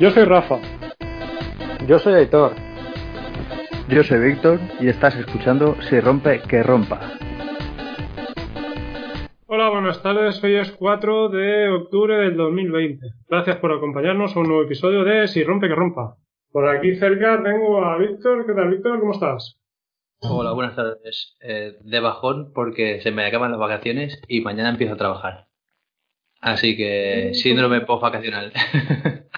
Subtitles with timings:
[0.00, 0.58] Yo soy Rafa.
[1.86, 2.54] Yo soy Aitor.
[3.90, 7.18] Yo soy Víctor y estás escuchando Si rompe, que rompa.
[9.44, 10.42] Hola, buenas tardes.
[10.42, 13.06] Hoy es 4 de octubre del 2020.
[13.28, 16.16] Gracias por acompañarnos a un nuevo episodio de Si rompe, que rompa.
[16.50, 18.46] Por aquí cerca tengo a Víctor.
[18.46, 19.00] ¿Qué tal, Víctor?
[19.00, 19.60] ¿Cómo estás?
[20.20, 21.36] Hola, buenas tardes.
[21.42, 25.48] Eh, de bajón porque se me acaban las vacaciones y mañana empiezo a trabajar.
[26.40, 28.50] Así que síndrome post-vacacional.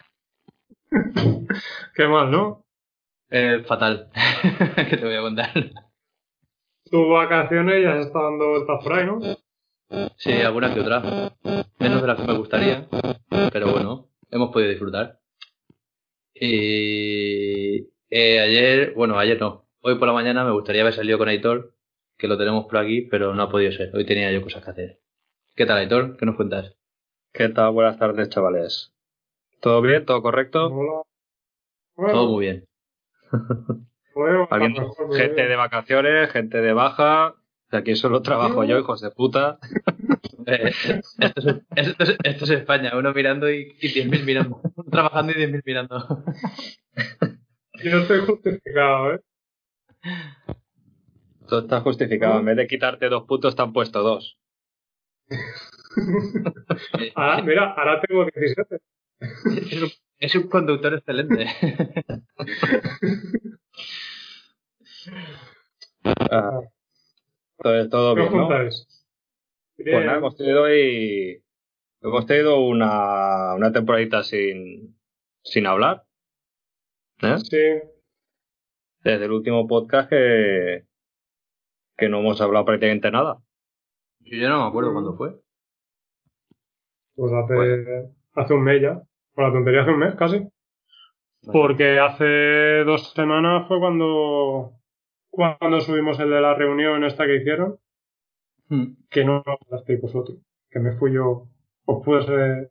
[1.95, 2.65] Qué mal, ¿no?
[3.31, 4.11] Eh, fatal.
[4.91, 5.53] ¿Qué te voy a contar?
[6.91, 9.21] Tu vacaciones ya se está dando vueltas por ahí, ¿no?
[10.17, 11.01] Sí, alguna que otra.
[11.79, 12.89] Menos de las que me gustaría.
[13.53, 15.21] Pero bueno, hemos podido disfrutar.
[16.35, 19.67] Y eh, ayer, bueno, ayer no.
[19.81, 21.75] Hoy por la mañana me gustaría haber salido con Aitor,
[22.19, 23.95] que lo tenemos por aquí, pero no ha podido ser.
[23.95, 25.01] Hoy tenía yo cosas que hacer.
[25.55, 26.17] ¿Qué tal, Aitor?
[26.17, 26.77] ¿Qué nos cuentas?
[27.33, 27.73] ¿Qué tal?
[27.73, 28.92] Buenas tardes, chavales.
[29.63, 30.05] ¿Todo bien?
[30.05, 30.67] ¿Todo correcto?
[31.97, 32.11] Hola.
[32.13, 32.65] Todo muy bien.
[34.15, 34.47] Bueno,
[35.17, 37.35] gente de vacaciones, gente de baja.
[37.71, 39.59] Aquí solo trabajo yo, hijos de puta.
[40.45, 40.73] Eh,
[41.21, 41.47] esto, es,
[41.77, 44.61] esto es- esto es España, uno mirando y, y 10.000 mirando.
[44.75, 46.25] Uno trabajando y 10.000 mirando.
[47.85, 49.21] Yo estoy justificado, ¿eh?
[51.47, 52.41] Todo está justificado.
[52.41, 54.37] En vez de quitarte dos puntos, te han puesto dos.
[57.15, 58.79] Ahora, mira, ahora tengo 17.
[59.71, 61.47] Es, un, es un conductor excelente.
[66.05, 66.61] Ah,
[67.59, 68.49] todo, todo ¿Qué os bien, ¿no?
[68.49, 68.87] contáis?
[69.77, 71.43] Pues nada, hemos tenido hoy.
[72.01, 74.99] Hemos tenido una, una temporadita sin,
[75.43, 76.05] sin hablar.
[77.23, 77.37] ¿eh?
[77.39, 77.59] Sí,
[79.05, 80.85] Desde el último podcast que,
[81.97, 83.39] que no hemos hablado prácticamente nada.
[84.21, 85.41] Yo ya no me acuerdo cuándo fue.
[87.15, 89.03] pues hace, hace un mes ya.
[89.35, 90.47] Por la tontería hace un mes, casi.
[91.53, 94.73] Porque hace dos semanas fue cuando,
[95.31, 97.79] cuando subimos el de la reunión esta que hicieron,
[98.69, 98.95] Hmm.
[99.11, 100.39] que no hablasteis vosotros,
[100.71, 101.47] que me fui yo,
[101.85, 102.71] os pude ser-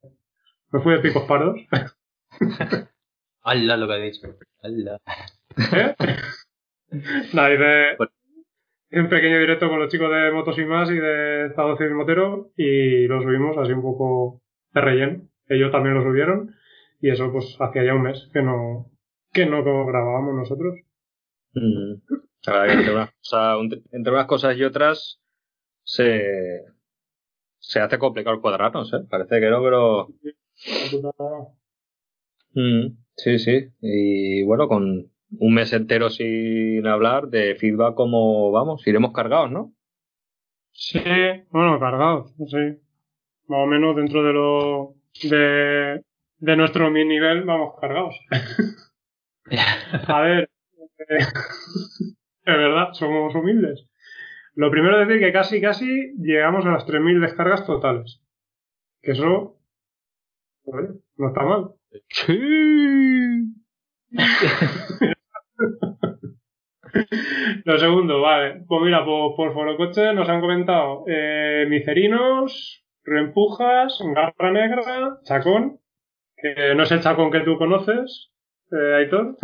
[0.72, 1.58] me fui de picos pardos.
[3.44, 4.28] ¡Hala lo que ha dicho!
[4.64, 5.00] ¡Hala!
[5.58, 5.96] ¿Eh?
[6.92, 8.12] Hice Bueno.
[8.92, 12.50] un pequeño directo con los chicos de Motos y Más y de Estado Civil Motero
[12.58, 14.42] y lo subimos así un poco
[14.74, 15.22] de relleno.
[15.48, 16.56] Ellos también lo subieron
[17.02, 18.92] y eso pues hacía ya un mes que no,
[19.34, 20.76] que no grabábamos nosotros.
[21.54, 21.96] Mm.
[22.46, 25.22] La verdad que entre unas, cosas, un- entre unas cosas y otras
[25.84, 26.64] se,
[27.60, 29.06] se hace complicado el cuadrarnos, ¿eh?
[29.10, 30.08] Parece que no, pero...
[32.54, 33.70] Mm, sí, sí.
[33.82, 39.74] Y bueno, con un mes entero sin hablar de feedback como vamos, iremos cargados, ¿no?
[40.72, 41.00] Sí,
[41.52, 42.58] bueno, cargados, sí.
[43.48, 46.02] Más o menos dentro de lo de,
[46.42, 48.20] de nuestro mi nivel vamos cargados.
[50.08, 50.50] A ver,
[51.08, 52.16] eh, es
[52.46, 53.88] verdad, somos humildes.
[54.56, 58.22] Lo primero es decir que casi, casi llegamos a las 3.000 descargas totales.
[59.02, 59.60] Que eso,
[60.66, 61.72] oye, no está mal.
[62.10, 63.54] Sí.
[67.64, 68.66] Lo segundo, vale.
[68.68, 75.81] Pues mira, por, por Forocoche nos han comentado eh, Micerinos, Reempujas, Garra Negra, Chacón,
[76.42, 78.32] que no es el Chacón que tú conoces,
[78.72, 79.38] eh, Aitor.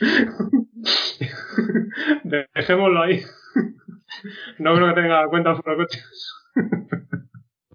[2.54, 3.22] Dejémoslo ahí.
[4.58, 6.34] No creo que tenga cuenta Forocoches.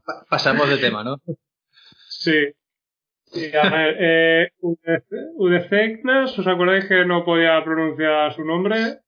[0.06, 1.18] Pa- Pasamos de tema, ¿no?
[2.10, 2.52] Sí.
[3.34, 4.50] Y a ver, eh,
[5.36, 9.00] Udecegnas, ¿os acordáis que no podía pronunciar su nombre?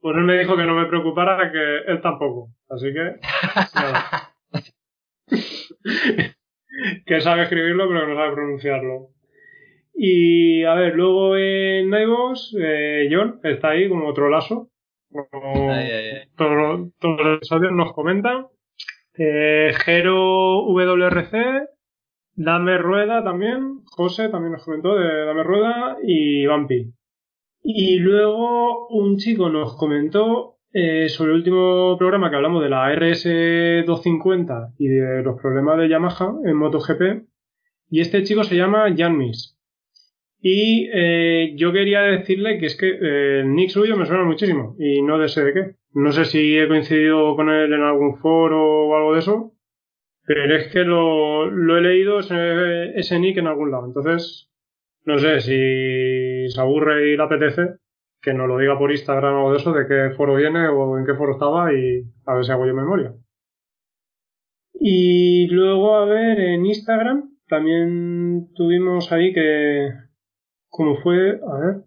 [0.00, 2.50] Pues él me dijo que no me preocupara, que él tampoco.
[2.70, 3.16] Así que,
[3.74, 4.32] nada.
[7.06, 9.08] que sabe escribirlo, pero que no sabe pronunciarlo.
[9.94, 14.68] Y, a ver, luego en Naivos, eh, John está ahí como otro lazo.
[15.10, 16.28] Como Ay, ay, ay.
[16.36, 18.46] todos, todos los episodios nos comentan.
[19.16, 21.66] Eh, Jero WRC,
[22.34, 26.92] Dame Rueda también, José también nos comentó de Dame Rueda y Vampi.
[27.64, 32.92] Y luego un chico nos comentó eh, sobre el último programa que hablamos de la
[32.94, 37.26] RS250 y de los problemas de Yamaha en MotoGP.
[37.90, 39.58] Y este chico se llama Janmis.
[40.40, 44.76] Y eh, yo quería decirle que es que eh, el nick suyo me suena muchísimo
[44.78, 45.76] y no sé de qué.
[45.94, 49.52] No sé si he coincidido con él en algún foro o algo de eso,
[50.26, 53.86] pero es que lo, lo he leído ese, ese nick en algún lado.
[53.86, 54.50] Entonces,
[55.04, 57.78] no sé si se aburre y le apetece,
[58.20, 61.06] que nos lo diga por Instagram o de eso, de qué foro viene o en
[61.06, 63.14] qué foro estaba y a ver si hago yo memoria.
[64.80, 69.90] Y luego, a ver, en Instagram también tuvimos ahí que,
[70.68, 71.84] como fue, a ver,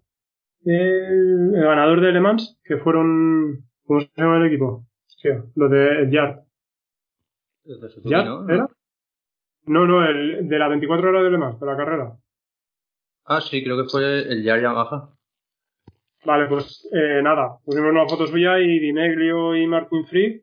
[0.64, 4.86] el, el ganador de Le Mans, que fueron, ¿cómo se llama el equipo?
[5.06, 6.40] Hostia, los de Yard.
[8.04, 8.48] ¿Yard ¿no?
[8.48, 8.66] era?
[9.64, 12.16] No, no, el de las 24 horas de Le Mans, de la carrera.
[13.24, 15.10] Ah, sí, creo que fue el Yar Yamaha.
[16.24, 20.42] Vale, pues eh, nada, pusimos una foto suya y Dineglio y Martin Fried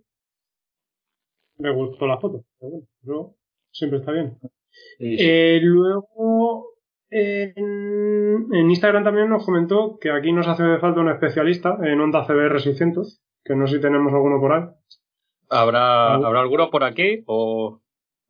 [1.57, 2.43] me gustó la foto.
[2.59, 3.35] Pero bueno, eso
[3.71, 4.37] siempre está bien.
[4.97, 5.15] Sí.
[5.19, 6.67] Eh, luego
[7.09, 12.25] en, en Instagram también nos comentó que aquí nos hace falta un especialista en Honda
[12.25, 14.63] CBR 600, que no sé si tenemos alguno por ahí.
[15.49, 16.15] ¿Habrá.
[16.15, 17.81] ¿Habrá alguno por aquí o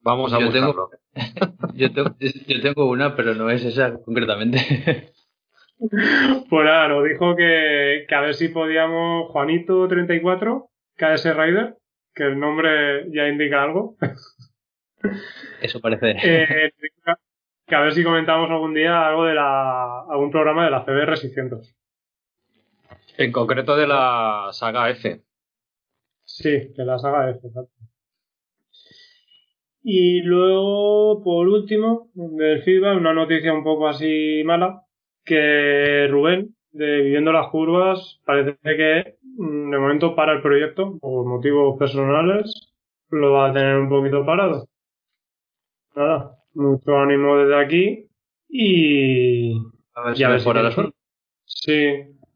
[0.02, 0.90] vamos a Yo tengo- buscarlo?
[1.74, 4.57] Yo, tengo, yo tengo una, pero no es esa concretamente.
[5.80, 10.68] Pues nada, nos dijo que, que a ver si podíamos, Juanito34,
[10.98, 11.76] KS Rider,
[12.14, 13.96] que el nombre ya indica algo,
[15.62, 16.12] Eso parece.
[16.22, 16.72] eh,
[17.66, 21.16] que a ver si comentamos algún día algo de la, algún programa de la CBR
[21.18, 21.76] 600.
[23.18, 25.22] En concreto de la saga F.
[26.26, 27.72] Sí, de la saga F, exacto.
[29.81, 34.81] Y luego, por último, del feedback, una noticia un poco así mala,
[35.30, 41.26] que Rubén, de Viviendo las Curvas, parece que mm, de momento para el proyecto, por
[41.26, 42.74] motivos personales,
[43.12, 44.68] lo va a tener un poquito parado.
[45.96, 48.08] Nada, mucho ánimo desde aquí
[48.50, 49.54] y
[49.94, 50.96] A ver si a ver si la suerte.
[51.46, 51.94] Sí,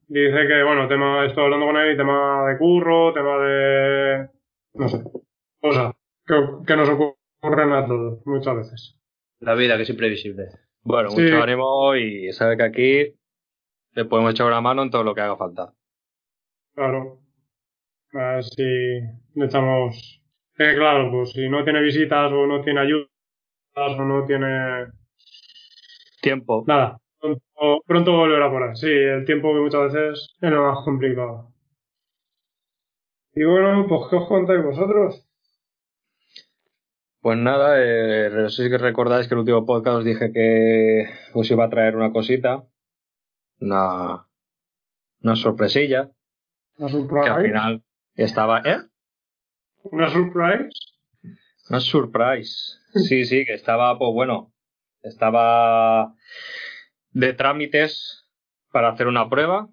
[0.07, 4.29] dice que, bueno, tema, estoy hablando con él, tema de curro, tema de,
[4.75, 5.03] no sé,
[5.59, 5.93] cosas
[6.25, 6.35] que,
[6.67, 8.99] que nos ocurren a todos, muchas veces.
[9.39, 10.49] La vida, que es imprevisible.
[10.83, 11.21] Bueno, Sí.
[11.21, 13.15] mucho ánimo y sabe que aquí
[13.93, 15.73] le podemos echar una mano en todo lo que haga falta.
[16.75, 17.19] Claro.
[18.13, 20.21] A ver si le echamos,
[20.59, 23.07] eh, claro, pues si no tiene visitas o no tiene ayudas
[23.75, 24.87] o no tiene
[26.21, 26.63] Tiempo.
[26.67, 28.75] nada, pronto, pronto volverá por ahí.
[28.75, 31.49] Sí, el tiempo que muchas veces es lo más complicado.
[33.35, 35.27] Y bueno, pues ¿qué os contáis vosotros?
[37.23, 41.49] Pues nada, eh, no sé si recordáis que el último podcast os dije que os
[41.49, 42.65] iba a traer una cosita,
[43.61, 44.27] una,
[45.21, 46.11] una sorpresilla,
[46.77, 47.41] Una que al surprise.
[47.47, 47.83] final
[48.15, 48.77] estaba, ¿eh?
[49.83, 50.69] Una surprise.
[51.69, 52.79] Una surprise.
[52.93, 54.53] Sí, sí, que estaba, pues bueno,
[55.01, 56.13] estaba
[57.09, 58.27] de trámites
[58.71, 59.67] para hacer una prueba,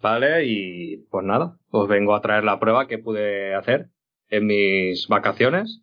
[0.00, 0.44] ¿vale?
[0.44, 3.88] Y pues nada, os vengo a traer la prueba que pude hacer
[4.28, 5.82] en mis vacaciones.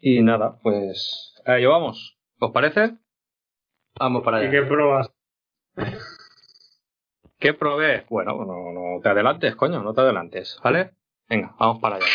[0.00, 2.18] Y nada, pues a ello vamos.
[2.38, 2.96] ¿Os parece?
[3.98, 4.50] Vamos para ¿Y allá.
[4.50, 5.10] qué pruebas?
[7.38, 8.06] ¿Qué probé?
[8.08, 10.92] Bueno, no, no te adelantes, coño, no te adelantes, ¿vale?
[11.28, 12.06] Venga, vamos para allá.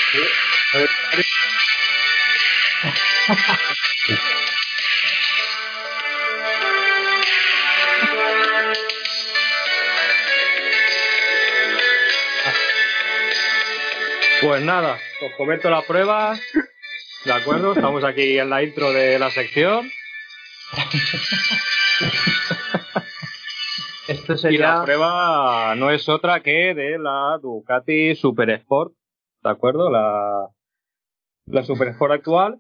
[14.42, 16.36] Pues nada, os comento la prueba.
[17.26, 17.74] ¿De acuerdo?
[17.74, 19.88] Estamos aquí en la intro de la sección.
[24.08, 24.76] Esto Y sería.
[24.78, 28.94] la prueba no es otra que de la Ducati Super Sport.
[29.44, 29.90] ¿De acuerdo?
[29.90, 30.48] La,
[31.48, 32.60] la Super Sport actual.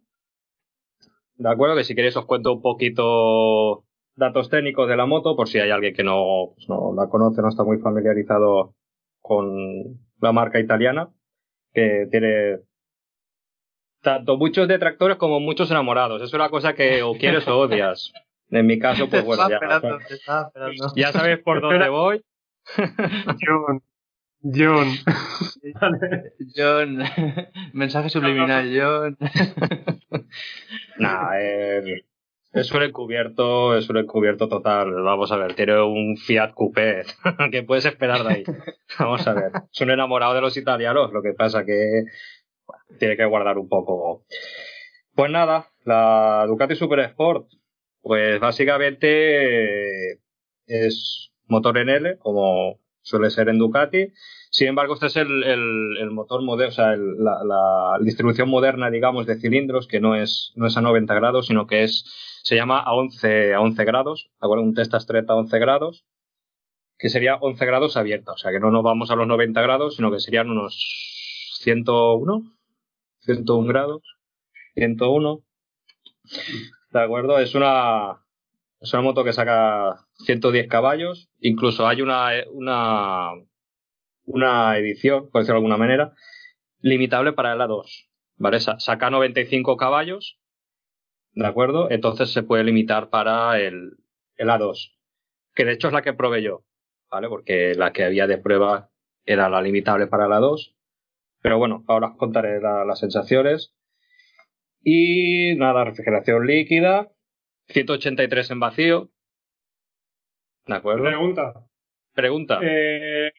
[1.36, 1.76] ¿De acuerdo?
[1.76, 3.84] Que si queréis os cuento un poquito
[4.16, 7.42] datos técnicos de la moto, por si hay alguien que no, pues no la conoce,
[7.42, 8.74] no está muy familiarizado
[9.22, 11.10] con la marca italiana,
[11.74, 12.60] que tiene
[14.06, 16.22] tanto muchos detractores como muchos enamorados.
[16.22, 18.14] Es una cosa que o quieres o odias.
[18.52, 20.00] En mi caso, pues bueno, ya, esperando.
[20.96, 22.24] ya sabes por dónde voy.
[22.78, 23.82] John.
[24.44, 24.88] John.
[26.56, 27.04] John,
[27.74, 29.18] mensaje subliminal, John.
[30.98, 32.06] Nah, eh,
[32.54, 34.94] es un encubierto, es un encubierto total.
[35.02, 37.04] Vamos a ver, tiene un Fiat Coupé.
[37.52, 38.44] ¿Qué puedes esperar de ahí?
[38.98, 39.52] Vamos a ver.
[39.74, 42.06] Es un enamorado de los italianos, lo que pasa que
[42.68, 44.26] bueno, tiene que guardar un poco.
[45.14, 47.48] Pues nada, la Ducati Super Sport,
[48.02, 50.20] pues básicamente eh,
[50.68, 54.12] es motor en L, como suele ser en Ducati.
[54.50, 59.40] Sin embargo, este es el, el, motor moderno, o sea, la, distribución moderna, digamos, de
[59.40, 62.06] cilindros, que no es, no es a 90 grados, sino que es,
[62.44, 64.64] se llama a 11, a 11 grados, ¿de acuerdo?
[64.64, 66.06] Un testa stretta a 11 grados,
[66.98, 69.98] que sería 11 grados abierta, o sea, que no nos vamos a los 90 grados,
[69.98, 71.15] sino que serían unos
[71.60, 72.44] 101,
[73.20, 74.02] 101 grados,
[74.76, 75.44] 101,
[76.92, 77.40] ¿de acuerdo?
[77.40, 78.22] Es una,
[78.80, 83.30] es una moto que saca 110 caballos, incluso hay una, una,
[84.26, 86.14] una edición, por decirlo de alguna manera,
[86.80, 88.08] limitable para el A2.
[88.38, 88.60] ¿Vale?
[88.60, 90.40] Sa- Saca 95 caballos,
[91.38, 91.92] ¿De acuerdo?
[91.92, 93.98] Entonces se puede limitar para el,
[94.38, 94.94] el A2,
[95.54, 96.64] que de hecho es la que probé yo,
[97.12, 97.28] ¿vale?
[97.28, 98.90] Porque la que había de prueba
[99.26, 100.75] era la limitable para la 2.
[101.46, 103.72] Pero bueno, ahora os contaré la- las sensaciones.
[104.82, 107.12] Y nada, refrigeración líquida,
[107.68, 109.12] 183 en vacío.
[110.66, 111.04] ¿De acuerdo?
[111.04, 111.54] Pregunta.
[112.16, 112.60] Pregunta.
[112.64, 113.32] Eh,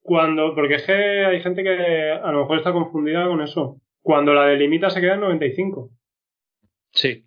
[0.00, 3.80] cuando, porque es que hay gente que a lo mejor está confundida con eso.
[4.00, 5.90] Cuando la delimita se queda en 95.
[6.92, 7.26] Sí.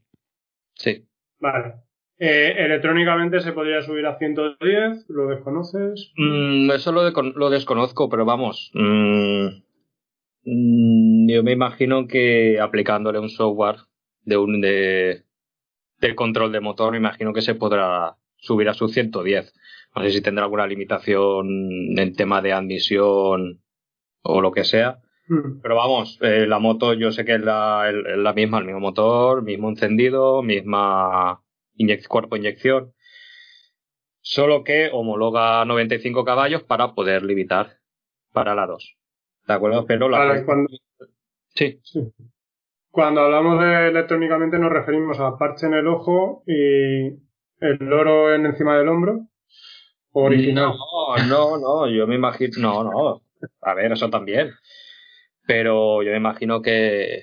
[0.75, 1.05] Sí.
[1.39, 1.73] Vale.
[2.23, 6.13] Eh, electrónicamente se podría subir a 110, lo desconoces.
[6.17, 8.69] Mm, eso lo, de- lo desconozco, pero vamos.
[8.75, 9.45] mm,
[10.43, 13.77] mm, yo me imagino que aplicándole un software
[14.23, 15.23] de un de,
[15.99, 19.53] de control de motor, me imagino que se podrá subir a sus 110.
[19.95, 21.47] No sé si tendrá alguna limitación
[21.97, 23.61] en tema de admisión
[24.21, 24.99] o lo que sea.
[25.27, 25.61] Mm.
[25.61, 28.79] Pero vamos, eh, la moto yo sé que es la, el- la misma, el mismo
[28.79, 31.41] motor, mismo encendido, misma
[31.81, 32.93] inyec- cuerpo inyección.
[34.21, 37.77] Solo que homologa 95 caballos para poder limitar
[38.31, 38.97] para la 2.
[39.47, 39.85] ¿De acuerdo?
[39.85, 40.69] Pero la Vale, cuando,
[41.55, 42.11] Sí, sí.
[42.91, 47.07] Cuando hablamos de electrónicamente nos referimos a parche en el ojo y
[47.59, 49.27] el loro en encima del hombro.
[50.13, 50.73] Original.
[50.75, 52.51] No, no, no, yo me imagino.
[52.59, 53.21] No, no.
[53.61, 54.51] A ver, eso también.
[55.47, 57.21] Pero yo me imagino que,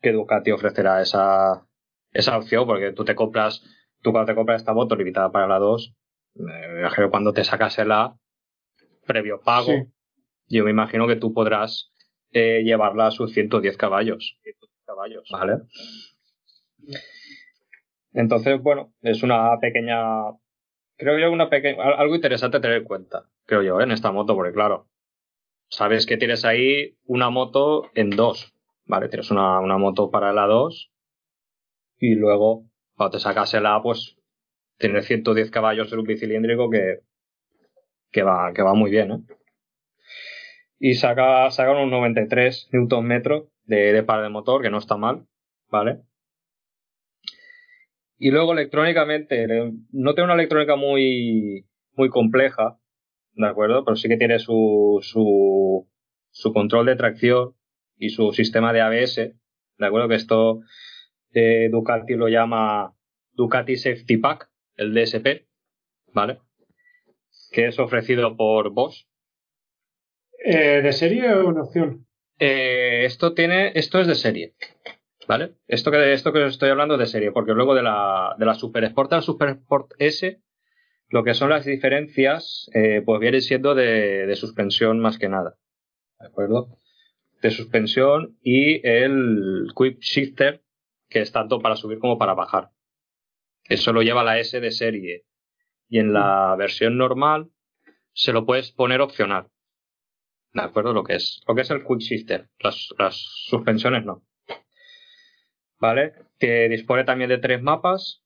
[0.00, 1.66] que Ducati ofrecerá esa,
[2.12, 3.62] esa opción, porque tú te compras,
[4.02, 5.94] tú cuando te compras esta moto limitada para la 2,
[6.34, 8.16] me imagino cuando te sacas el A,
[9.06, 9.84] previo pago, Sí.
[10.48, 11.92] yo me imagino que tú podrás
[12.32, 14.38] eh, llevarla a sus 110 caballos.
[14.42, 15.58] 110 caballos, ¿vale?
[18.12, 19.98] Entonces, bueno, es una pequeña
[20.96, 23.84] creo yo una pequeña algo interesante a tener en cuenta, creo yo, ¿eh?
[23.84, 24.88] en esta moto, porque claro,
[25.68, 28.54] sabes que tienes ahí una moto en dos,
[28.86, 29.08] ¿vale?
[29.08, 30.92] Tienes una, una moto para la 2
[31.98, 32.66] y luego
[33.02, 34.16] cuando te sacas el A, pues
[34.78, 37.00] tienes 110 caballos en un bicilíndrico que,
[38.12, 39.18] que, va, que va muy bien, ¿eh?
[40.78, 44.96] Y saca, saca unos 93 newton metros de, de par de motor, que no está
[44.96, 45.26] mal,
[45.70, 46.02] ¿vale?
[48.18, 52.78] Y luego electrónicamente, le- no tiene una electrónica muy, muy compleja,
[53.34, 53.84] ¿de acuerdo?
[53.84, 55.88] Pero sí que tiene su, su,
[56.30, 57.54] su control de tracción
[57.96, 59.34] y su sistema de ABS,
[59.78, 60.08] ¿de acuerdo?
[60.08, 60.60] Que esto
[61.32, 62.94] eh, Ducati lo llama
[63.32, 65.46] Ducati Safety Pack, el DSP,
[66.12, 66.38] ¿vale?
[67.50, 69.06] Que es ofrecido por Bosch.
[70.44, 72.06] Eh, ¿De serie o en opción?
[72.38, 74.54] Eh, esto tiene, esto es de serie,
[75.28, 75.52] ¿vale?
[75.68, 78.46] Esto que, esto que os estoy hablando es de serie, porque luego de la, de
[78.46, 80.40] la Super Sport a la Super Sport S,
[81.08, 85.56] lo que son las diferencias, eh, pues viene siendo de, de suspensión más que nada,
[86.18, 86.78] ¿de acuerdo?
[87.40, 90.61] De suspensión y el Quick Shifter,
[91.12, 92.70] que es tanto para subir como para bajar.
[93.64, 95.24] Eso lo lleva la S de serie.
[95.88, 97.50] Y en la versión normal
[98.14, 99.48] se lo puedes poner opcional.
[100.54, 100.92] ¿De acuerdo?
[100.92, 102.48] Lo que es, lo que es el Quick Shifter.
[102.58, 103.16] Las, las
[103.46, 104.22] suspensiones no.
[105.78, 106.14] ¿Vale?
[106.38, 108.22] Que dispone también de tres mapas.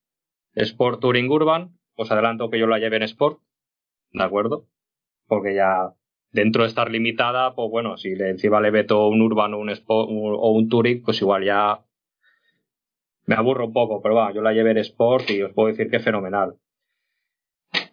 [0.55, 1.79] Sport Touring Urban.
[1.97, 3.41] Os adelanto que yo la lleve en Sport.
[4.13, 4.69] ¿De acuerdo?
[5.27, 5.95] Porque ya
[6.31, 10.51] dentro de estar limitada, pues bueno, si encima le meto un Urban un, Sport, o
[10.51, 11.85] un Touring, pues igual ya
[13.27, 15.91] me aburro un poco, pero va, yo la llevé en Sport y os puedo decir
[15.91, 16.55] que es fenomenal.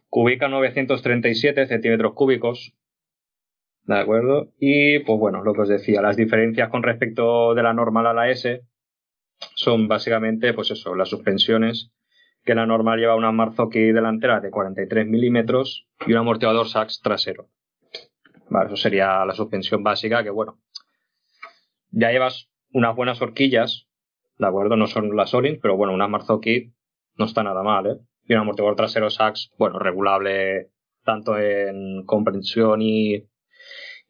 [0.09, 2.75] Cubica 937 centímetros cúbicos,
[3.85, 4.53] ¿De acuerdo?
[4.59, 8.13] Y pues bueno, lo que os decía, las diferencias con respecto de la normal a
[8.13, 8.61] la S
[9.55, 11.91] son básicamente, pues eso, las suspensiones,
[12.45, 17.49] que la normal lleva una Marzocchi delantera de 43 milímetros y un amortiguador Sachs trasero.
[18.49, 20.59] Vale, eso sería la suspensión básica, que bueno,
[21.91, 23.89] ya llevas unas buenas horquillas,
[24.43, 24.75] ¿de acuerdo?
[24.75, 26.73] No son las Orins, pero bueno, una Marzocchi
[27.15, 27.97] no está nada mal, ¿eh?
[28.25, 30.69] Y un amortiguador trasero Sachs, bueno, regulable
[31.03, 33.27] tanto en comprensión y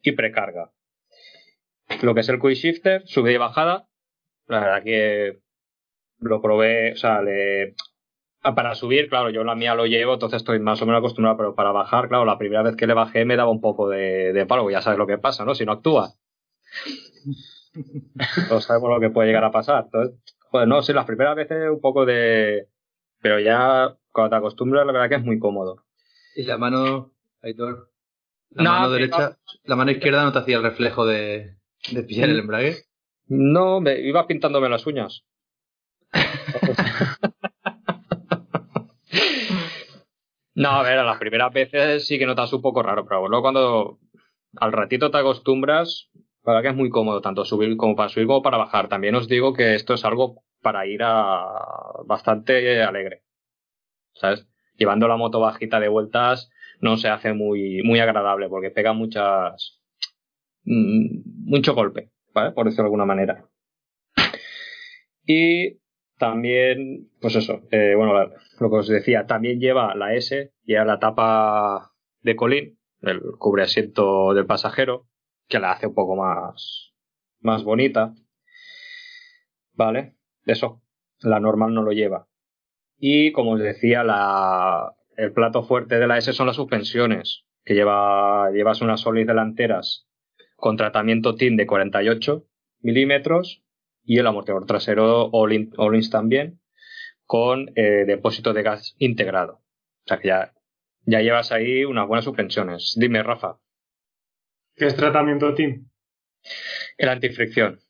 [0.04, 0.70] y precarga.
[2.02, 3.88] Lo que es el quick shifter, subida y bajada,
[4.46, 5.38] la verdad que
[6.18, 7.74] lo probé, o sea, le,
[8.42, 11.54] para subir, claro, yo la mía lo llevo, entonces estoy más o menos acostumbrado, pero
[11.54, 14.46] para bajar, claro, la primera vez que le bajé me daba un poco de, de
[14.46, 15.54] palo, ya sabes lo que pasa, ¿no?
[15.54, 16.12] Si no actúa.
[18.48, 19.84] Todos sabemos lo que puede llegar a pasar.
[19.84, 20.18] Entonces,
[20.50, 22.68] joder, no, sí, las primeras veces un poco de...
[23.20, 25.84] Pero ya cuando te acostumbras, la verdad que es muy cómodo.
[26.36, 27.12] Y la mano,
[27.42, 27.90] Aitor,
[28.50, 31.56] la No, mano derecha, la mano izquierda no te hacía el reflejo de,
[31.90, 32.76] de pillar el embrague.
[33.26, 35.24] No, me iba pintándome las uñas.
[40.54, 43.42] no, a ver, a las primeras veces sí que notas un poco raro, pero luego
[43.42, 43.98] cuando
[44.56, 46.10] al ratito te acostumbras,
[46.44, 48.88] la verdad que es muy cómodo, tanto subir como para subir como para bajar.
[48.88, 51.46] También os digo que esto es algo para ir a
[52.06, 53.22] bastante alegre.
[54.14, 54.46] ¿Sabes?
[54.76, 59.80] Llevando la moto bajita de vueltas no se hace muy, muy agradable porque pega muchas,
[60.64, 62.52] mm, mucho golpe, ¿vale?
[62.52, 63.48] Por decirlo de alguna manera.
[65.26, 65.78] Y
[66.18, 68.12] también, pues eso, eh, bueno,
[68.60, 73.62] lo que os decía, también lleva la S, lleva la tapa de colín, el cubre
[73.62, 75.06] asiento del pasajero,
[75.48, 76.92] que la hace un poco más,
[77.40, 78.14] más bonita.
[79.72, 80.16] ¿Vale?
[80.46, 80.82] Eso,
[81.20, 82.28] la normal no lo lleva.
[82.98, 87.74] Y como os decía, la, el plato fuerte de la S son las suspensiones, que
[87.74, 90.06] lleva, llevas unas solis delanteras
[90.56, 92.46] con tratamiento TIN de 48
[92.80, 93.62] milímetros
[94.04, 96.60] y el amortiguador trasero All-Ins también
[97.24, 99.54] con eh, depósito de gas integrado.
[99.54, 100.52] O sea que ya,
[101.06, 102.94] ya llevas ahí unas buenas suspensiones.
[102.98, 103.58] Dime, Rafa.
[104.76, 105.90] ¿Qué es tratamiento TIN?
[106.98, 107.80] El antifricción.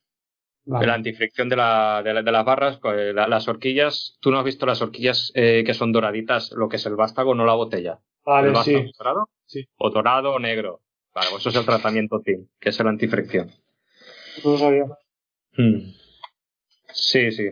[0.67, 0.87] Vale.
[0.87, 4.17] La antifricción de, la, de, la- de las barras, la- las horquillas.
[4.21, 7.35] ¿Tú no has visto las horquillas eh, que son doraditas, lo que es el vástago,
[7.35, 7.93] no la botella?
[7.93, 8.93] ¿El Vale, vástago sí.
[8.99, 9.29] dorado?
[9.47, 9.69] Sí.
[9.77, 10.81] O dorado o negro.
[11.15, 13.51] Vale, pues eso es el tratamiento TIN, que es el antifricción.
[14.45, 14.85] No lo sabía.
[15.57, 15.93] Hmm.
[16.93, 17.49] Sí, sí.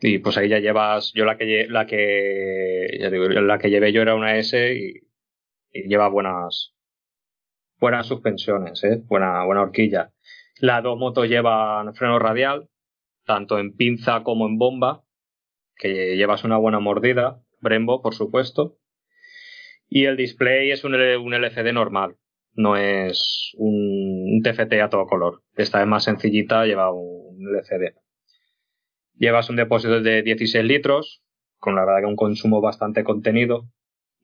[0.00, 3.92] Y pues ahí ya llevas, yo la que la que ya digo, la que llevé
[3.92, 4.94] yo era una S y,
[5.72, 6.72] y lleva buenas
[7.82, 10.12] buenas suspensiones, eh, buena buena horquilla.
[10.60, 12.68] Las dos motos llevan freno radial,
[13.26, 15.02] tanto en pinza como en bomba,
[15.74, 18.78] que llevas una buena mordida, Brembo, por supuesto.
[19.88, 22.14] Y el display es un, un LCD normal,
[22.52, 25.42] no es un, un TFT a todo color.
[25.56, 27.96] Esta es más sencillita, lleva un LCD.
[29.14, 31.24] Llevas un depósito de 16 litros,
[31.58, 33.66] con la verdad que un consumo bastante contenido.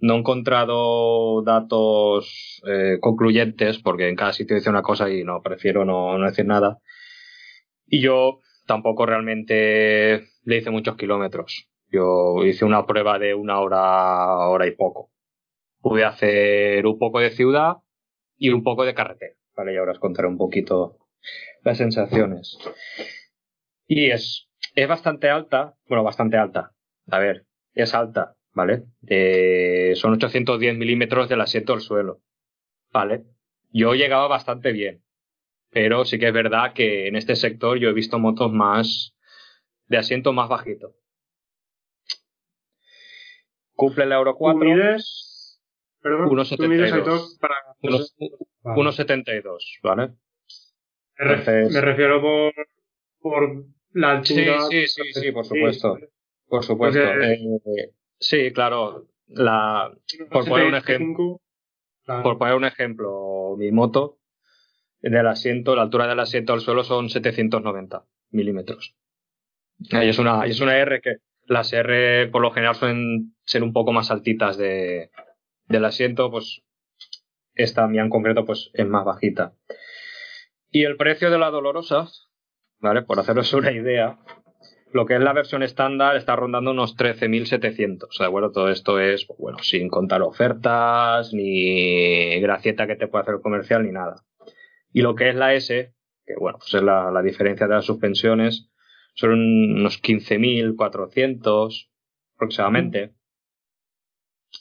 [0.00, 5.42] No he encontrado datos eh, concluyentes, porque en cada sitio dice una cosa y no,
[5.42, 6.78] prefiero no, no decir nada.
[7.86, 11.68] Y yo tampoco realmente le hice muchos kilómetros.
[11.90, 15.10] Yo hice una prueba de una hora, hora y poco.
[15.80, 17.78] Pude hacer un poco de ciudad
[18.36, 19.34] y un poco de carretera.
[19.56, 20.98] Vale, y ahora os contaré un poquito
[21.64, 22.58] las sensaciones.
[23.86, 26.72] Y es, es bastante alta, bueno, bastante alta.
[27.10, 28.82] A ver, es alta, ¿vale?
[29.06, 32.20] Eh, son 810 milímetros del asiento al suelo,
[32.92, 33.22] ¿vale?
[33.70, 35.00] Yo llegaba bastante bien,
[35.70, 39.14] pero sí que es verdad que en este sector yo he visto motos más
[39.86, 40.94] de asiento más bajito.
[43.74, 44.58] Cumple el Euro ¿Tú 4.
[44.60, 45.60] mides?
[46.02, 46.56] Perdón, 1,72.
[46.56, 47.54] tú mides, Aitor, para...
[47.82, 48.16] unos-
[48.62, 48.80] Vale.
[48.82, 50.08] 1,72, ¿vale?
[51.18, 52.52] Me, ref- entonces- me refiero por,
[53.20, 54.60] por la altura.
[54.68, 55.96] sí, sí, sí, por supuesto.
[56.48, 57.00] Por supuesto.
[57.00, 59.06] Porque- Eh, sí, claro.
[59.26, 59.92] La,
[60.30, 61.42] Por poner un 75,
[62.04, 62.22] claro.
[62.22, 64.18] por poner un ejemplo, mi moto
[65.00, 68.96] del asiento, la altura del asiento al suelo son 790 milímetros.
[69.78, 73.72] Y es una, es una R que las R por lo general suelen ser un
[73.72, 75.10] poco más altitas de,
[75.66, 76.62] del asiento, pues
[77.54, 79.54] esta mía en concreto pues es más bajita.
[80.70, 82.08] Y el precio de la dolorosa,
[82.78, 83.02] ¿vale?
[83.02, 84.18] Por haceros una idea,
[84.92, 88.18] lo que es la versión estándar está rondando unos 13.700.
[88.18, 88.52] ¿De acuerdo?
[88.52, 93.40] Todo esto es, pues, bueno, sin contar ofertas, ni gracieta que te puede hacer el
[93.40, 94.24] comercial, ni nada.
[94.92, 97.84] Y lo que es la S, que bueno, pues es la, la diferencia de las
[97.84, 98.70] suspensiones,
[99.14, 101.90] son unos 15.400
[102.36, 103.14] aproximadamente.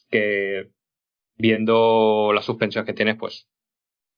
[0.10, 0.72] Que
[1.38, 3.50] viendo la suspensión que tienes, pues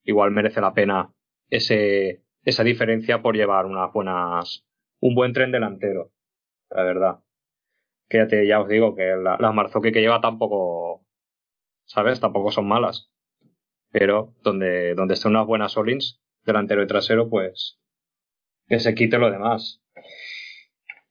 [0.03, 1.13] igual merece la pena
[1.49, 4.65] ese, esa diferencia por llevar unas buenas,
[5.01, 6.11] un buen tren delantero,
[6.69, 7.19] la verdad.
[8.09, 11.05] Que ya, te, ya os digo que la- las Marzocchi que lleva tampoco,
[11.85, 12.19] ¿sabes?
[12.19, 13.11] Tampoco son malas.
[13.91, 17.79] Pero donde, donde estén unas buenas Olins, delantero y trasero, pues
[18.67, 19.81] que se quite lo demás.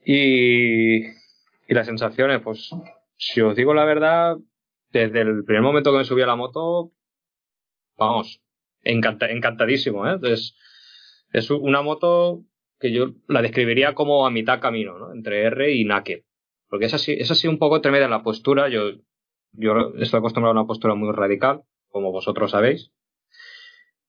[0.05, 2.71] Y, y las sensaciones, pues
[3.17, 4.37] si os digo la verdad,
[4.91, 6.93] desde el primer momento que me subí a la moto,
[7.97, 8.41] vamos,
[8.83, 10.19] encanta- encantadísimo, ¿eh?
[10.23, 10.55] Es,
[11.33, 12.45] es una moto
[12.79, 15.13] que yo la describiría como a mitad camino, ¿no?
[15.13, 16.23] Entre R y Naked.
[16.69, 18.69] Porque es así, es así un poco tremenda la postura.
[18.69, 18.93] Yo,
[19.53, 22.93] yo estoy acostumbrado a una postura muy radical, como vosotros sabéis.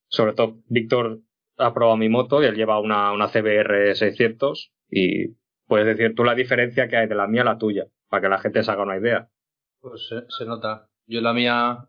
[0.08, 1.22] Sobre todo, Víctor
[1.58, 5.36] ha probado mi moto y él lleva una, una CBR 600 y
[5.68, 8.30] puedes decir tú la diferencia que hay de la mía a la tuya, para que
[8.30, 9.30] la gente se haga una idea.
[9.80, 10.90] Pues se, nota.
[11.06, 11.88] Yo la mía,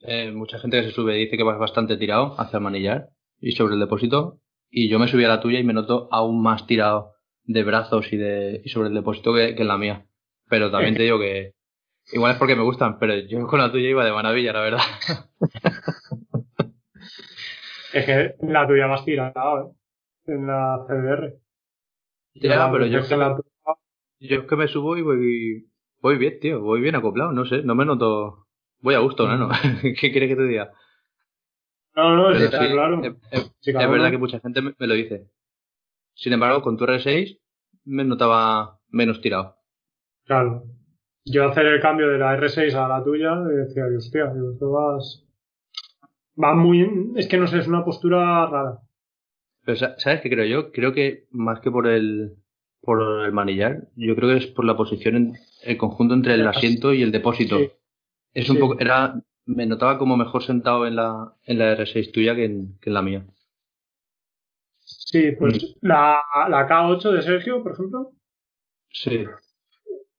[0.00, 3.08] eh, mucha gente que se sube dice que vas bastante tirado hacia el manillar
[3.40, 4.38] y sobre el depósito.
[4.74, 7.12] Y yo me subí a la tuya y me noto aún más tirado
[7.44, 10.06] de brazos y de y sobre el depósito que, que en la mía.
[10.48, 11.52] Pero también te digo que
[12.12, 14.80] igual es porque me gustan, pero yo con la tuya iba de maravilla, la verdad.
[17.92, 20.32] Es que la tuya más tirada, ¿eh?
[20.32, 21.34] En la CDR.
[22.36, 23.36] Ya, pero yo es que la
[24.18, 25.66] yo es que me subo y voy,
[26.00, 28.46] voy bien, tío, voy bien acoplado, no sé, no me noto,
[28.80, 29.50] voy a gusto, ¿no?
[29.82, 30.72] ¿Qué quieres que te diga?
[31.94, 33.02] No, no, Pero está sí, claro.
[33.04, 35.28] es, es- Sí, es claro, verdad que mucha gente me, me lo dice.
[36.14, 37.38] Sin embargo, con tu R6
[37.84, 39.56] me notaba menos tirado.
[40.24, 40.64] Claro.
[41.24, 44.70] Yo hacer el cambio de la R6 a la tuya, eh, decía, "Ay, hostia, esto
[44.72, 45.24] vas...
[46.42, 47.12] Va muy...
[47.16, 48.78] Es que no sé, es una postura rara.
[49.64, 50.72] Pero sa- ¿sabes qué creo yo?
[50.72, 52.36] Creo que más que por el
[52.80, 56.44] por el manillar, yo creo que es por la posición, en, el conjunto entre el
[56.48, 57.58] asiento y el depósito.
[57.60, 57.70] Sí.
[58.34, 58.60] Es un Sí.
[58.60, 62.78] poco, era, me notaba como mejor sentado en la, en la R6 tuya que en,
[62.80, 63.26] que en la mía.
[64.84, 68.12] Sí, pues la, la K8 de Sergio, por ejemplo,
[68.90, 69.24] Sí.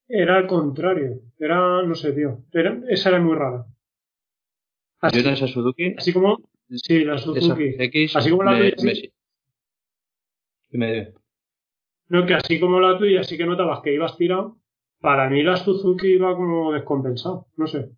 [0.07, 1.19] era al contrario.
[1.39, 2.43] Era, no sé, tío.
[2.51, 3.65] Era, esa era muy rara.
[3.67, 6.37] Yo Así, en esa Suzuki, así como...
[6.69, 7.75] Sí, la Suzuki.
[7.77, 9.13] X, Así como la me, tuya, sí.
[10.71, 11.13] me- me-
[12.07, 14.57] No, que así como la tuya sí que notabas que ibas tirado,
[15.01, 17.89] para mí la Suzuki iba como descompensado, no sé.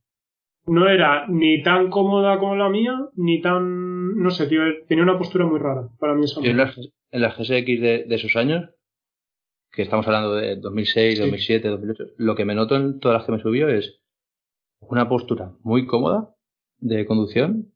[0.68, 4.16] No era ni tan cómoda como la mía, ni tan...
[4.18, 7.38] No sé, tío, tenía una postura muy rara para mí esa en las, en las
[7.38, 7.50] GSX
[7.82, 8.70] de, de esos años,
[9.72, 11.22] que estamos hablando de 2006, Sí.
[11.22, 14.02] 2007, 2008, lo que me noto en todas las que me subió es
[14.80, 16.34] una postura muy cómoda
[16.80, 17.72] de conducción,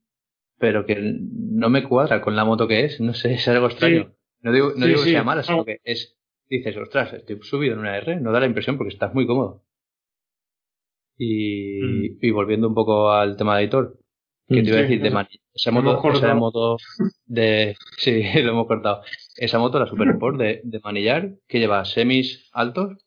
[0.58, 4.14] pero que no me cuadra con la moto que es, no sé, es algo extraño.
[4.42, 5.66] No digo, no Sí, digo que sea mala, sino No.
[5.66, 6.18] que es,
[6.50, 9.64] dices, ostras, estoy subido en una R, no da la impresión porque estás muy cómodo.
[11.20, 12.18] Y, Mm.
[12.22, 14.00] y volviendo un poco al tema de editor,
[14.48, 15.16] que te iba a decir, de eso.
[15.16, 16.78] mani- esa moto, esa moto
[17.26, 19.02] de, sí, lo hemos cortado.
[19.36, 22.98] Esa moto, la Super Sport de, de manillar, que lleva semis altos,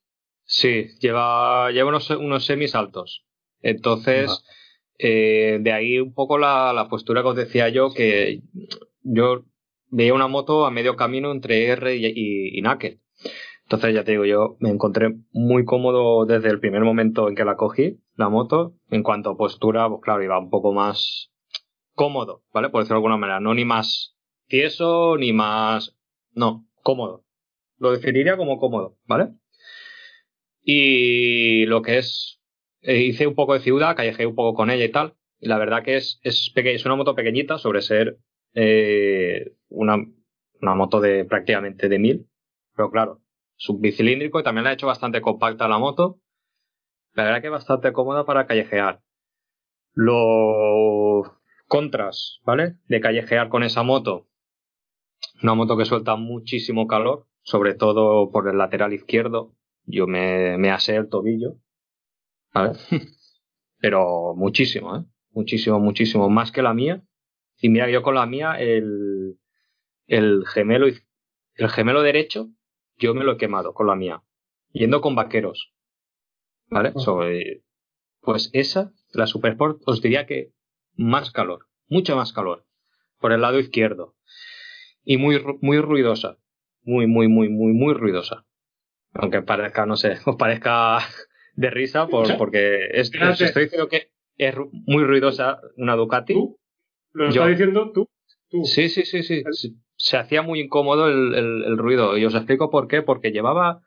[0.44, 3.25] Sí, lleva, lleva unos, unos semis altos.
[3.62, 4.44] Entonces,
[4.98, 8.40] eh, de ahí un poco la, la postura que os decía yo, que
[9.03, 9.44] yo
[9.88, 12.98] veía una moto a medio camino entre R y, y, y Naked.
[13.64, 17.44] Entonces, ya te digo, yo me encontré muy cómodo desde el primer momento en que
[17.44, 18.75] la cogí, la moto.
[18.90, 21.33] En cuanto a postura, pues claro, iba un poco más
[21.94, 22.70] cómodo, ¿vale?
[22.70, 23.40] Por decirlo de alguna manera.
[23.40, 24.16] No ni más
[24.48, 25.96] tieso, ni más...
[26.33, 27.25] No, cómodo.
[27.79, 29.31] Lo definiría como cómodo, ¿vale?
[30.64, 32.40] Y lo que es,
[32.83, 35.14] eh, hice un poco de ciudad, callejeé un poco con ella y tal.
[35.40, 38.18] Y la verdad que es, es, peque- es una moto pequeñita sobre ser
[38.55, 39.96] eh, una,
[40.61, 42.27] una moto de prácticamente de 1000.
[42.77, 43.22] Pero claro,
[43.62, 46.20] subbicilíndrico y también la he hecho bastante compacta la moto.
[47.14, 49.01] La verdad que bastante cómoda para callejear.
[49.94, 51.31] Los
[51.68, 52.79] contras, ¿vale?
[52.88, 54.27] De callejear con esa moto.
[55.42, 59.55] Una moto que suelta muchísimo calor, sobre todo por el lateral izquierdo.
[59.85, 61.57] Yo me, me asé el tobillo,
[62.53, 62.72] ¿vale?
[63.79, 65.05] Pero muchísimo, ¿eh?
[65.31, 66.29] Muchísimo, muchísimo.
[66.29, 67.05] Más que la mía.
[67.59, 69.38] Y mira, yo con la mía, el,
[70.07, 72.48] el gemelo, el gemelo derecho,
[73.03, 74.23] yo me lo he quemado con la mía.
[74.73, 75.75] Yendo con vaqueros.
[76.69, 76.93] ¿Vale?
[76.97, 77.62] So, eh,
[78.21, 80.53] pues esa, la Super Sport, os diría que
[80.95, 81.67] más calor.
[81.88, 82.65] Mucho más calor.
[83.19, 84.15] Por el lado izquierdo.
[85.05, 86.38] Y muy, muy ruidosa.
[86.83, 88.47] Muy, muy, muy, muy, muy ruidosa.
[89.12, 90.99] Aunque parezca, no sé, os parezca
[91.55, 94.55] de risa por, porque es, os estoy diciendo que es
[94.87, 96.33] muy ruidosa una Ducati.
[96.33, 96.59] ¿Tú?
[97.12, 98.09] ¿Lo estás diciendo tú?
[98.49, 98.65] Tú.
[98.65, 99.43] Sí, sí, sí, sí.
[100.03, 102.17] Se- hacía muy incómodo el, el- el ruido.
[102.19, 103.03] Y os explico por qué.
[103.03, 103.83] Porque llevaba,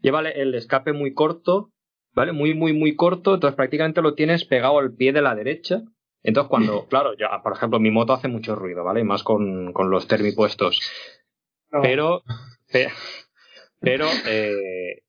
[0.00, 1.70] lleva el escape muy corto,
[2.14, 2.32] ¿vale?
[2.32, 3.34] Muy, muy, muy corto.
[3.34, 5.82] Entonces prácticamente lo tienes pegado al pie de la derecha.
[6.22, 9.00] Entonces cuando, claro, ya, por ejemplo, mi moto hace mucho ruido, ¿vale?
[9.00, 10.80] Y más con, con los termipuestos.
[11.72, 11.82] No.
[11.82, 12.22] Pero,
[12.72, 12.88] pe-
[13.80, 15.02] pero, eh,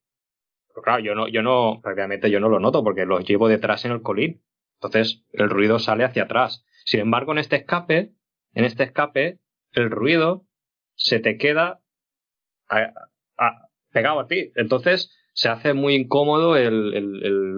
[0.82, 3.92] claro, yo no, yo no, prácticamente yo no lo noto porque los llevo detrás en
[3.92, 4.42] el colín.
[4.80, 6.64] Entonces el ruido sale hacia atrás.
[6.84, 8.12] Sin embargo, en este escape,
[8.54, 9.38] en este escape,
[9.72, 10.46] el ruido
[10.94, 11.80] se te queda
[13.92, 14.52] pegado a ti.
[14.56, 16.90] Entonces se hace muy incómodo el,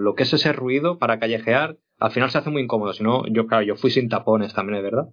[0.03, 1.77] lo que es ese ruido para callejear.
[1.99, 2.93] Al final se hace muy incómodo.
[2.93, 5.09] Si no, yo, claro, yo fui sin tapones también, es verdad.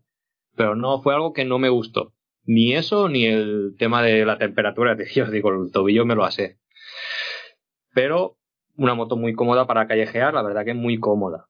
[0.57, 2.13] Pero no fue algo que no me gustó.
[2.45, 4.97] Ni eso, ni el tema de la temperatura.
[5.15, 6.59] Yo digo, el tobillo me lo asé.
[7.95, 8.37] Pero
[8.77, 11.47] una moto muy cómoda para callejear, la verdad que muy cómoda.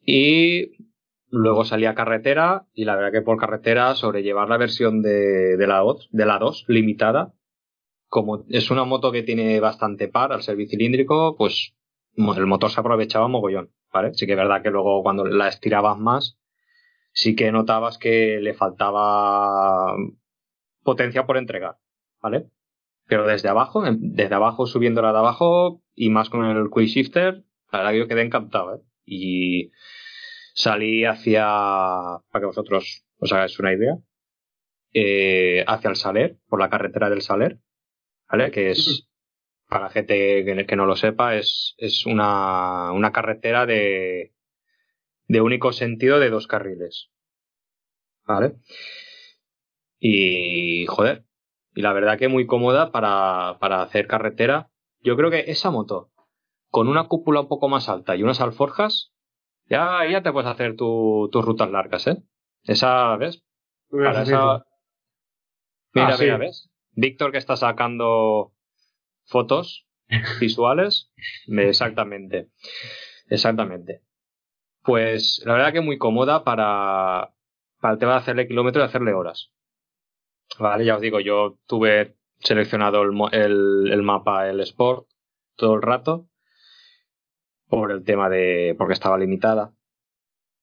[0.00, 0.72] Y
[1.34, 5.66] luego salí a carretera y la verdad que por carretera sobrellevar la versión de, de,
[5.66, 7.34] la, 2, de la 2 limitada,
[8.08, 11.74] como es una moto que tiene bastante par al ser bicilíndrico, pues
[12.16, 14.14] el motor se aprovechaba mogollón, ¿vale?
[14.14, 16.38] Sí que es verdad que luego cuando la estirabas más,
[17.12, 19.96] sí que notabas que le faltaba
[20.84, 21.78] potencia por entregar,
[22.22, 22.46] ¿vale?
[23.06, 27.78] Pero desde abajo, desde abajo subiéndola de abajo y más con el quick shifter, la
[27.78, 28.80] verdad que yo quedé encantado, ¿eh?
[29.04, 29.72] Y
[30.54, 33.98] salí hacia, para que vosotros os hagáis una idea,
[34.92, 37.58] eh, hacia el Saler, por la carretera del Saler,
[38.30, 38.50] ¿vale?
[38.50, 39.08] Que es
[39.68, 44.32] para gente que, que no lo sepa, es, es una, una carretera de,
[45.26, 47.10] de único sentido de dos carriles.
[48.26, 48.54] ¿Vale?
[49.98, 51.24] Y, joder,
[51.74, 54.70] y la verdad que muy cómoda para, para hacer carretera.
[55.00, 56.10] Yo creo que esa moto,
[56.70, 59.13] con una cúpula un poco más alta y unas alforjas,
[59.66, 62.22] ya, ya te puedes hacer tu, tus rutas largas, ¿eh?
[62.64, 63.42] Esa, ¿ves?
[63.90, 64.64] Para esa...
[65.92, 66.24] Mira, Ah, sí.
[66.24, 66.70] mira, ¿ves?
[66.92, 68.52] Víctor que está sacando
[69.26, 69.86] fotos
[70.40, 71.12] visuales.
[71.46, 72.48] Exactamente.
[73.28, 74.02] Exactamente.
[74.82, 77.32] Pues la verdad que muy cómoda para,
[77.80, 79.50] para el tema de hacerle kilómetros y hacerle horas.
[80.58, 85.08] Vale, ya os digo, yo tuve seleccionado el, el mapa, el Sport,
[85.56, 86.28] todo el rato.
[87.74, 88.74] Por el tema de.
[88.78, 89.72] porque estaba limitada.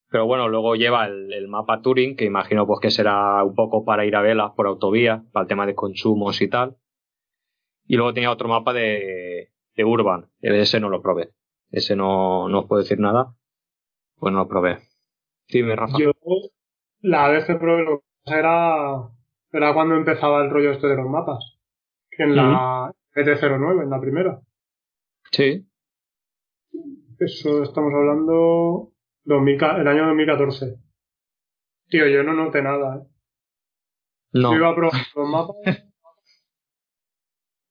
[0.10, 3.86] Pero bueno, luego lleva el, el mapa Touring, que imagino pues que será un poco
[3.86, 6.76] para ir a velas por autovía, para el tema de consumos y tal.
[7.86, 10.30] Y luego tenía otro mapa de, de Urban.
[10.41, 11.32] Ese no lo probé.
[11.69, 13.34] Ese no, no os puedo decir nada.
[14.17, 14.80] Pues no lo probé.
[15.47, 15.97] Dime, Rafa.
[15.97, 16.12] Yo,
[17.00, 19.10] la vez que probé lo que pasa era,
[19.52, 21.58] era cuando empezaba el rollo este de los mapas.
[22.10, 24.41] Que en la ET09, en la primera.
[25.32, 25.65] Sí.
[27.25, 28.91] Eso estamos hablando
[29.25, 30.75] 2000, ca- el año 2014.
[31.89, 33.07] Tío, yo no noté nada, ¿eh?
[34.34, 34.51] No.
[34.53, 35.55] Yo iba a probar los mapas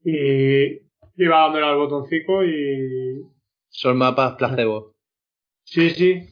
[0.04, 0.74] y
[1.16, 3.22] iba dándole al botoncito y...
[3.68, 4.94] Son mapas placebo.
[5.64, 6.28] Sí, sí.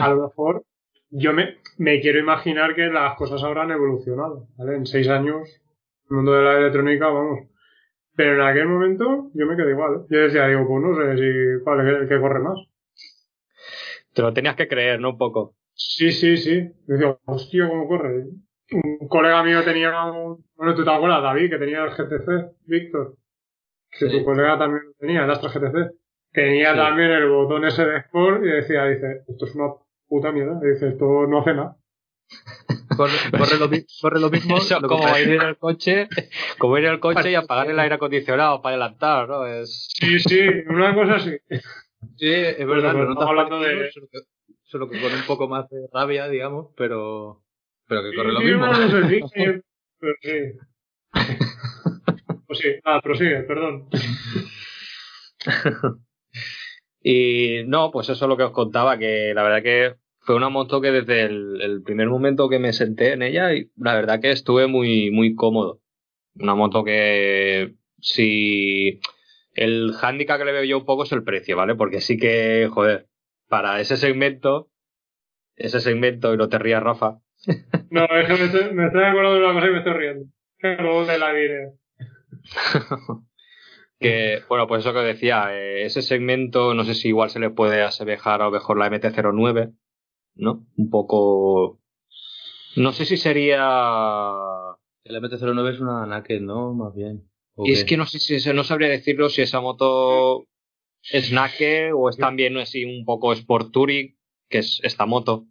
[0.00, 0.64] A lo mejor
[1.10, 4.76] yo me, me quiero imaginar que las cosas habrán evolucionado, ¿vale?
[4.76, 5.48] En seis años,
[6.10, 7.48] el mundo de la electrónica, vamos.
[8.14, 9.94] Pero en aquel momento yo me quedé igual.
[9.94, 10.06] ¿eh?
[10.10, 12.58] Yo decía, digo, pues no sé si cuál es el que corre más.
[14.14, 15.10] Te lo tenías que creer, ¿no?
[15.10, 15.54] Un poco.
[15.74, 16.70] Sí, sí, sí.
[16.86, 18.24] Yo decía, hostia, ¿cómo corre?
[18.72, 20.44] Un colega mío tenía un...
[20.56, 23.16] Bueno, tú te acuerdas, David, que tenía el GTC, Víctor.
[23.90, 24.18] Que Sí.
[24.18, 25.92] tu colega también lo tenía, el Astra GTC.
[26.32, 26.78] Tenía Sí.
[26.78, 29.72] también el botón ese de Sport y decía, dice, esto es una
[30.06, 30.58] puta mierda.
[30.60, 31.76] Dice, esto no hace nada.
[32.96, 34.56] Corre, corre lo, mi- corre lo mismo.
[34.58, 36.08] Eso lo que como ir en el coche,
[36.58, 39.46] como ir el coche y apagar el aire acondicionado para adelantar, ¿no?
[39.46, 39.88] Es...
[39.98, 41.30] Sí, sí, una cosa así.
[42.16, 44.18] Sí, es verdad, Pero no estamos hablando de- Solo que,
[44.64, 47.42] solo que con un poco más de rabia, digamos, pero,
[47.88, 48.66] pero que corre lo Sí, mismo.
[48.66, 49.60] no sé, sí,
[49.98, 50.38] pero sí.
[52.46, 53.88] Pues sí, ah, prosigue, perdón.
[57.02, 60.48] Y no, pues eso es lo que os contaba, que la verdad que fue una
[60.48, 64.20] moto que desde el, el primer momento que me senté en ella, y la verdad
[64.20, 65.80] que estuve muy, muy cómodo.
[66.34, 69.00] Una moto que si
[69.54, 71.74] el hándicap que le veo yo un poco es el precio, ¿vale?
[71.74, 73.08] Porque sí que, joder,
[73.48, 74.70] para ese segmento,
[75.56, 77.18] ese segmento, y no te rías, Rafa,
[77.90, 80.26] No, es que me estoy, me estoy acordando de una cosa y me estoy riendo.
[80.60, 81.72] Luego te la diré.
[83.98, 87.50] que, bueno, pues eso que decía, eh, ese segmento, no sé si igual se le
[87.50, 89.74] puede asemejar a lo mejor la MT-09,
[90.34, 90.66] ¿no?
[90.76, 91.80] Un poco...
[92.76, 93.60] No sé si sería...
[95.04, 96.74] El MT-09 es una naked, ¿no?
[96.74, 97.28] Más bien.
[97.54, 100.46] ¿O Es que no sé si no sabría decirlo si esa moto
[101.10, 104.16] es Nake o es también así un poco Sport Touring,
[104.48, 105.46] que es esta moto.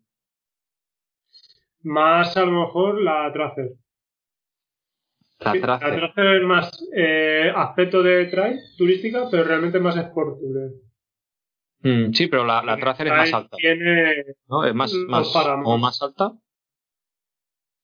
[1.83, 3.71] Más a lo mejor la Tracer.
[5.39, 5.89] La Sí, Tracer.
[5.89, 10.71] La Tracer es más eh, aspecto de trail turística, pero realmente más sport tourer.
[11.83, 13.57] Mm, sí, pero la, la tracer es más alta.
[14.47, 14.65] ¿no?
[14.65, 16.33] Es más, más, o más alta.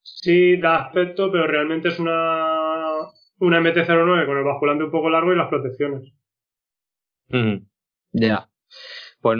[0.04, 3.02] Sí, da aspecto, pero realmente es una,
[3.40, 6.14] una MT-09 con el basculante un poco largo y las protecciones.
[7.30, 7.58] Mm,
[8.14, 8.28] ya.
[8.28, 8.50] Yeah.
[9.20, 9.40] Pues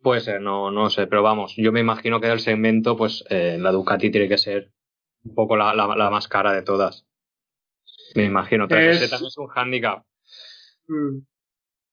[0.00, 3.58] puede ser, no, no sé, pero vamos, yo me imagino que del segmento, pues eh,
[3.60, 4.72] la Ducati tiene que ser
[5.24, 7.06] un poco la, la, la más cara de todas.
[8.14, 9.12] Me imagino, 3 es...
[9.12, 10.04] es un handicap.
[10.86, 11.18] Mm.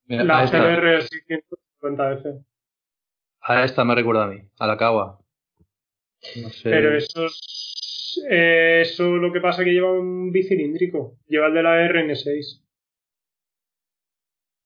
[0.08, 2.44] La CBR 600 cuenta ese.
[3.42, 5.20] A esta me recuerda a mí, a la cagua.
[6.42, 6.72] No sé.
[6.72, 11.18] Pero eso es, eh, eso lo que pasa es que lleva un bicilíndrico.
[11.28, 12.64] Lleva el de la RN6.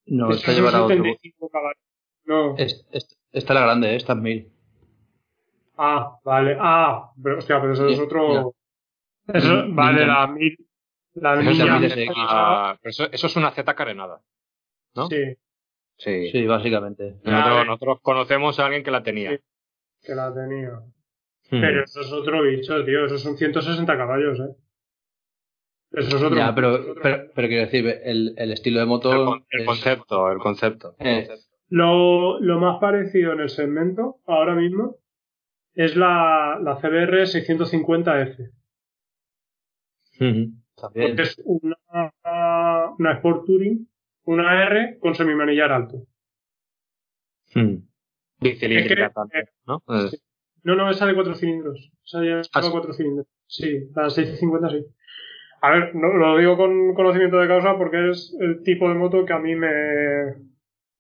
[0.06, 1.04] No, esta lleva la otro.
[2.24, 2.56] No.
[2.58, 3.96] Es, es, esta es la grande, ¿eh?
[3.98, 4.52] esta es 1000.
[5.78, 6.56] Ah, vale.
[6.58, 8.56] Ah, pero, hostia, pero eso sí, es otro.
[9.28, 10.58] Eso, vale, la 1000.
[11.16, 12.12] La 1000.
[12.16, 14.22] Ah, pero eso, eso es una Z carenada.
[14.96, 15.08] ¿No?
[15.08, 15.36] Sí.
[16.00, 16.32] Sí.
[16.32, 17.16] Sí, básicamente.
[17.24, 19.32] Nosotros, conocemos a alguien que la tenía.
[19.32, 19.40] Sí.
[20.02, 20.72] que la tenía.
[21.52, 21.62] Mm.
[21.62, 23.06] Pero eso es otro bicho, tío.
[23.06, 24.56] Esos son 160 caballos, eh.
[25.92, 26.38] Eso es otro.
[26.38, 29.12] Ya, pero, otro- pero, pero quiero decir, el, el estilo de moto.
[29.12, 30.96] el, con- el es- concepto, el concepto.
[31.00, 31.28] Eh.
[31.70, 34.96] Lo, lo más parecido en el segmento, ahora mismo,
[35.74, 38.52] es la, la CBR 650F.
[40.22, 40.54] Ujú.
[40.76, 41.08] También.
[41.10, 41.76] Porque es una,
[42.98, 43.89] una Sport Touring
[44.30, 46.04] una R con semimanillar alto.
[47.54, 47.78] Hmm.
[48.40, 49.84] Bicilíndrica también, eh, ¿no?
[49.90, 50.12] Eh,
[50.64, 51.92] No, no, esa de cuatro cilindros.
[52.06, 52.70] Esa ya Ah, sí.
[52.72, 53.28] cuatro cilindros.
[53.48, 54.86] Sí, la 650 sí.
[55.62, 59.26] A ver, no, lo digo con conocimiento de causa porque es el tipo de moto
[59.26, 60.36] que a mí me,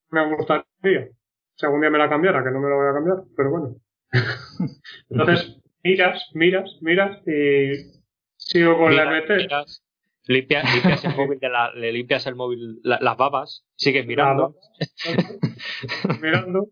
[0.10, 1.10] me gustaría.
[1.56, 3.76] Si algún día me la cambiara, que no me la voy a cambiar, pero bueno.
[5.10, 8.02] Entonces, miras, miras, miras y
[8.38, 9.30] sigo con la MT.
[9.38, 9.84] miras,
[10.30, 14.56] limpia- limpias el móvil de la, le limpias el móvil, la- las babas, sigues mirando.
[16.22, 16.68] mirando.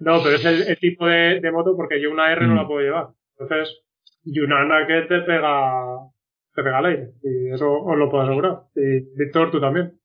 [0.00, 2.56] No, pero es el, el tipo de, de moto porque yo una R no Mm.
[2.56, 3.06] la puedo llevar.
[3.38, 3.80] Entonces,
[4.24, 5.98] y una que te pega,
[6.54, 7.08] te pega al aire.
[7.22, 8.60] Y eso os lo puedo asegurar.
[8.74, 9.98] Y Víctor, tú también.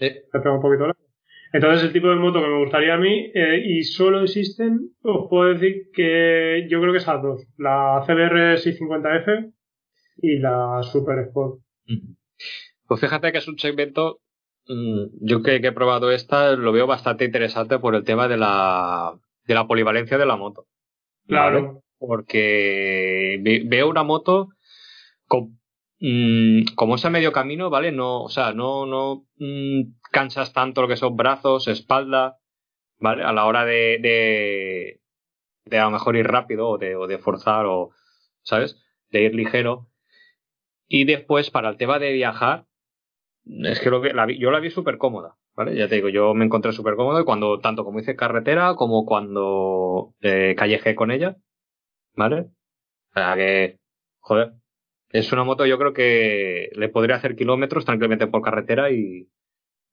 [0.00, 1.06] Eh, Te pega un poquito al aire.
[1.52, 5.28] Entonces, el tipo de moto que me gustaría a mí, eh, y solo existen, os
[5.30, 7.46] puedo decir que yo creo que esas dos.
[7.56, 9.52] La CBR 650F
[10.18, 11.60] y la Super Sport.
[12.86, 14.20] Pues fíjate que es un segmento,
[14.68, 18.36] mm, yo que, que he probado esta, lo veo bastante interesante por el tema de
[18.36, 20.66] la, de la polivalencia de la moto.
[21.26, 21.62] Claro.
[21.62, 21.80] ¿vale?
[21.98, 24.48] Porque ve- veo una moto
[25.26, 25.58] con,
[26.00, 27.90] mm, como ese medio camino, ¿vale?
[27.92, 32.36] No, o sea, no, no mm, cansas tanto lo que son brazos, espalda,
[33.00, 33.24] ¿vale?
[33.24, 35.00] A la hora de, de,
[35.64, 37.90] de a lo mejor ir rápido o de, o de forzar o,
[38.42, 38.76] ¿sabes?
[39.10, 39.88] De ir ligero.
[40.88, 42.66] Y después, para el tema de viajar,
[43.46, 45.76] es que, lo que la vi- yo la vi súper cómoda, ¿vale?
[45.76, 50.14] Ya te digo, yo me encontré súper cómodo cuando, tanto como hice carretera como cuando
[50.20, 51.36] eh, callejé con ella,
[52.16, 52.42] ¿vale?
[52.42, 53.78] O sea que,
[54.20, 54.54] joder,
[55.10, 59.28] es una moto yo creo que le podría hacer kilómetros tranquilamente por carretera y,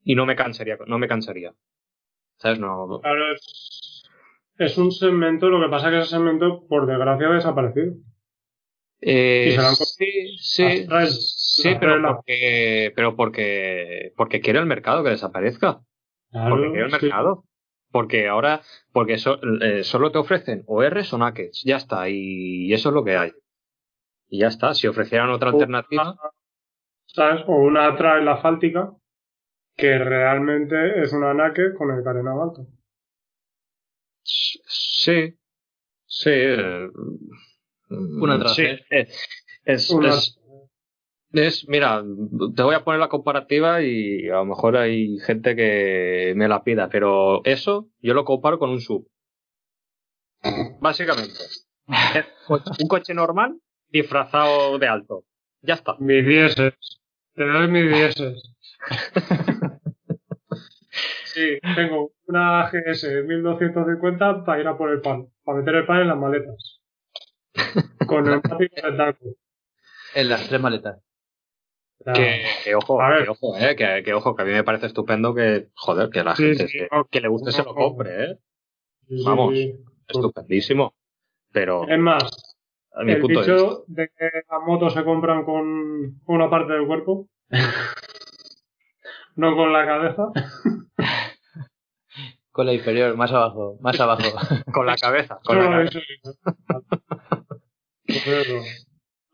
[0.03, 1.53] y no me cansaría, no me cansaría.
[2.39, 2.59] ¿Sabes?
[2.59, 4.03] No, Claro, es,
[4.57, 7.93] es un segmento, lo que pasa es que ese segmento, por desgracia, ha desaparecido.
[9.05, 9.57] Eh,
[10.37, 15.81] sí, sí, pero porque, pero porque, porque quiere el mercado que desaparezca.
[16.31, 17.43] Porque quiere el mercado.
[17.91, 18.61] Porque ahora,
[18.91, 22.95] porque so- eh, solo te ofrecen o Rs o Nakeds, ya está, y eso es
[22.95, 23.31] lo que hay.
[24.29, 26.31] Y ya está, si ofrecieran otra O alternativa, una-
[27.05, 27.43] ¿Sabes?
[27.47, 28.93] O una trail asfáltica
[29.75, 32.67] que realmente es una naked con el carenado alto.
[34.23, 35.35] sí,
[36.05, 36.29] sí.
[36.31, 36.89] eh,
[37.97, 39.07] Una tras sí, eh,
[39.65, 40.39] es, Una- es,
[41.33, 42.03] es- mira,
[42.55, 46.63] te voy a poner la comparativa y a lo mejor hay gente que me la
[46.63, 49.07] pida, pero eso yo lo comparo con un sub.
[50.79, 51.39] Básicamente.
[52.79, 53.57] Un coche normal
[53.89, 55.25] disfrazado de alto.
[55.61, 55.95] Ya está.
[55.99, 56.73] Mis dieces.
[57.35, 58.41] Te doy mis dieces.
[61.25, 66.01] Sí, tengo una GS 1250 para ir a por el pan, para meter el pan
[66.01, 66.81] en las maletas.
[68.07, 69.25] Con el taco.
[70.15, 70.99] en las tres maletas.
[71.99, 74.63] O sea, Que, que ojo, que ojo, eh, que, que ojo, que a mí me
[74.63, 78.23] parece estupendo que, joder, que la Sí, gente sí, que, le guste se lo compre,
[78.31, 78.37] eh.
[79.07, 79.53] sí, vamos.
[79.53, 79.73] sí.
[80.07, 80.93] Estupendísimo.
[81.51, 82.23] Pero Es más,
[82.93, 86.87] a mi el punto dicho de que las motos se compran con una parte del
[86.87, 87.29] cuerpo,
[89.35, 90.27] no con la cabeza.
[92.51, 94.23] Con la inferior, más abajo, más abajo.
[94.73, 95.99] Con la cabeza, con la cabeza.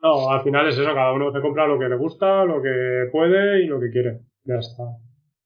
[0.02, 3.10] No, al final es eso, cada uno se compra lo que le gusta, lo que
[3.12, 4.20] puede y lo que quiere.
[4.46, 4.84] Ya está.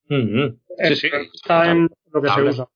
[0.10, 1.08] Mm, Sí, sí.
[1.34, 2.68] Está en lo que se usa.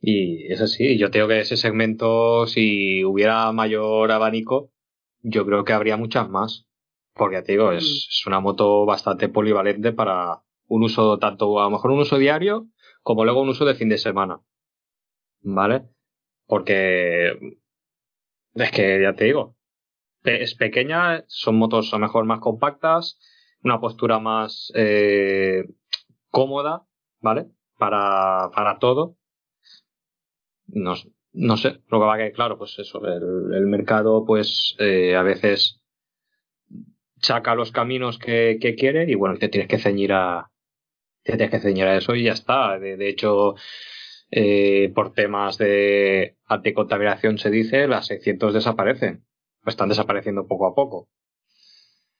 [0.00, 4.70] Y es así, yo tengo que ese segmento, si hubiera mayor abanico,
[5.22, 6.66] yo creo que habría muchas más.
[7.14, 7.86] Porque ya te digo, es, Mm.
[8.10, 12.68] es una moto bastante polivalente para un uso, tanto a lo mejor un uso diario,
[13.02, 14.40] como luego un uso de fin de semana.
[15.40, 15.82] ¿Vale?
[16.46, 17.38] Porque
[18.64, 19.56] es que ya te digo,
[20.24, 23.18] es pequeña, son motos a lo mejor más compactas,
[23.62, 25.64] una postura más eh,
[26.30, 26.86] cómoda,
[27.20, 27.46] ¿vale?
[27.76, 29.16] Para, para todo.
[30.66, 30.94] No,
[31.32, 35.80] no sé, lo que va que, claro, pues eso, el, mercado, pues eh, a veces
[37.20, 40.50] saca los caminos que, que quiere y bueno, te tienes que ceñir a,
[41.22, 42.78] te tienes que ceñir a eso y ya está.
[42.78, 43.54] De hecho,
[44.30, 49.24] eh, por temas de anticontaminación se dice, las 600 desaparecen.
[49.66, 51.08] Están desapareciendo poco a poco.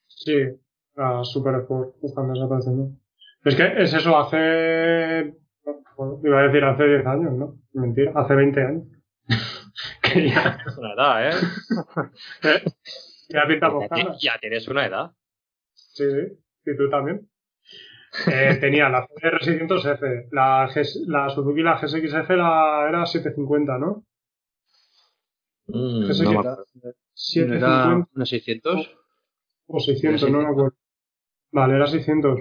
[0.07, 0.37] Sí,
[0.95, 2.91] las Super Sport están desapareciendo.
[3.45, 5.35] Es que es eso, hace.
[5.97, 7.59] bueno, iba a decir hace 10 años, ¿no?
[7.73, 8.85] Mentira, hace 20 años.
[10.03, 11.35] que ya, Es una edad, ¿eh?
[12.43, 12.63] ¿eh?
[13.29, 13.43] ya
[14.19, 15.13] ya tienes una edad.
[15.75, 16.39] Sí, sí.
[16.67, 17.29] Y tú también.
[18.27, 24.05] Eh, tenía la CR600F, la, G- la Suzuki, la GSX-F la, era 750, ¿no?
[25.67, 26.65] Mm, Eso no era- acuerdo.
[26.75, 28.91] ¿No era 750 unos 600?
[29.67, 30.77] o 600, no me acuerdo.
[31.53, 32.41] Vale, la 600.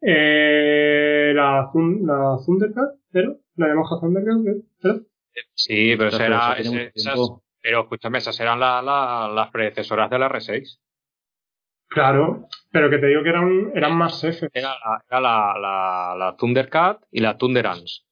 [0.00, 3.36] Eh, la, la Thundercat, ¿cero?
[3.56, 5.00] La Yamaha Thundercat, ¿cero?
[5.54, 7.18] Sí, pero, esa era- esas-
[7.62, 10.80] pero escúchame, esas eran la- la- las predecesoras de la R6.
[11.94, 14.48] Claro, pero que te digo que eran, eran más F.
[14.52, 18.02] Era, la, era la, la, la Thundercat y la Thunderance.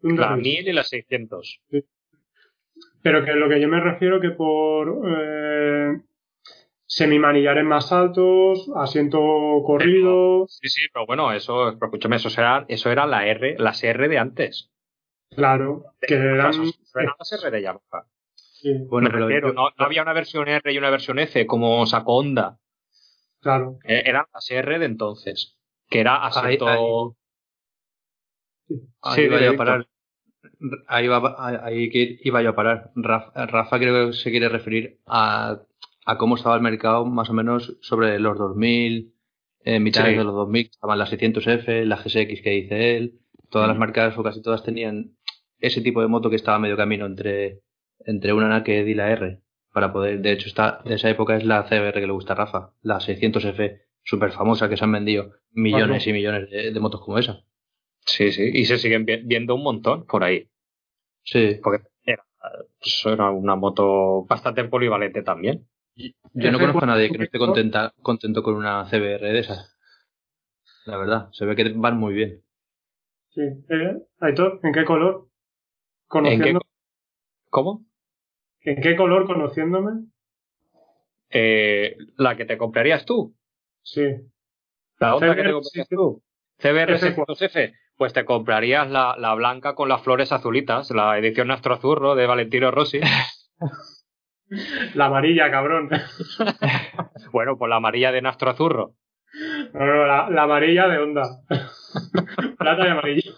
[0.00, 0.38] La Thundercat.
[0.38, 1.60] 1000 y la 600.
[3.02, 6.00] Pero que lo que yo me refiero que por eh,
[6.86, 9.20] semimanillares más altos, asiento
[9.64, 13.84] corrido, Sí, sí, pero bueno, eso, pero escúchame, eso era, eso era la R, las
[13.84, 14.72] R de antes.
[15.30, 16.52] claro, que eran...
[16.96, 18.06] Eran las R de Yamaha.
[18.72, 21.46] Sí, Bueno, pero refiero, yo- no, no había una versión R y una versión F
[21.46, 22.58] como sacó Honda.
[23.40, 23.78] claro.
[23.84, 25.56] Eh, Eran las R de entonces.
[25.88, 26.66] Que era asiento.
[26.66, 27.12] ahí-
[29.02, 29.86] Ahí Sí, iba yo a parar.
[30.88, 31.90] Ahí, va, ahí
[32.22, 32.90] iba yo a parar.
[32.96, 35.60] Rafa, Rafa creo que se quiere referir a,
[36.04, 39.12] a cómo estaba el mercado más o menos sobre los 2000,
[39.64, 40.18] eh, mitades Sí.
[40.18, 44.22] de los 2000, estaban las 600F, la GSX que dice él, todas las marcas o
[44.22, 45.16] casi todas tenían
[45.60, 47.60] ese tipo de moto que estaba medio camino entre,
[48.00, 49.40] entre una Naked y la R.
[49.72, 52.36] Para poder, de hecho, está, de esa época es la CBR que le gusta a
[52.36, 56.10] Rafa, la 600F, súper famosa, que se han vendido millones Ajá.
[56.10, 57.44] y millones de, de motos como esa.
[58.06, 58.50] Sí, sí.
[58.54, 60.48] Y se siguen vi- viendo un montón por ahí.
[61.24, 61.58] Sí.
[61.62, 62.24] Porque era,
[62.80, 65.66] pues era una moto bastante polivalente también.
[66.34, 69.76] Yo no conozco a nadie que no esté contenta, contento con una CBR de esas.
[70.84, 72.42] La verdad, se ve que van muy bien.
[73.30, 73.40] Sí.
[73.42, 75.22] Eh, Aitor, ¿en qué color?
[75.22, 76.60] ¿En qué, Conociendo,
[77.50, 77.85] ¿Cómo?
[78.66, 80.06] ¿En qué color conociéndome?
[81.30, 83.34] Eh, la que te comprarías tú.
[83.82, 84.04] Sí.
[84.98, 85.94] La otra que te comprarías sí.
[85.94, 86.22] tú.
[86.58, 87.26] CBR F4.
[87.26, 87.72] 600F.
[87.96, 92.26] Pues te comprarías la, la blanca con las flores azulitas, la edición Astro Azurro de
[92.26, 93.00] Valentino Rossi.
[94.94, 95.88] La amarilla, cabrón.
[97.32, 98.94] bueno, pues la amarilla de Nastro Azurro.
[99.74, 101.22] No, no, la, la amarilla de onda.
[102.58, 103.32] Plata y amarillo.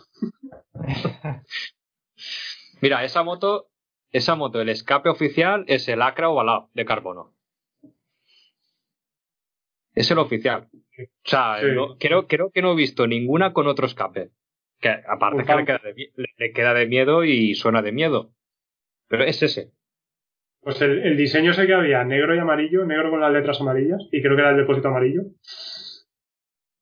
[2.81, 3.69] Mira, esa moto,
[4.13, 7.35] esa moto, el escape oficial es el Acra ovalado de carbono.
[9.95, 10.69] Es el oficial.
[10.73, 11.67] O sea, Sí.
[11.75, 14.31] no- creo, creo que no he visto ninguna con otro escape.
[14.81, 17.93] Que aparte Un que le queda, de, le- le queda de miedo y suena de
[17.93, 18.33] miedo.
[19.09, 19.73] Pero es ese.
[20.61, 24.01] Pues el, el diseño sé que había negro y amarillo, negro con las letras amarillas,
[24.13, 25.23] y creo que era el depósito amarillo.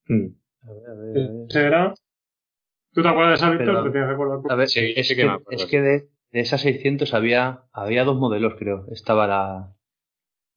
[0.08, 0.26] Mm.
[0.62, 1.94] A ver, a ver, Ese era.
[2.92, 3.66] ¿Tú te acuerdas de esa, Víctor?
[3.66, 4.38] Pero- Te tienes que acordar.
[4.52, 5.50] A ver, Sí, es, sí que que, me acuerdo.
[5.64, 8.86] es que de, de esas 600 había, había dos modelos, creo.
[8.90, 9.72] Estaba la,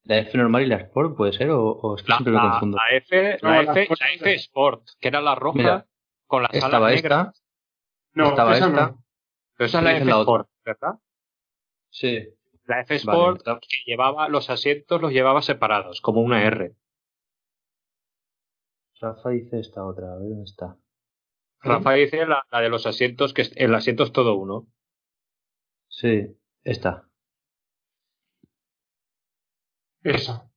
[0.03, 1.51] la F normal y la Sport, ¿puede ser?
[1.51, 2.77] ¿O, o es que La, siempre la- confundo?
[2.77, 5.87] la F, No, la, F, Sport- la F Sport, que era la roja Mira,
[6.27, 7.27] con las estaba alas negras.
[7.27, 7.43] esta,
[8.13, 8.87] No, estaba esa esta.
[8.89, 9.03] no.
[9.55, 10.21] Pero esa es la F la otra.
[10.33, 10.99] Sport, ¿verdad?
[11.89, 12.29] sí.
[12.65, 16.75] La F Sport que llevaba los asientos los llevaba separados, como una R.
[19.01, 20.77] Rafa dice esta otra, a ver dónde está.
[21.61, 24.67] Rafa dice la, la de los asientos, que es- el asiento es todo uno.
[25.99, 26.13] Sí,
[26.63, 27.07] esta.
[30.03, 30.49] Esa.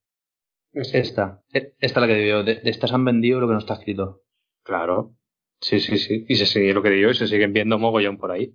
[0.73, 0.99] Esa.
[0.99, 1.43] Esta.
[1.53, 2.43] E- Esta es la que digo.
[2.45, 4.23] De, de estas han vendido lo que no está escrito.
[4.65, 5.17] Claro.
[5.61, 6.27] Sí, sí, sí.
[6.29, 8.55] Y se sigue lo que digo, y se siguen viendo mogollón por ahí.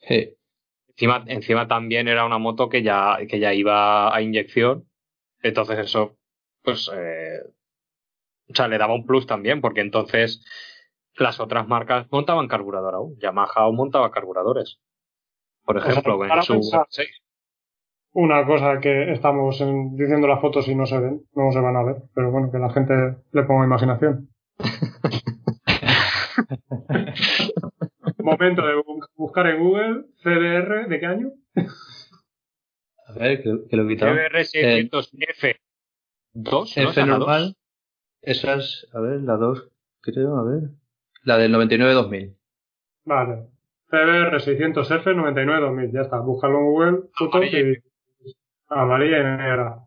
[0.00, 0.36] Sí.
[0.90, 4.88] Encima, encima también era una moto que ya, que ya iba a inyección.
[5.42, 6.18] Entonces eso,
[6.62, 7.40] pues, eh,
[8.50, 10.44] o sea, le daba un plus también, porque entonces
[11.14, 13.16] las otras marcas montaban carburador aún.
[13.20, 14.80] Yamaha aún montaba carburadores.
[15.64, 17.06] Por sea, ejemplo, para en su pensar- R6.
[18.12, 21.76] Una cosa que estamos en- diciendo las fotos y no se ven, no se van
[21.76, 22.92] a ver, pero bueno, que la gente
[23.32, 24.28] le ponga imaginación.
[28.18, 31.30] Momento de bu- buscar en Google CDR, ¿de qué año?
[33.06, 34.12] A ver, que, que lo he quitado.
[34.14, 35.56] CBR600F2,
[36.34, 36.62] ¿no?
[36.64, 37.44] F Esa es la normal.
[37.46, 37.56] dos.
[38.22, 40.70] Esas, a ver, la 2, creo, a ver.
[41.22, 42.36] La del 99-2000.
[43.04, 43.46] Vale.
[43.90, 46.20] CBR 600F 99 2000, ya está.
[46.20, 47.76] Búscalo en Google, Amarilla y y...
[48.68, 49.86] Amarilla y negra.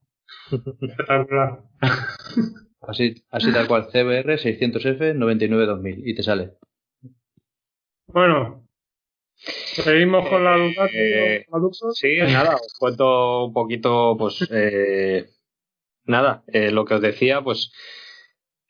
[0.51, 1.59] Espectacular.
[2.85, 6.51] Así, así tal cual, CBR 600F 99-2000 y te sale.
[8.07, 8.67] Bueno,
[9.35, 10.97] seguimos con la Ducati.
[10.97, 11.45] Eh.
[11.93, 15.29] Sí, nada, os cuento un poquito, pues, eh,
[16.03, 17.71] nada, eh, lo que os decía, pues,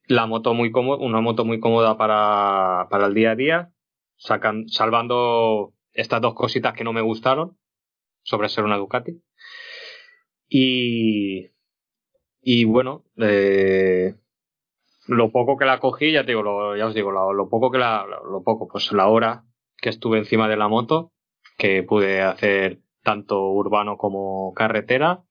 [0.05, 3.72] la moto muy cómoda, una moto muy cómoda para, para el día a día,
[4.23, 7.57] sacan, salvando estas dos cositas que no me gustaron
[8.23, 9.21] sobre ser una Ducati.
[10.47, 11.49] Y,
[12.41, 14.15] y bueno, eh,
[15.07, 17.79] lo poco que la cogí, ya te digo, lo, ya os digo, lo, poco que
[17.79, 19.43] la, lo poco, pues la hora
[19.77, 21.11] que estuve encima de la moto,
[21.57, 25.23] que pude hacer tanto urbano como carretera.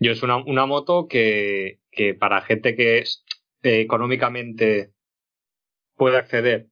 [0.00, 3.04] Yo es una, una moto que, que para gente que eh,
[3.62, 4.92] económicamente
[5.96, 6.68] puede acceder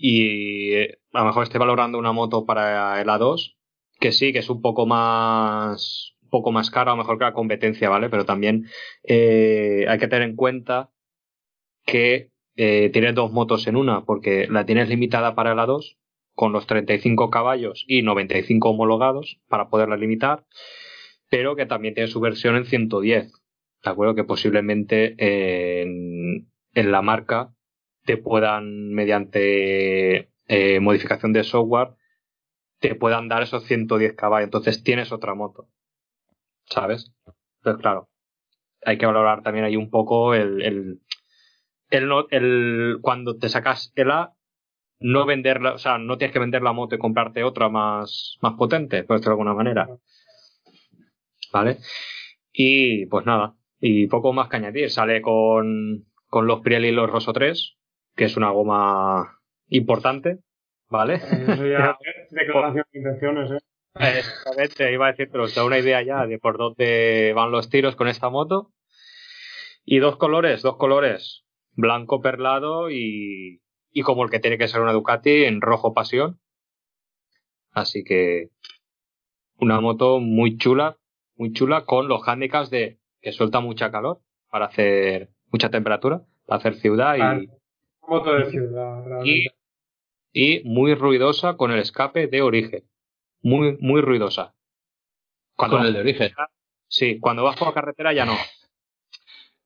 [0.00, 3.56] y eh, a lo mejor esté valorando una moto para el A2,
[4.00, 7.24] que sí, que es un poco más un poco más cara, a lo mejor que
[7.24, 8.10] la competencia, ¿vale?
[8.10, 8.66] Pero también
[9.02, 10.90] eh, hay que tener en cuenta
[11.86, 15.96] que eh, tienes dos motos en una, porque la tienes limitada para el A2
[16.34, 20.44] con los 35 caballos y 95 homologados para poderla limitar,
[21.30, 23.32] pero que también tiene su versión en 110.
[23.82, 27.54] De acuerdo que posiblemente en, en la marca
[28.08, 31.90] te puedan, mediante eh, modificación de software,
[32.80, 34.46] te puedan dar esos 110 caballos.
[34.46, 35.68] Entonces tienes otra moto.
[36.64, 37.12] ¿Sabes?
[37.58, 38.08] Entonces, claro,
[38.82, 41.00] hay que valorar también ahí un poco el, el,
[42.30, 44.32] el, cuando te sacas el A,
[45.00, 48.54] no venderla, o sea, no tienes que vender la moto y comprarte otra más, más
[48.54, 49.86] potente, por decirlo de alguna manera.
[51.52, 51.76] ¿Vale?
[52.54, 54.88] Y pues nada, y poco más que añadir.
[54.88, 57.77] Sale con, con los Pirelli y los Rosso 3,
[58.18, 60.40] que es una goma importante,
[60.88, 61.14] ¿vale?
[61.14, 61.96] Eso ya
[62.30, 63.58] declaración de intenciones, ¿eh?
[63.94, 67.70] Exactamente, iba a decir, pero os da una idea ya de por dónde van los
[67.70, 68.72] tiros con esta moto.
[69.84, 73.62] Y dos colores, dos colores, blanco perlado y,
[73.92, 76.40] y como el que tiene que ser una Ducati en rojo pasión.
[77.70, 78.48] Así que
[79.58, 80.98] una moto muy chula,
[81.36, 86.58] muy chula con los handicaps de que suelta mucha calor para hacer mucha temperatura, para
[86.58, 87.57] hacer ciudad y.
[88.08, 89.54] Moto de ciudad, realmente.
[90.32, 92.84] y muy ruidosa con el escape de origen.
[93.42, 94.54] Muy, muy ruidosa.
[95.56, 96.32] Cuando Con el de origen.
[96.88, 98.34] Sí, cuando vas por la carretera ya no.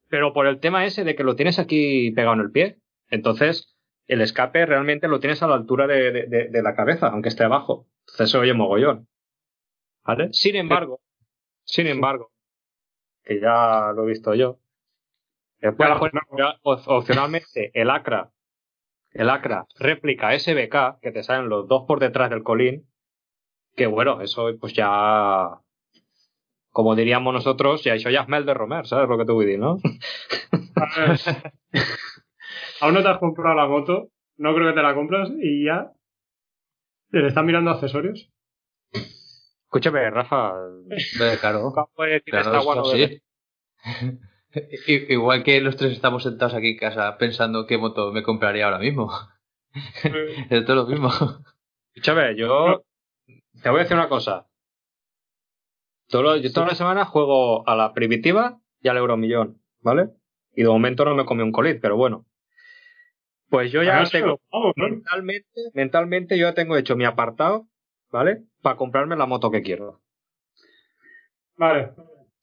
[0.08, 2.78] Pero por el tema ese de que lo tienes aquí pegado en el pie,
[3.10, 3.74] entonces
[4.08, 7.28] el escape realmente lo tienes a la altura de, de- de- de la cabeza, aunque
[7.28, 7.86] esté abajo.
[8.00, 9.08] Entonces se oye mogollón.
[10.04, 10.28] ¿Vale?
[10.32, 11.00] Sin embargo,
[11.64, 12.32] sin embargo,
[13.22, 14.58] que ya lo he visto yo,
[15.60, 16.54] después poner- no.
[16.64, 18.31] opcionalmente el Acra,
[19.14, 22.86] el Acra réplica SBK, que te salen los dos por detrás del colín,
[23.76, 25.58] que bueno, eso pues ya
[26.70, 29.44] como diríamos nosotros, ya eso ya es mel de Romer, ¿sabes lo que te voy
[29.44, 29.76] a decir, no?
[30.76, 31.20] A ver,
[32.80, 34.08] Aún no te has comprado la moto,
[34.38, 35.92] no creo que te la compras y ya
[37.10, 38.30] te están mirando accesorios.
[39.64, 40.54] Escúchame, Rafa,
[41.40, 41.62] Claro.
[41.62, 43.22] nunca puede decir Claro, esta sí.
[45.08, 48.78] Igual que los tres estamos sentados aquí en casa pensando qué moto me compraría ahora
[48.78, 49.10] mismo.
[50.50, 51.08] Es todo lo mismo.
[51.94, 52.84] Escúchame, yo
[53.62, 54.46] te voy a decir una cosa.
[56.08, 60.10] Todo yo toda la semana juego a la primitiva y al euromillón, ¿vale?
[60.54, 62.26] Y de momento no me comí un colit, pero bueno.
[63.48, 64.88] Pues yo ya Ah, tengo vamos, ¿no?
[64.88, 67.68] mentalmente, mentalmente yo ya tengo hecho mi apartado,
[68.10, 68.42] ¿vale?
[68.60, 70.02] Para comprarme la moto que quiero.
[71.56, 71.92] Vale.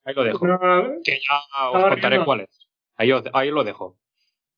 [0.10, 0.48] Ahí lo dejo.
[0.48, 0.60] No,
[1.04, 2.68] Que ya os contaré cuál es.
[2.96, 3.96] Ahí, os- ahí lo dejo.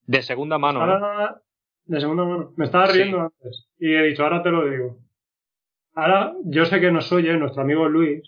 [0.08, 0.80] De segunda mano.
[0.80, 0.84] ¿eh?
[0.84, 1.42] ahora,
[1.86, 2.54] de segunda mano.
[2.56, 2.98] Me estaba Sí.
[3.00, 4.98] riendo antes y he dicho, ahora te lo digo.
[5.94, 8.24] Ahora, yo sé que nos oye nuestro amigo Luis.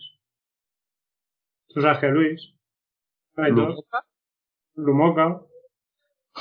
[1.68, 2.54] Tú sabes que Luis.
[3.36, 4.04] Aitor, ¿Lumoca?
[4.74, 5.22] Lumoca.
[5.24, 5.46] Vamos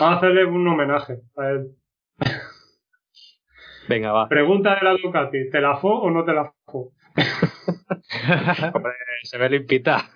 [0.02, 1.76] a hacerle un homenaje a él.
[3.88, 4.28] Venga, va.
[4.28, 6.92] Pregunta de la Ducati, ¿te la fo o no te la fo?
[8.74, 8.94] Hombre,
[9.24, 10.10] se ve limpita.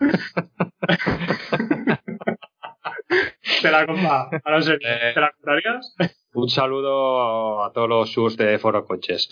[3.61, 4.29] ¿Te la compra?
[4.43, 5.11] Ahora serio, Eh.
[5.13, 5.95] ¿te la comprarías?
[6.33, 9.29] Un saludo a todos los sus de Foro Coches.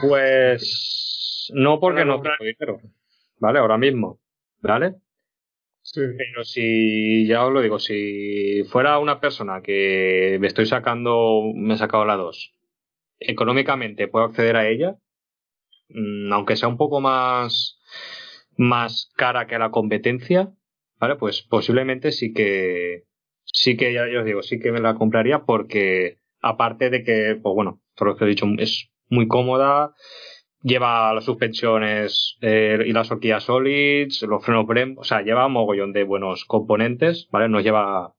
[0.00, 2.80] Pues no porque no tengo dinero,
[3.38, 3.58] ¿vale?
[3.58, 4.20] Ahora mismo,
[4.60, 4.94] ¿vale?
[5.82, 6.02] Sí.
[6.16, 11.74] Pero si, ya os lo digo, si fuera una persona que me estoy sacando, me
[11.74, 12.54] he sacado la 2,
[13.18, 14.96] económicamente puedo acceder a ella,
[16.30, 17.78] aunque sea un poco más,
[18.56, 20.52] más cara que la competencia,
[20.98, 21.16] ¿vale?
[21.16, 23.04] Pues posiblemente sí que,
[23.44, 27.54] sí que, ya, os digo, sí que me la compraría porque, aparte de que, pues
[27.54, 29.94] bueno, por lo que he dicho, es muy cómoda,
[30.62, 35.52] lleva las suspensiones eh, y las horquillas Solids, los frenos Brembo, o sea, lleva un
[35.52, 37.48] mogollón de buenos componentes, ¿vale?
[37.48, 38.14] No lleva,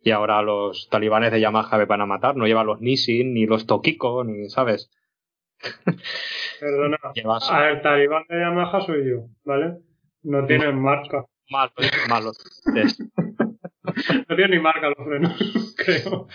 [0.00, 3.46] y ahora los talibanes de Yamaha me van a matar, no lleva los Nissin, ni
[3.46, 4.90] los Tokiko, ni, ¿sabes?
[6.60, 6.98] Perdona.
[7.14, 9.78] Lleva A ver, talibán de Yamaha soy yo, ¿vale?
[10.22, 11.24] No tienen marca.
[11.48, 11.70] más,
[12.08, 12.38] más los
[12.74, 13.00] test.
[14.28, 16.28] No tienen ni marca los frenos, creo.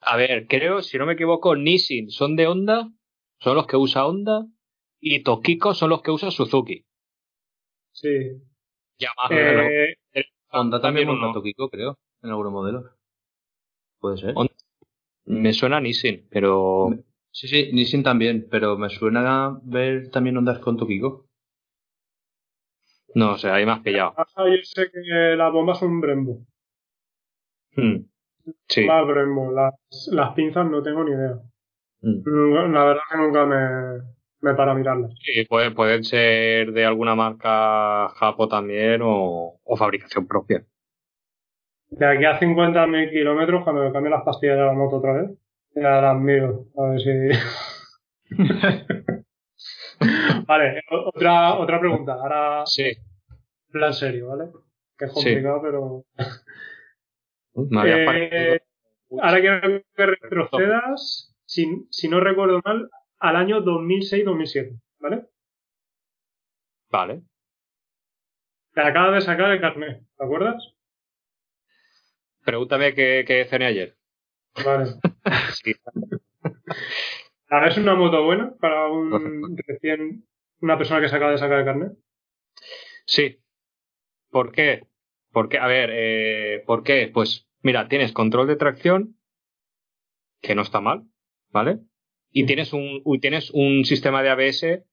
[0.00, 2.88] A ver, creo, si no me equivoco, Nissin son de Honda,
[3.40, 4.46] son los que usa Honda,
[5.00, 6.84] y Tokiko son los que usa Suzuki.
[7.92, 8.40] Sí.
[8.98, 9.28] Yamaha.
[9.30, 9.96] Eh,
[10.50, 12.84] Honda también monta Tokiko, creo, en algunos modelos.
[14.00, 14.32] Puede ser.
[14.34, 14.54] Honda.
[15.26, 16.88] Me suena Nissin, pero
[17.38, 21.26] Sí, sí, Nissin también, pero me suena ver también Hondas con Tokiko.
[23.14, 24.12] no sé, ahí me has pillado.
[24.16, 26.40] Yamaha yo sé que las bombas son Brembo.
[27.76, 27.98] Mm.
[28.68, 28.84] Sí.
[28.86, 29.52] Más Brembo.
[29.52, 29.74] Las,
[30.10, 31.38] las pinzas no tengo ni idea.
[32.02, 32.22] Mm.
[32.24, 34.02] Nunca- La verdad que nunca me,
[34.40, 35.12] me para mirarlas.
[35.22, 40.64] Sí, puede- pueden ser de alguna marca Japo también o, o fabricación propia.
[41.90, 45.30] De aquí a 50.000 kilómetros, cuando me cambie las pastillas de la moto otra vez,
[45.74, 46.66] ya las miro.
[46.76, 47.10] A ver si.
[50.46, 52.12] vale, otra, otra pregunta.
[52.14, 52.92] Ahora, Sí.
[53.70, 54.50] plan serio, ¿vale?
[54.96, 55.16] Que es Sí.
[55.16, 56.04] complicado, pero.
[57.86, 58.60] Eh,
[59.22, 62.90] Ahora quiero que retrocedas, si, si no recuerdo mal,
[63.20, 65.24] al año 2006-2007, ¿vale?
[66.90, 67.22] Vale.
[68.74, 70.62] Te acabas de sacar el carnet, ¿te acuerdas?
[72.44, 73.96] Pregúntame qué, qué cené ayer.
[74.62, 74.90] Vale.
[75.62, 75.74] Sí.
[77.50, 80.26] A ver, ¿es una moto buena para un recién.
[80.60, 81.92] una persona que se acaba de sacar el carnet?
[83.06, 83.38] Sí.
[84.30, 84.86] ¿Por qué?
[85.32, 85.58] ¿Por qué?
[85.58, 87.10] A ver, eh, ¿por qué?
[87.12, 89.16] Pues mira, tienes control de tracción,
[90.42, 91.04] que no está mal,
[91.50, 91.78] ¿vale?
[92.30, 94.84] Y tienes un, uy, tienes un sistema de ABS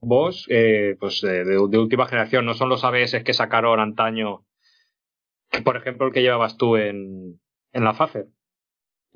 [0.00, 2.44] Bosch, eh, pues de, de- de última generación.
[2.44, 4.44] No son los ABS que sacaron antaño,
[5.64, 7.40] por ejemplo, el que llevabas tú en,
[7.72, 8.26] en la Facer.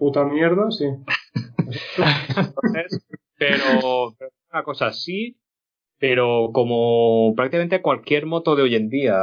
[0.01, 0.87] Puta mierda, sí.
[3.37, 4.15] Pero,
[4.51, 5.39] una cosa sí,
[5.99, 9.15] pero como prácticamente cualquier moto de hoy en día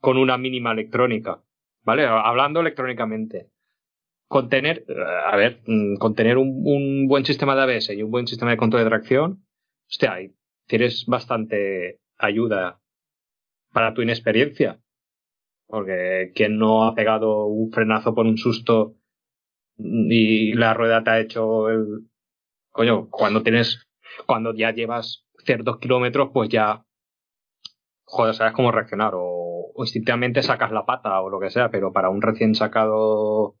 [0.00, 1.40] con una mínima electrónica,
[1.84, 2.04] ¿vale?
[2.04, 3.48] Hablando electrónicamente.
[4.28, 8.26] Contener, eh, a ver, mm, contener un, un buen sistema de ABS y un buen
[8.26, 9.46] sistema de control de tracción,
[9.88, 10.16] hostia,
[10.66, 12.80] tienes bastante ayuda
[13.72, 14.80] para tu inexperiencia.
[15.68, 18.96] Porque quien no ha pegado un frenazo por un susto
[19.78, 22.08] y la rueda te ha hecho el
[22.70, 23.86] coño cuando tienes
[24.26, 26.84] cuando ya llevas ciertos kilómetros pues ya
[28.04, 32.08] joder sabes cómo reaccionar o, instintivamente sacas la pata o lo que sea pero para
[32.08, 33.56] un recién sacado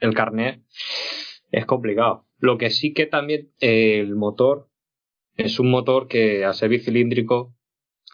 [0.00, 0.62] el carnet
[1.50, 2.26] es complicado.
[2.38, 4.68] Lo que sí que también el motor
[5.36, 7.54] es un motor que al ser bicilíndrico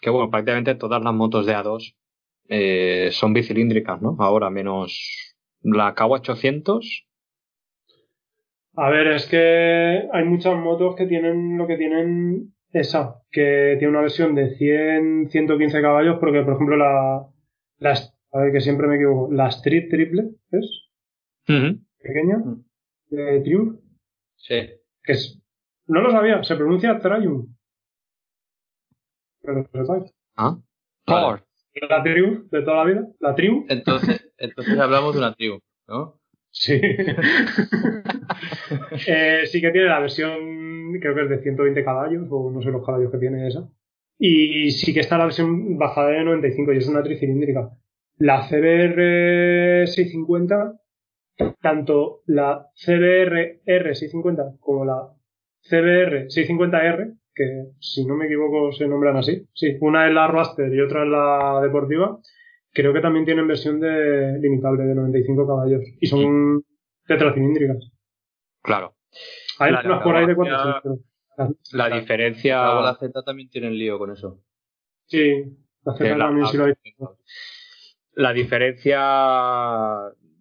[0.01, 1.97] que bueno prácticamente todas las motos de A2
[2.49, 7.07] eh, son bicilíndricas no ahora menos la KW800
[8.83, 13.91] A ver, es que hay muchas motos que tienen lo que tienen esa, que tiene
[13.91, 17.27] una versión de 100, 115 caballos, porque por ejemplo la,
[17.79, 17.95] la
[18.33, 20.89] a ver que siempre me equivoco, la Street Triple es
[21.99, 22.65] pequeña, Mm.
[23.11, 23.81] de Triumph,
[24.37, 24.55] Sí.
[25.03, 25.43] que es,
[25.87, 27.49] no lo sabía, se pronuncia Triumph.
[29.43, 30.15] Pero lo sepáis.
[30.37, 30.57] Ah.
[31.05, 31.45] Por.
[31.89, 35.59] La Triumph de toda la vida, la Triumph, Entonces, entonces hablamos de una tribu,
[35.89, 36.20] ¿no?
[36.51, 36.81] Sí.
[39.07, 42.71] Eh, sí que tiene la versión, creo que es de 120 caballos, o no sé
[42.71, 43.69] los caballos que tiene esa.
[44.19, 47.71] Y sí que está la versión bajada de 95 y es una tricilíndrica.
[48.19, 50.81] La CBR 650,
[51.61, 55.09] tanto la CBR R650 como la
[55.63, 60.73] CBR 650R, que si no me equivoco se nombran así, sí, una es la Raster
[60.73, 62.21] y otra es la deportiva,
[62.73, 66.65] creo que también tienen versión de limitable de 95 caballos y son
[67.07, 67.91] tetracilíndricas.
[68.63, 68.95] Claro.
[69.59, 70.83] Hay La unas por ahí de grabación- 400.
[71.37, 72.57] pero- La La- diferencia.
[72.81, 74.43] La Z también tiene el lío con eso.
[75.07, 75.45] Sí,
[75.85, 76.75] la Z también sí lo hay.
[78.13, 79.01] la diferencia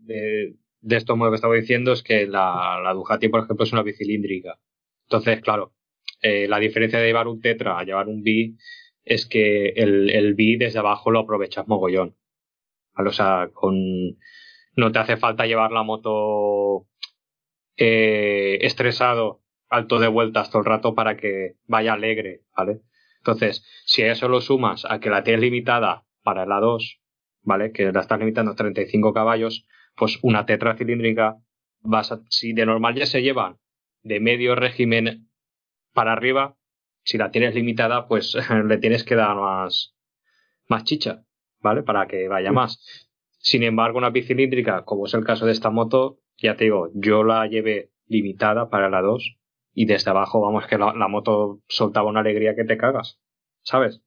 [0.02, 3.72] de, de estos modelos que estaba diciendo es que la, la Ducati, por ejemplo, es
[3.74, 4.60] una bicilíndrica.
[5.08, 5.74] Entonces, claro,
[6.22, 8.54] eh, la diferencia de llevar un Tetra a llevar un B
[9.06, 12.16] es que el, el B desde abajo lo aprovechas mogollón.
[13.08, 13.76] O sea, con,
[14.76, 16.88] no te hace falta llevar la moto
[17.78, 22.82] eh, estresado, alto de vueltas todo el rato para que vaya alegre, ¿vale?
[23.18, 27.02] Entonces, si a eso lo sumas a que la tienes limitada para la 2,
[27.44, 27.72] ¿vale?
[27.72, 31.38] Que la estás limitando a 35 caballos, pues una tetracilíndrica,
[31.82, 33.58] vas a, si de normal ya se llevan
[34.04, 35.30] de medio régimen
[35.94, 36.58] para arriba,
[37.04, 38.36] si la tienes limitada, pues
[38.66, 39.96] le tienes que dar más,
[40.68, 41.24] más chicha,
[41.62, 41.84] ¿vale?
[41.84, 43.08] Para que vaya más.
[43.40, 47.24] Sin embargo, una bicilíndrica, como es el caso de esta moto, ya te digo, yo
[47.24, 49.38] la llevé limitada para la 2
[49.74, 53.20] y desde abajo, vamos, que la, la moto soltaba una alegría que te cagas,
[53.62, 54.02] ¿sabes?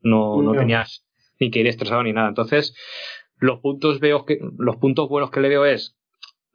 [0.00, 0.60] No, no Ya.
[0.60, 1.06] tenías
[1.40, 2.28] ni que ir estresado ni nada.
[2.28, 2.74] Entonces,
[3.36, 5.96] los puntos veo que, los puntos buenos que le veo es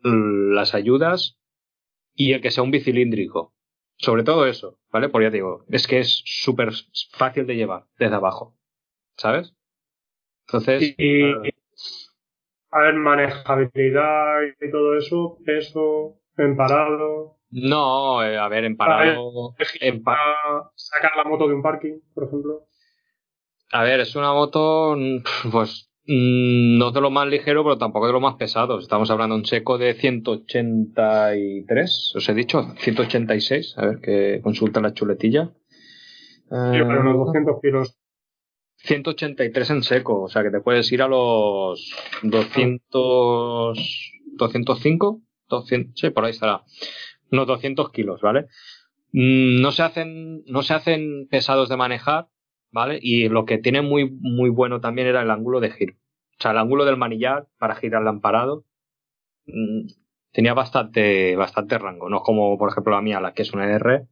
[0.01, 1.37] las ayudas
[2.13, 3.53] y el que sea un bicilíndrico.
[3.97, 5.09] Sobre todo eso, ¿vale?
[5.09, 6.71] Porque ya te digo, es que es súper
[7.11, 8.57] fácil de llevar desde abajo,
[9.17, 9.53] ¿sabes?
[10.49, 11.31] Entonces, Y,
[12.71, 19.55] a ver, manejabilidad y todo eso, peso, en parado, no, eh, a ver, en parado,
[19.81, 22.65] en pa- a sacar la moto de un parking, por ejemplo.
[23.71, 25.17] a ver, es una moto, mm,
[25.51, 28.79] pues mm, no de lo más ligero, pero tampoco de lo más pesado.
[28.79, 33.75] Estamos hablando de un seco de 183, os he dicho, 186.
[33.77, 35.51] A ver, que consulta la chuletilla.
[36.49, 37.98] Sí, para unos Eh, 200 kilos.
[38.83, 46.09] 183 en seco, o sea que te puedes ir a los 200, 205, 200, sí,
[46.09, 46.63] por ahí estará,
[47.31, 48.45] unos 200 kilos, ¿vale?
[49.11, 52.27] Mm, No se hacen, no se hacen pesados de manejar,
[52.71, 52.99] ¿vale?
[53.01, 55.95] Y lo que tiene muy, muy bueno también era el ángulo de giro.
[56.39, 58.65] O sea, el ángulo del manillar para girar amparado
[59.45, 59.87] mm,
[60.31, 64.07] tenía bastante, bastante rango, no como, por ejemplo, la mía, la que es una R,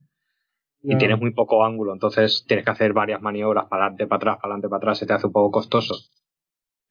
[0.81, 0.97] y Ya.
[0.97, 4.53] tienes muy poco ángulo, entonces tienes que hacer varias maniobras para adelante, para atrás, para
[4.53, 5.95] adelante, para atrás, se te hace un poco costoso.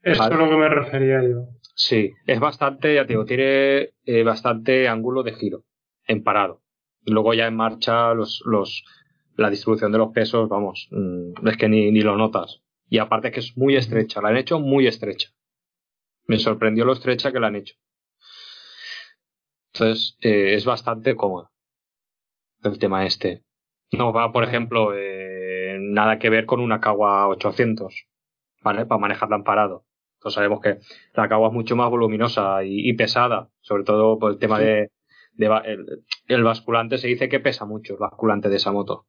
[0.03, 0.35] Eso Vale.
[0.35, 1.49] es lo que me refería yo.
[1.75, 5.65] Sí, es bastante, ya te digo, tiene eh, bastante ángulo de giro
[6.07, 6.63] en parado.
[7.05, 8.85] Y luego ya en marcha los, los,
[9.37, 12.63] la distribución de los pesos, vamos, mm, es que ni, ni lo notas.
[12.89, 15.31] Y aparte que es muy estrecha, la han hecho muy estrecha.
[16.27, 17.75] Me sorprendió lo estrecha que la han hecho.
[19.73, 21.51] Entonces, eh, es bastante cómoda
[22.63, 23.45] el tema este.
[23.93, 28.07] No va, por ejemplo, eh, nada que ver con una Kawa 800,
[28.63, 28.87] ¿vale?
[28.87, 29.85] Para manejarla en parado.
[30.19, 30.79] Entonces sabemos que
[31.15, 34.91] la Kawa es mucho más voluminosa y, y pesada, sobre todo por el tema de,
[35.35, 35.87] de el,
[36.29, 39.07] el basculante se dice que pesa mucho el basculante de esa moto.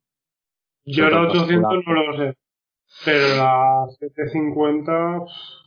[0.85, 2.05] Yo Sobre la todo 800 vascular.
[2.05, 2.37] no lo sé.
[3.03, 5.19] Pero la 750,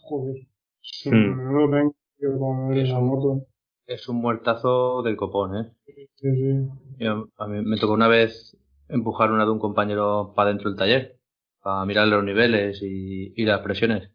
[0.02, 0.36] joder.
[0.82, 1.34] Es un
[1.66, 1.70] Hmm.
[1.70, 3.46] pen- tío, con esa moto.
[3.86, 5.72] Es un muertazo del copón, ¿eh?
[5.84, 6.68] Sí, sí.
[6.98, 8.56] Yo- a mí me tocó una vez
[8.90, 11.16] empujar una de un compañero para dentro del taller,
[11.62, 14.10] para mirar los niveles y, y las presiones.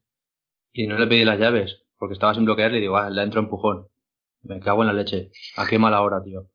[0.74, 3.40] Y no le pedí las llaves, porque estaba sin bloquear y digo, ah, le entro
[3.42, 3.88] empujón.
[4.44, 5.32] Me cago en la leche.
[5.58, 6.48] A qué mala hora, tío.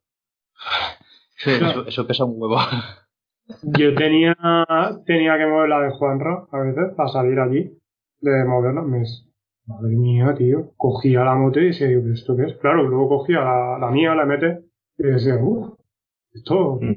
[1.45, 2.57] Eso, eso pesa un huevo.
[3.63, 4.35] Yo tenía,
[5.05, 7.77] tenía que mover la de Juanra a veces para salir allí
[8.19, 8.83] de moverla.
[8.83, 9.03] Me
[9.65, 10.71] madre mía, tío.
[10.77, 12.57] Cogía la moto y decía, yo, ¿pero esto qué es?
[12.57, 14.65] Claro, luego cogía la, la mía, la mete
[14.97, 15.73] y decía, uff,
[16.33, 16.93] esto, Mm.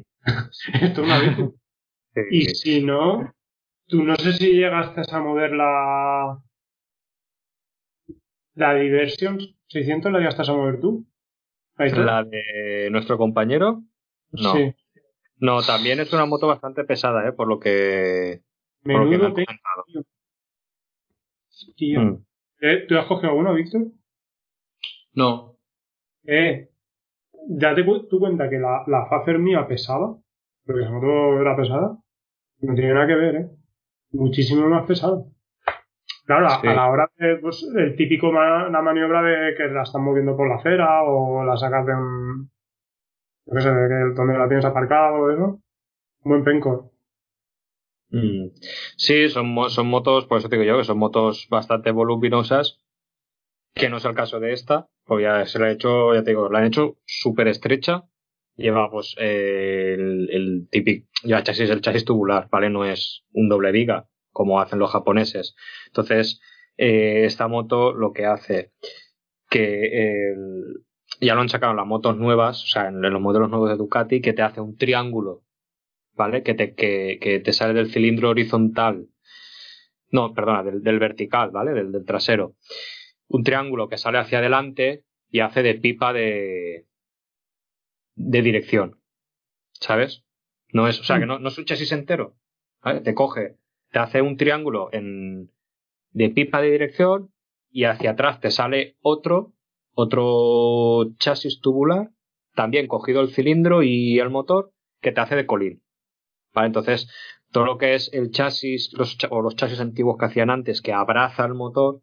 [0.82, 1.42] Esto es una bici.
[2.30, 3.34] Y si no,
[3.86, 6.38] tú no sé si llegaste a mover la,
[8.54, 11.06] la Diversion 600, la llegaste a mover tú.
[11.76, 12.00] Ahí está.
[12.04, 13.82] La de nuestro compañero,
[14.30, 14.52] no.
[14.54, 14.72] Sí.
[15.38, 17.32] no, también es una moto bastante pesada, ¿eh?
[17.32, 18.42] Por lo que,
[18.84, 19.84] por lo que me Menudo han pe- comentado.
[21.76, 22.00] tío.
[22.00, 22.24] Mm.
[22.60, 23.82] Eh, ¿Tú has cogido alguno, Víctor?
[25.14, 25.56] No,
[26.26, 26.70] Eh,
[27.48, 30.16] date cu- tú cuenta que la, la Facer mía pesaba,
[30.66, 31.98] porque esa moto era pesada.
[32.60, 33.48] No tiene nada que ver, ¿eh?
[34.12, 35.22] Muchísimo más pesada.
[36.26, 36.66] Claro, a, Sí.
[36.68, 40.36] a la hora de, pues, el típico ma- la maniobra de que la están moviendo
[40.36, 42.50] por la acera o la sacas de un,
[43.52, 45.44] qué sé, de que donde la tienes aparcado o eso.
[46.24, 46.92] Un buen penco.
[48.10, 48.50] Mm.
[48.96, 52.80] Sí, son, son motos, por eso te digo yo, que son motos bastante voluminosas,
[53.74, 56.30] que no es el caso de esta, porque ya se la ha hecho, ya te
[56.30, 58.04] digo, la han hecho súper estrecha,
[58.56, 62.70] lleva pues eh, el, el típico, ya chasis, el chasis tubular, ¿vale?
[62.70, 65.54] No es un doble viga, como hacen los japoneses.
[65.86, 66.40] Entonces,
[66.76, 68.72] eh, esta moto lo que hace
[69.50, 70.84] que el-
[71.20, 74.20] ya lo han sacado las motos nuevas, o sea, en los modelos nuevos de Ducati,
[74.20, 75.42] que te hace un triángulo
[76.14, 76.42] ¿vale?
[76.44, 79.08] Que te, que, que te sale del cilindro horizontal.
[80.10, 81.72] No, perdona, del, vertical, ¿vale?
[81.72, 82.54] Del trasero.
[83.34, 86.86] Un triángulo que sale hacia adelante y hace de pipa de,
[88.14, 89.00] de dirección.
[89.72, 90.24] ¿Sabes?
[90.72, 92.36] No es, o sea, que no, no es un chasis entero.
[93.02, 93.56] Te coge,
[93.90, 95.50] te hace un triángulo en,
[96.12, 97.32] de pipa de dirección
[97.72, 99.52] y hacia atrás te sale otro,
[99.94, 102.10] otro chasis tubular,
[102.54, 104.70] también cogido el cilindro y el motor,
[105.00, 105.82] que te hace de colín.
[106.52, 106.68] ¿Vale?
[106.68, 107.10] Entonces,
[107.50, 110.92] todo lo que es el chasis los, o los chasis antiguos que hacían antes, que
[110.92, 112.00] abraza el motor,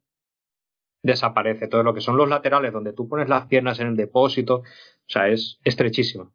[1.03, 1.67] desaparece.
[1.67, 4.63] Todo lo que son los laterales, donde tú pones las piernas en el depósito, o
[5.07, 6.31] sea, es estrechísima.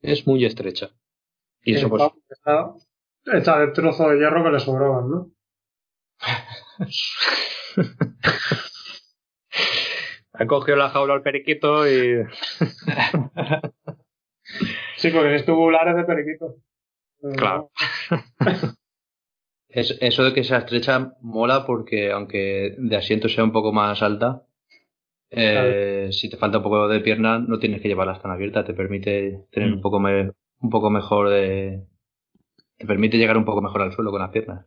[0.00, 0.90] Es muy estrecha.
[1.62, 2.74] Y eso, pues, Está,
[3.32, 5.30] está de trozo de hierro que le sobraban, ¿no?
[10.32, 12.26] ha cogido la jaula al periquito y.
[14.96, 16.56] Sí, porque es tubulares de periquito.
[17.36, 17.70] Claro.
[19.72, 24.02] Es, eso de que sea estrecha mola porque aunque de asiento sea un poco más
[24.02, 24.42] alta,
[25.30, 28.74] eh, si te falta un poco de pierna no tienes que llevarla tan abierta, te
[28.74, 29.74] permite tener Mm.
[29.74, 31.84] un poco me- un poco mejor de
[32.76, 34.66] te permite llegar un poco mejor al suelo con las piernas.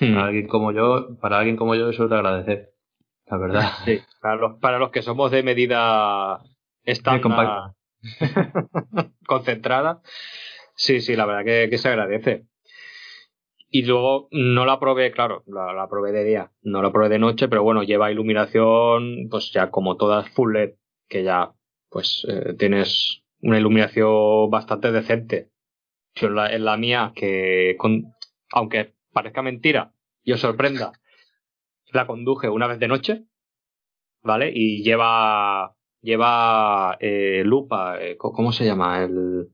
[0.00, 0.14] Hmm.
[0.14, 2.72] Para alguien como yo, para alguien como yo eso es de agradecer,
[3.26, 3.68] la verdad.
[3.84, 6.40] Sí, para los, para los que somos de medida
[6.84, 7.72] estándar
[9.26, 10.00] concentrada,
[10.74, 12.46] sí, sí, la verdad que, que se agradece.
[13.74, 17.48] Y luego no la probé, claro, la, probé de día, no la probé de noche,
[17.48, 20.74] pero bueno, lleva iluminación, pues ya como todas full LED,
[21.08, 21.54] que ya,
[21.88, 25.50] pues eh, tienes una iluminación bastante decente.
[26.14, 28.14] Yo la, la mía, que con,
[28.52, 30.92] aunque parezca mentira y os sorprenda,
[31.90, 33.24] la conduje una vez de noche,
[34.22, 34.52] ¿vale?
[34.54, 39.02] Y lleva, lleva eh, lupa, eh, ¿cómo se llama?
[39.02, 39.48] El...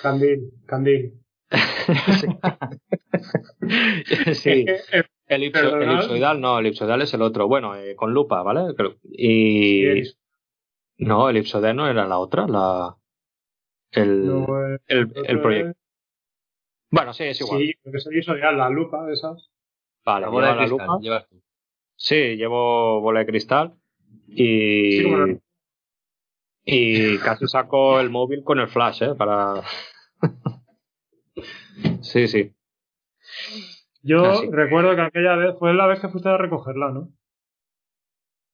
[0.00, 1.25] Candil, candil.
[4.34, 4.64] Sí.
[5.28, 7.48] El, elipso, elipsoidal, no, el elipsoidal es el otro.
[7.48, 8.74] Bueno, eh, con lupa, ¿vale?
[9.10, 10.02] Y.
[10.98, 12.96] No, el elipsoidal no era la otra, la.
[13.90, 15.70] El, No, eh, el, el proyecto.
[15.70, 15.76] es-
[16.90, 17.58] Bueno, sí, es igual.
[17.60, 19.50] Sí, porque hizo ya la lupa de esas.
[20.04, 20.98] Vale, La bola de la cristal, lupa.
[21.02, 21.42] llevas tú.
[21.96, 23.74] Sí, llevo bola de cristal.
[24.28, 25.00] Y.
[25.02, 25.38] Sí.
[26.66, 29.14] Y casi saco el móvil con el flash, ¿eh?
[29.16, 29.62] Para.
[32.02, 32.52] Sí, sí.
[34.02, 37.08] Yo Así que- recuerdo que aquella vez fue la vez que fuiste a recogerla, ¿no?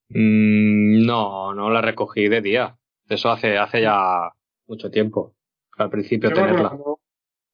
[0.09, 2.77] Mm, no, no la recogí de día.
[3.07, 4.31] Eso hace, hace ya
[4.67, 5.35] mucho tiempo.
[5.77, 6.69] Al principio Yo tenerla.
[6.69, 6.99] cuando,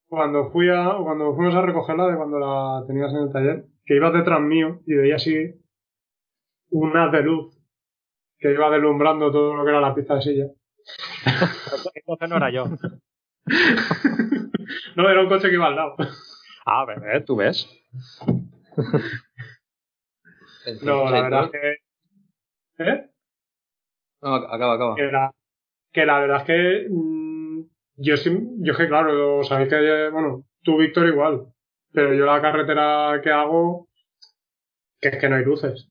[0.07, 3.95] cuando fui a, cuando fuimos a recogerla de cuando la tenías en el taller, que
[3.95, 5.53] ibas detrás mío y veía así
[6.72, 7.55] un haz de luz
[8.38, 10.45] que iba deslumbrando todo lo que era la pista de silla.
[11.95, 12.65] Entonces no era yo.
[15.00, 15.95] No, era un coche que iba al lado.
[16.66, 17.70] Ah, bebé, tú ves.
[20.84, 22.84] No, la verdad es que...
[22.84, 23.10] ¿Eh?
[24.22, 24.95] No, acaba, acaba.
[24.95, 25.32] Que la,
[25.93, 27.62] que la verdad es que mm,
[27.95, 31.45] yo sí, yo es que claro, sabéis que, bueno, tú Víctor igual,
[31.93, 33.88] pero yo la carretera que hago,
[35.00, 35.89] que es que no hay luces.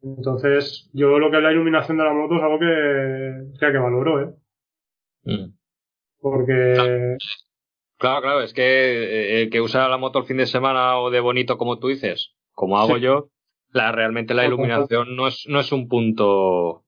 [0.00, 3.78] Entonces, yo lo que es la iluminación de la moto es algo que, hostia, que
[3.78, 4.34] valoro, ¿eh?
[5.24, 5.52] Mm.
[6.18, 7.18] Porque,
[7.98, 11.10] Claro, claro, es que eh, el que usa la moto el fin de semana o
[11.10, 13.02] de bonito como tú dices, como hago Sí.
[13.02, 13.28] yo,
[13.70, 16.84] la, realmente la iluminación no es, no es un punto,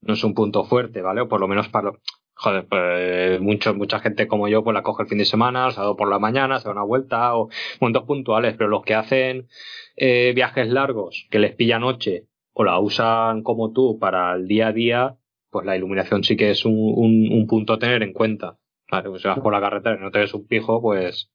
[0.00, 1.20] no es un punto fuerte, ¿vale?
[1.20, 1.92] O por lo menos para,
[2.34, 5.72] joder, pues mucho, mucha gente como yo pues la coge el fin de semana, el
[5.72, 9.48] sábado por la mañana, se da una vuelta o momentos puntuales, pero los que hacen
[9.96, 12.24] eh, viajes largos, que les pilla noche
[12.54, 15.16] o la usan como tú para el día a día,
[15.50, 18.56] pues la iluminación sí que es un, un, un punto a tener en cuenta.
[18.88, 21.30] Claro, pues si vas por la carretera y no te ves un pijo, pues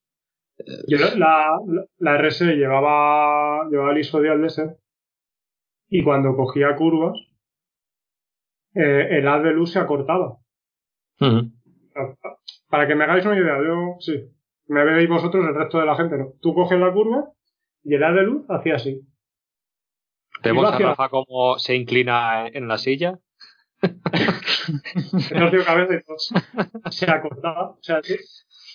[0.88, 4.76] yo la, la, la RS llevaba, llevaba el isodial de ese,
[5.88, 7.16] y cuando cogía curvas,
[8.76, 10.38] eh, el haz de luz se acortaba.
[12.68, 14.32] Para que me hagáis una idea, yo sí.
[14.66, 16.34] Me veis vosotros, el resto de la gente no.
[16.42, 17.32] Tú coges la curva
[17.84, 19.02] y el haz de luz hacía así.
[20.44, 23.20] Vemos a Rafa cómo se inclina en la silla.
[25.36, 25.52] No.
[26.92, 27.72] Se acortaba.
[27.72, 28.02] O sea,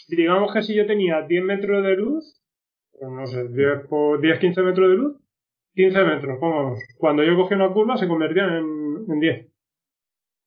[0.09, 2.41] digamos que si yo tenía 10 metros de luz,
[2.93, 5.17] pues no sé, 10 por 10, 15 metros de luz,
[5.75, 6.81] 15 metros, pongamos.
[6.99, 9.47] Cuando yo cogía una curva se convertía en, en 10.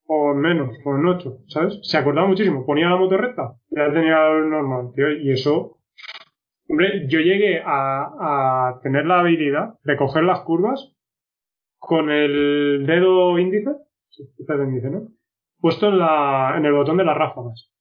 [0.07, 1.79] O en menos, o en 8, ¿sabes?
[1.83, 2.65] Se acortaba muchísimo.
[2.65, 5.09] Ponía la moto recta, ya tenía el normal, tío.
[5.11, 5.79] Y eso,
[6.67, 10.93] hombre, yo llegué a, a tener la habilidad de coger las curvas
[11.79, 13.71] con el dedo índice,
[15.59, 17.71] Puesto en, la, en el botón de las ráfagas.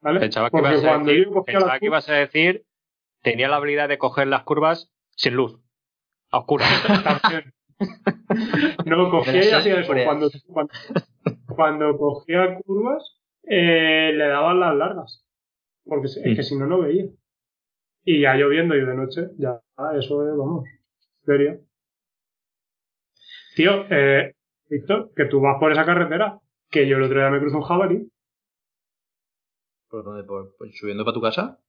[0.00, 0.20] ¿Vale?
[0.20, 2.66] Pensaba que, Porque ibas a cuando decir, pensaba que ibas a decir,
[3.22, 5.60] tenía la habilidad de coger las curvas sin luz,
[6.30, 6.68] a oscuras.
[7.22, 7.52] También.
[8.86, 10.72] No, cogía y hacía eso Cuando, cuando,
[11.46, 15.24] cuando cogía curvas, eh, le daban las largas.
[15.84, 16.34] Porque es Mm.
[16.36, 17.06] que si no, no veía.
[18.04, 19.60] Y ya lloviendo y de noche, ya,
[19.98, 20.64] eso es, vamos,
[21.24, 21.58] sería.
[23.54, 24.34] Tío, eh,
[24.70, 26.40] Víctor, que tú vas por esa carretera,
[26.70, 28.10] que yo el otro día me cruzo un jabalí.
[29.90, 30.24] ¿Por dónde?
[30.24, 31.60] ¿Por, por- subiendo para tu casa?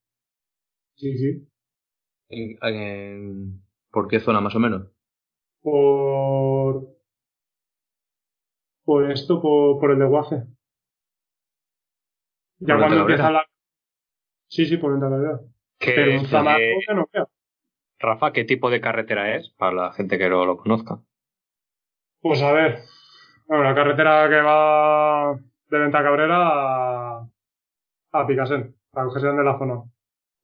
[0.95, 1.47] Sí, sí.
[2.29, 4.87] ¿En, en- ¿Por qué zona más o menos?
[5.61, 6.89] Por.
[8.83, 10.43] Por esto, por, por el desguace.
[12.59, 13.45] Ya ¿Por cuando empieza la.
[14.49, 15.39] Sí, sí, por Ventacabrera.
[15.79, 17.25] ¿Qué, Pero un zamaco que no vea.
[17.99, 19.49] Rafa, ¿qué tipo de carretera es?
[19.51, 21.01] Para la gente que no lo conozca.
[22.21, 22.79] Pues a ver.
[23.47, 25.33] Bueno, la carretera que va
[25.69, 27.27] de Ventacabrera a,
[28.11, 29.83] a Picasen, para que se de la zona.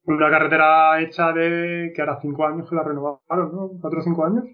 [0.04, 1.92] Una carretera hecha de.
[1.94, 3.70] que hará cinco años que la renovaron, ¿no?
[3.80, 4.44] ¿Cuatro o cinco años?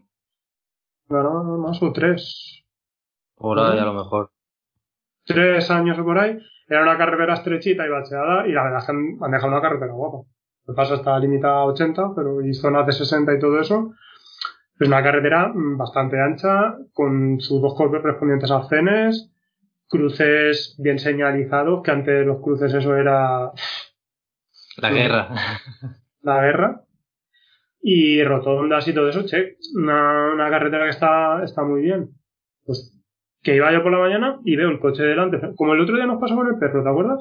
[1.09, 2.65] No, no, no, más o tres.
[3.37, 4.31] Por ahí a lo mejor.
[5.25, 8.87] tres años o por ahí, era una carretera estrechita y bacheada, y la verdad es
[8.87, 10.27] que han dejado una carretera guapa.
[10.67, 13.93] Que pasa está limitada a 80, pero y zonas de 60 y todo eso.
[14.83, 19.31] Es una carretera mm, bastante ancha, con sus dos correspondientes arcenes,
[19.89, 23.53] cruces bien señalizados, que antes los cruces eso era...
[24.79, 24.95] La Sí.
[24.95, 25.29] guerra.
[26.23, 26.83] la guerra.
[27.81, 32.11] Y rotondas y todo eso, che, una, una carretera que está, está muy bien.
[32.65, 32.99] Pues
[33.43, 35.41] que iba yo por la mañana y veo el coche delante.
[35.57, 37.19] Como el otro día nos pasó con el perro, ¿te acuerdas?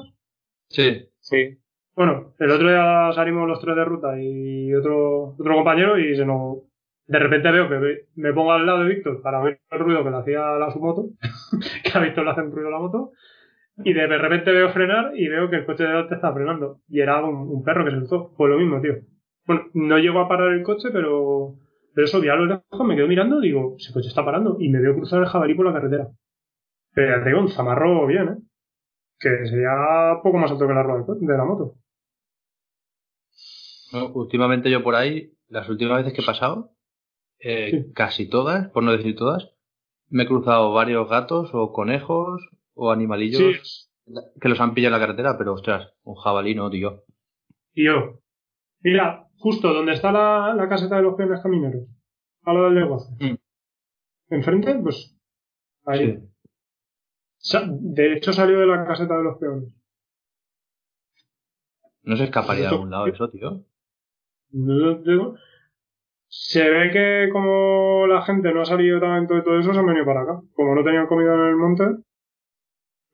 [0.68, 1.08] Sí.
[1.20, 1.58] Sí.
[1.94, 6.24] Bueno, el otro día salimos los tres de ruta y otro, otro compañero y se
[6.24, 6.58] nos...
[7.06, 10.10] De repente veo que me pongo al lado de Víctor para ver el ruido que
[10.10, 11.08] le hacía la su moto,
[11.84, 13.12] que a Víctor le hace un ruido la moto,
[13.78, 16.80] y de repente veo frenar y veo que el coche de delante está frenando.
[16.88, 18.32] Y era un, perro que se cruzó.
[18.36, 18.94] Fue lo mismo, tío.
[19.46, 21.56] Bueno, no llegó a parar el coche, pero,
[21.94, 24.56] pero eso, vi a lo lejos, me quedo mirando y digo, ese coche está parando.
[24.60, 26.08] Y me veo cruzar el jabalí por la carretera.
[26.94, 28.36] Pero ya digo, un zamarro bien, ¿eh?
[29.18, 29.70] Que sería
[30.22, 31.74] poco más alto que la rueda de la moto.
[34.14, 36.70] Últimamente yo por ahí, las últimas veces que he pasado,
[37.42, 37.92] eh, Sí.
[37.92, 39.50] casi todas, por no decir todas,
[40.08, 42.40] me he cruzado varios gatos o conejos
[42.74, 46.70] o animalillos Sí, que los han pillado en la carretera, pero ostras, un jabalí no,
[46.70, 47.04] tío.
[47.72, 48.20] tío.
[48.80, 51.88] Mira, justo donde está la, la caseta de los peones camineros,
[52.42, 53.14] a lo del negocio.
[53.20, 53.36] Mm.
[54.34, 55.16] Enfrente, pues,
[55.86, 56.18] ahí.
[57.38, 59.74] Sa- De hecho, salió de la caseta de los peones.
[62.02, 63.64] No se escaparía de algún lado eso, tío.
[64.50, 65.36] Yo digo,
[66.34, 69.84] Se ve que como la gente no ha salido tanto de todo eso, se han
[69.84, 70.40] venido para acá.
[70.54, 71.84] Como no tenían comida en el monte,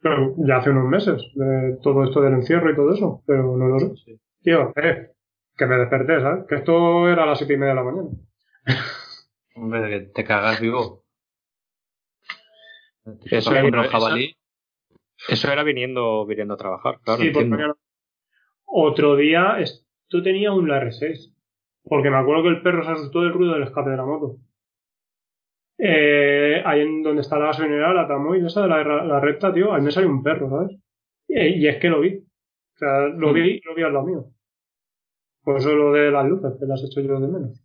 [0.01, 3.67] pero ya hace unos meses de todo esto del encierro y todo eso, pero no
[3.67, 3.97] lo sé.
[4.05, 4.21] Sí.
[4.41, 5.11] Tío, eh,
[5.57, 6.45] que me desperté, ¿sabes?
[6.49, 8.09] Que esto era a las siete y media de la mañana.
[9.57, 11.03] Hombre, que te cagas vivo.
[13.25, 14.37] Eso pero jabalí.
[15.29, 17.21] Eso era viniendo, viniendo a trabajar, claro.
[17.21, 17.75] Sí, mañana.
[18.65, 21.35] Otro día, esto tenía un R6.
[21.89, 24.37] Porque me acuerdo que el perro se asustó del ruido del escape de la moto.
[25.79, 29.73] Eh, ahí en donde está la gasolinera, la Tamoy, esa de la, la recta, tío,
[29.73, 30.77] ahí me salió un perro, ¿sabes?
[31.29, 32.17] Y, y es que lo vi.
[32.19, 34.25] O sea, lo vi, lo vi al lado mío.
[35.43, 37.61] Por eso lo de las luces, que las he hecho yo de menos.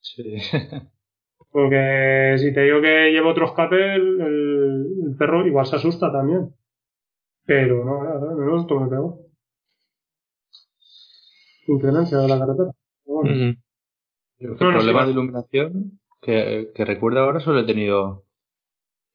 [0.00, 0.36] Sí.
[1.52, 6.12] Porque si te digo que llevo otro escape, el, el- el perro igual se asusta
[6.12, 6.54] también.
[7.46, 8.36] Pero no, nada, ¿sabes?
[8.38, 9.20] menos esto me pegó.
[11.66, 12.70] Inclemencia de la carretera.
[12.70, 13.22] Pero No,
[14.68, 18.24] no, problemas sí, de iluminación que, que recuerdo ahora solo he tenido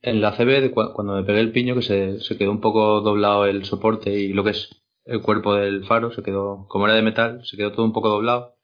[0.02, 2.62] en la CB de cua- cuando me pegué el piño que se, se quedó un
[2.62, 6.86] poco doblado el soporte y lo que es el cuerpo del faro se quedó, como
[6.88, 8.56] era de metal, se quedó todo un poco doblado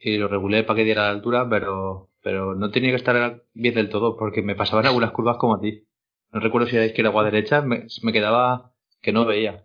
[0.00, 3.74] y lo regulé para que diera la altura, pero, pero no tenía que estar bien
[3.74, 5.86] del todo porque me pasaban algunas curvas como a ti.
[6.32, 9.64] No recuerdo si era izquierda o a derecha, me, me quedaba que no veía.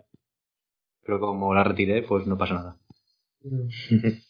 [1.04, 2.78] Pero como la retiré, pues no pasa nada.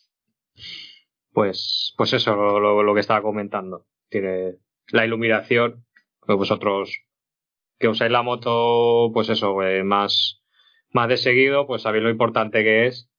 [1.31, 3.85] Pues, pues eso, lo, que estaba comentando.
[4.09, 4.55] Tiene
[4.91, 5.85] la iluminación,
[6.21, 7.05] pues vosotros
[7.77, 10.43] que usáis la moto, pues eso, eh, más,
[10.91, 13.09] más de seguido, pues sabéis lo importante que es.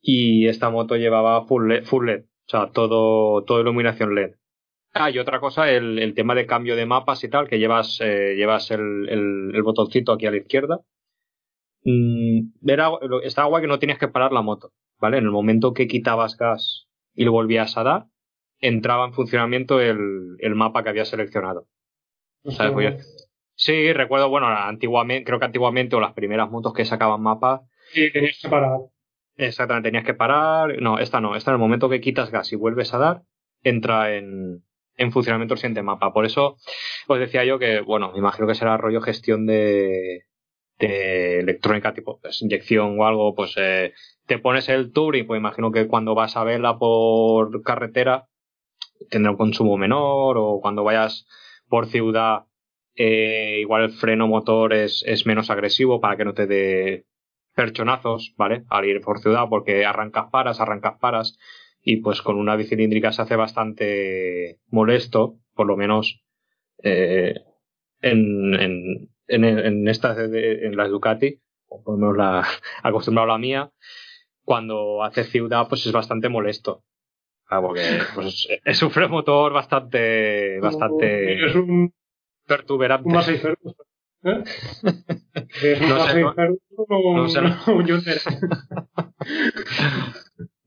[0.00, 4.34] Y esta moto llevaba full LED, full LED o sea, todo, todo iluminación LED.
[4.94, 8.34] Ah, y otra cosa, el, tema de cambio de mapas y tal, que llevas, eh,
[8.36, 10.80] llevas el, botoncito aquí a la izquierda.
[11.84, 12.90] Mm, era,
[13.24, 14.72] estaba guay que no tenías que parar la moto,
[15.02, 15.18] ¿vale?
[15.18, 18.06] En el momento que quitabas gas y lo volvías a dar,
[18.60, 21.66] entraba en funcionamiento el, el mapa que habías seleccionado.
[22.44, 22.72] ¿Sabes?
[22.72, 27.62] Pues sí, recuerdo, bueno, antiguamente, creo que antiguamente o las primeras motos que sacaban mapas,
[27.92, 28.78] Sí, tenías que parar.
[29.36, 30.80] exactamente, tenías que parar.
[30.80, 33.22] No, esta no, esta en el momento que quitas gas y vuelves a dar,
[33.62, 34.64] entra en,
[34.96, 36.12] en funcionamiento el siguiente mapa.
[36.12, 36.56] Por eso
[37.08, 40.24] os decía yo que, bueno, me imagino que será rollo gestión de,
[40.78, 43.92] de electrónica, tipo pues, inyección o algo, pues eh,
[44.32, 48.28] te pones el Touring, pues imagino que cuando vas a verla por carretera
[49.10, 51.26] tendrá un consumo menor o cuando vayas
[51.68, 52.46] por ciudad
[52.94, 57.04] eh, igual el freno motor es, menos agresivo para que no te dé
[57.54, 58.64] perchonazos, ¿vale?
[58.70, 61.38] Al ir por ciudad porque arrancas paras, arrancas paras
[61.82, 66.22] y pues con una bicilíndrica se hace bastante molesto, por lo menos
[66.82, 67.34] eh,
[68.00, 72.46] en, en, en, estas en las Ducati, o por lo menos la
[72.82, 73.70] acostumbrado a la mía,
[74.44, 76.82] cuando hace ciudad pues es bastante molesto.
[77.48, 77.82] Ah, porque
[78.14, 81.92] pues, es un freno motor bastante bastante Es un,
[82.46, 83.08] pertuberante.
[83.08, 83.14] un.
[84.24, 84.44] ¿Eh?
[85.62, 86.34] Es un No sé, no-
[86.78, 87.40] o no sé.
[87.72, 88.18] un Hyundai.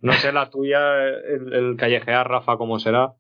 [0.01, 3.13] No sé la tuya, el, el callejear, Rafa, cómo será,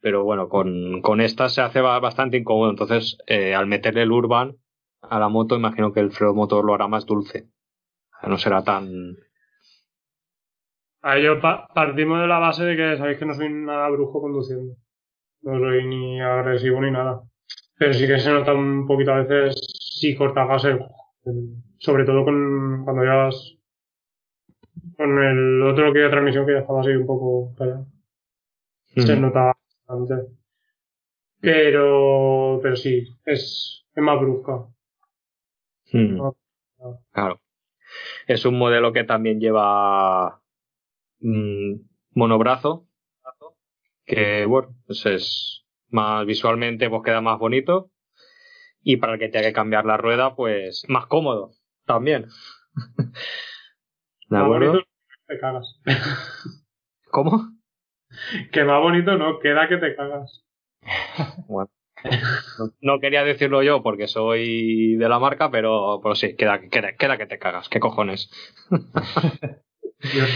[0.00, 2.70] pero bueno, con, con esta se hace ba- bastante incómodo.
[2.70, 4.56] Entonces, eh, al meterle el Urban
[5.02, 7.48] a la moto, imagino que el freno motor lo hará más dulce.
[8.26, 9.16] No será tan.
[11.02, 14.20] A ello pa- partimos de la base de que sabéis que no soy nada brujo
[14.20, 14.74] conduciendo.
[15.42, 17.22] No soy ni agresivo ni nada.
[17.78, 19.54] Pero sí que se nota un poquito a veces
[20.00, 20.80] si corta gas el-
[21.78, 23.54] sobre todo con, cuando llevas
[24.96, 27.86] Con el otro que de transmisión que ya estaba así un poco pelado.
[28.96, 29.52] Se nota
[29.86, 30.32] bastante.
[31.40, 34.66] Pero, pero sí, es, es más brusca.
[35.92, 36.16] Mm.
[36.16, 36.36] No.
[37.12, 37.40] Claro.
[38.26, 40.40] Es un modelo que también lleva
[41.20, 41.74] mm,
[42.14, 42.86] monobrazo,
[44.06, 47.90] que bueno, pues es más visualmente pues queda más bonito
[48.82, 51.52] y para el que tenga que cambiar la rueda pues más cómodo
[51.86, 52.26] también.
[54.28, 54.82] ¿De Más acuerdo?
[55.26, 55.80] te cagas.
[57.10, 57.52] ¿Cómo?
[58.52, 60.44] que más bonito no, queda que te cagas.
[61.48, 61.70] Bueno.
[62.58, 66.94] No, no quería decirlo yo porque soy de la marca, pero, pero sí, queda, queda,
[66.96, 67.68] queda que te cagas.
[67.68, 68.30] ¿Qué cojones?
[70.00, 70.30] Dios.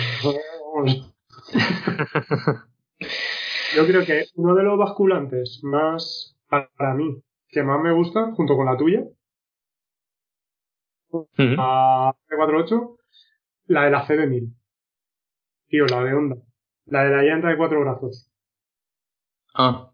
[3.77, 8.57] Yo creo que uno de los basculantes más, para mí, que más me gusta, junto
[8.57, 9.05] con la tuya,
[11.11, 11.27] Ujú.
[11.37, 12.97] la C48,
[13.67, 14.55] la de la CB1000.
[15.69, 16.37] Tío, la de Honda.
[16.87, 18.31] La de la llanta de cuatro brazos.
[19.55, 19.91] Ah,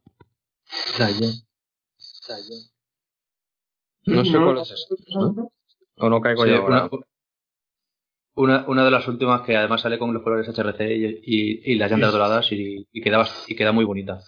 [4.07, 5.53] No sé cuál es ese, ¿no?
[5.97, 6.89] O no caigo sí, yo ahora.
[6.91, 7.07] una,
[8.39, 11.75] una, una de las últimas que además sale con los colores HRC y, y, y
[11.77, 12.17] las llantas Sí.
[12.17, 14.21] doradas y, y, queda, y queda muy bonita.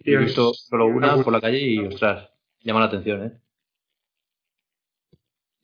[0.00, 2.28] He visto solo una por la calle y, ostras,
[2.60, 3.38] llama la atención, ¿eh?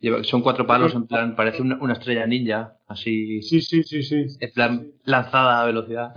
[0.01, 4.03] Lleva- son cuatro palos, en plan, parece una, una estrella ninja, así, Sí, sí, sí,
[4.05, 4.27] sí.
[4.39, 6.15] en plan, lanzada a velocidad.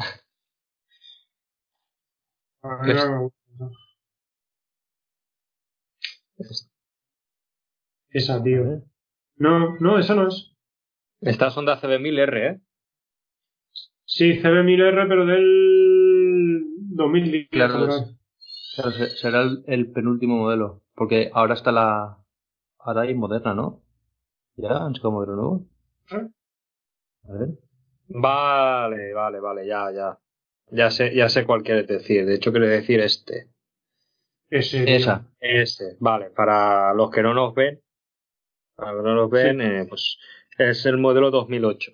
[6.38, 6.68] Gusta.
[8.10, 8.84] Esa, tío.
[9.38, 10.51] No, no, esa no es.
[11.22, 12.60] Estas son de CB1000R, ¿eh?
[14.06, 16.64] Sí, CB1000R, pero del
[16.96, 17.50] 2010.
[17.50, 17.88] Claro.
[18.76, 22.18] Claro, se- será el, el penúltimo modelo, porque ahora está la,
[22.80, 23.82] ahora hay moderna, ¿no?
[24.56, 25.66] ¿Ya han sacado modelo nuevo?
[26.12, 26.28] ¿Eh?
[27.30, 27.50] A ver.
[28.08, 30.18] Vale, vale, vale, ya, ya.
[30.72, 32.26] Ya sé, ya sé cuál quieres decir.
[32.26, 33.50] De hecho, quiero decir este.
[34.50, 34.96] Ese.
[34.96, 35.26] Esa.
[35.40, 36.30] Ese, vale.
[36.30, 37.82] Para los que no nos ven,
[38.76, 40.18] para los que no nos ven, eh, pues
[40.58, 41.92] es el modelo 2008.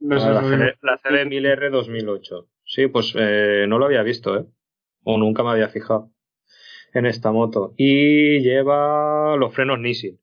[0.00, 0.62] No sé, la, eso digo.
[0.62, 2.48] CD, la CD1000R 2008.
[2.64, 4.46] Sí, pues eh, no lo había visto, ¿eh?
[5.04, 6.12] O nunca me había fijado
[6.92, 7.74] en esta moto.
[7.76, 10.20] Y lleva los frenos Nissin.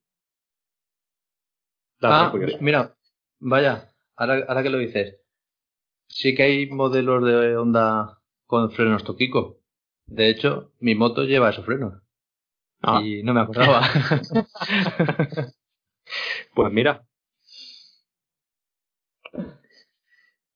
[2.02, 2.96] Ah, mira,
[3.40, 5.20] vaya, ahora, ahora que lo dices,
[6.08, 9.58] sí que hay modelos de Honda con frenos Toquico.
[10.06, 12.02] De hecho, mi moto lleva esos frenos.
[12.82, 13.82] Ah, Y no me acordaba.
[16.54, 17.04] Pues mira.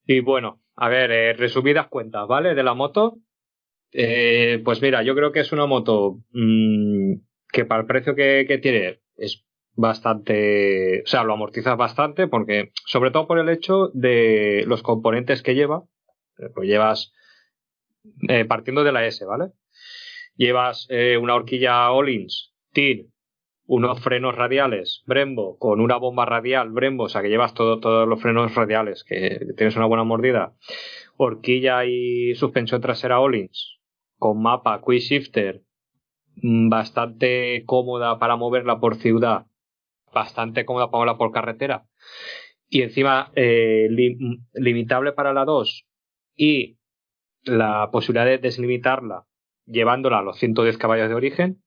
[0.07, 2.55] Y bueno, a ver, eh, resumidas cuentas, ¿vale?
[2.55, 3.19] De la moto.
[3.93, 7.15] Eh, pues mira, yo creo que es una moto mm,
[7.53, 9.45] que para el precio que, tiene es
[9.77, 15.43] bastante, o sea, lo amortizas bastante porque, sobre todo por el hecho de los componentes
[15.43, 15.85] que lleva,
[16.39, 17.13] eh, pues llevas,
[18.49, 19.53] partiendo de la S, ¿vale?
[20.37, 20.89] Llevas
[21.21, 23.07] una horquilla Ollins, TIR,
[23.67, 28.07] unos frenos radiales Brembo con una bomba radial Brembo, o sea que llevas todo, todos
[28.07, 30.55] los frenos radiales, que tienes una buena mordida,
[31.17, 33.79] horquilla y suspensión trasera Ollins,
[34.19, 35.63] con mapa, quick shifter,
[36.37, 39.47] mm, bastante cómoda para moverla por ciudad,
[40.13, 41.85] bastante cómoda para moverla por carretera,
[42.69, 45.87] y encima eh, lim- limitable para la 2
[46.37, 46.77] y
[47.45, 49.25] la posibilidad de deslimitarla
[49.67, 51.63] llevándola a los 110 caballos de origen,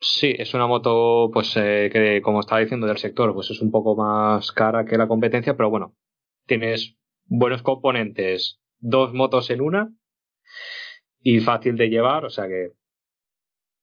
[0.00, 3.70] Sí, es una moto, pues, eh, que como estaba diciendo del sector, pues es un
[3.72, 5.96] poco más cara que la competencia, pero bueno,
[6.46, 9.92] tienes buenos componentes, dos motos en una
[11.20, 12.72] y fácil de llevar, o sea que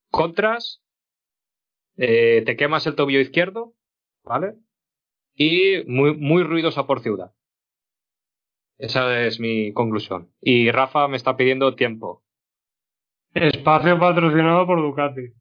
[0.09, 0.81] contras,
[1.97, 3.73] eh, te quemas el tobillo izquierdo,
[4.23, 4.55] ¿vale?
[5.35, 7.33] Y muy, muy ruidosa por ciudad.
[8.77, 10.31] Esa es mi conclusión.
[10.41, 12.23] Y Rafa me está pidiendo tiempo.
[13.33, 15.33] Espacio patrocinado por Ducati.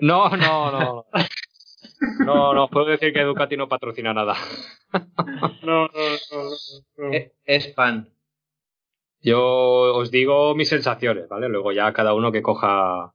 [0.00, 1.06] No, no, no.
[2.24, 4.34] No, no, puedo decir que Ducati no patrocina nada.
[5.62, 6.18] No, no, no.
[6.32, 6.50] no,
[6.96, 7.12] no.
[7.12, 8.08] Eh, es fan.
[9.20, 11.48] Yo os digo mis sensaciones, ¿vale?
[11.48, 13.14] Luego ya cada uno que coja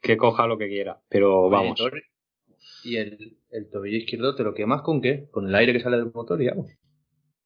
[0.00, 1.80] que coja lo que quiera, pero vamos.
[2.84, 5.28] ¿Y el, el tobillo izquierdo te lo quemas con qué?
[5.30, 6.70] Con el aire que sale del motor, digamos.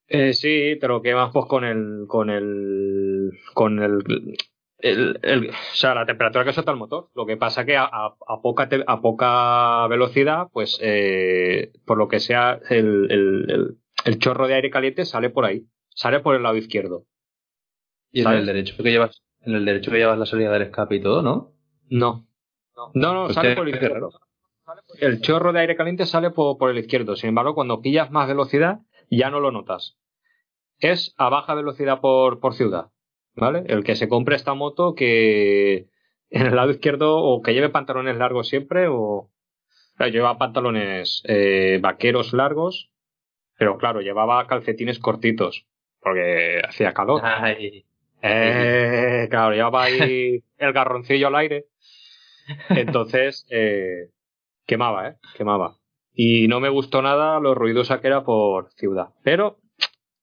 [0.08, 4.36] Eh, sí, te lo quemas pues con el con el con el,
[4.78, 7.08] el, el- o sea, la temperatura que suelta el motor.
[7.14, 11.98] Lo que pasa que a, a- a poca te- a poca velocidad, pues eh, por
[11.98, 16.42] lo que sea el, el, chorro de aire caliente sale por ahí, sale por el
[16.42, 17.04] lado izquierdo.
[18.12, 18.40] Y en ¿Sabes?
[18.40, 21.22] el derecho que llevas, en el derecho que llevas la salida del escape y todo,
[21.22, 21.52] ¿no?
[21.88, 22.26] No.
[22.94, 24.10] No, no, Pues sale por el izquierdo.
[24.98, 27.16] El chorro de aire caliente sale por, por el izquierdo.
[27.16, 28.80] Sin embargo, cuando pillas más velocidad,
[29.10, 29.96] ya no lo notas.
[30.78, 32.90] Es a baja velocidad por, por ciudad,
[33.36, 33.64] ¿vale?
[33.66, 35.88] El que se compre esta moto que
[36.30, 39.30] en el lado izquierdo o que lleve pantalones largos siempre o...
[39.96, 42.90] Claro, lleva pantalones eh, vaqueros largos,
[43.56, 45.66] pero claro, llevaba calcetines cortitos
[46.00, 47.20] porque hacía calor.
[47.24, 47.84] Ay,
[48.22, 51.66] Eh, claro, llevaba ahí el garroncillo al aire.
[52.70, 54.10] Entonces, eh,
[54.66, 55.16] quemaba, ¿eh?
[55.36, 55.76] Quemaba.
[56.12, 59.08] Y no me gustó nada lo ruidosa que era por ciudad.
[59.22, 59.58] Pero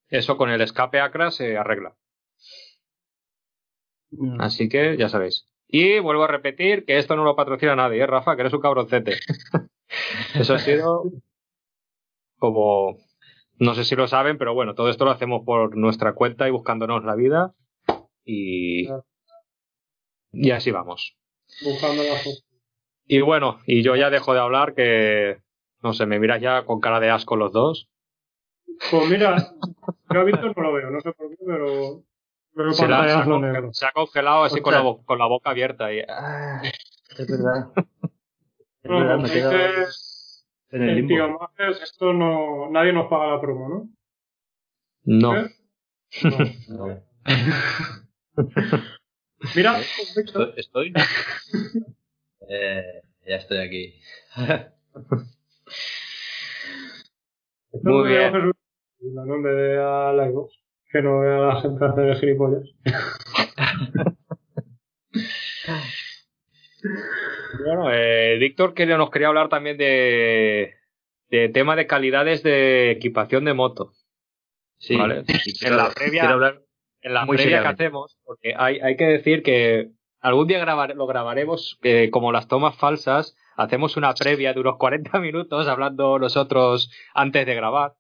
[0.10, 1.96] eso con el escape Acra se arregla.
[4.40, 5.48] Así que ya sabéis.
[5.68, 8.36] Y vuelvo a repetir que esto no lo patrocina nadie, ¿eh, Rafa?
[8.36, 9.16] Que eres un cabroncete.
[10.36, 11.04] Eso ha sido
[12.38, 12.98] como...
[13.58, 16.52] No sé si lo saben, pero bueno, todo esto lo hacemos por nuestra cuenta y
[16.52, 17.54] buscándonos la vida.
[18.26, 18.88] Y...
[20.32, 21.16] Y así vamos.
[21.64, 22.20] Buscando la.
[23.06, 25.38] Y bueno, y yo ya dejo de hablar que...
[25.84, 27.88] No sé, me miras ya con cara de asco los dos.
[28.90, 29.54] Pues mira,
[30.12, 32.04] yo a Víctor no lo veo, no sé por qué, pero
[32.53, 35.94] veo Se, la- se ha, se ha congelado así con la, con la boca abierta.
[35.94, 36.02] Y...
[36.07, 36.61] Ah,
[37.18, 37.72] es verdad.
[38.84, 38.90] Es
[40.72, 41.49] me en el limbo.
[41.84, 43.90] Esto no, nadie nos paga la promo, ¿no?
[45.03, 45.38] No.
[45.38, 45.52] ¿Eh?
[46.69, 46.88] No.
[46.88, 47.03] no.
[49.56, 49.80] Mira,
[50.15, 50.94] Víctor, ¿Estoy?
[50.94, 50.94] estoy?
[52.49, 53.99] eh, ya estoy aquí.
[57.73, 58.34] Muy no veo a bien.
[58.34, 58.56] Jesús,
[59.14, 60.52] no en vez de a la iVoox,
[60.92, 62.70] que no vea a la gente hacer gilipollas.
[67.64, 70.74] Bueno, eh, Víctor quería, nos quería hablar también de,
[71.30, 73.92] de tema de calidades de equipación de moto.
[74.80, 74.98] Sí.
[74.98, 75.24] Vale.
[75.62, 76.62] En la previa- quiero hablar
[77.02, 79.90] En la Muy previa que hacemos, porque hay, hay que decir que
[80.22, 84.78] algún día grabar- lo grabaremos eh, como las tomas falsas, hacemos una previa de unos
[84.78, 87.94] 40 minutos hablando nosotros antes de grabar.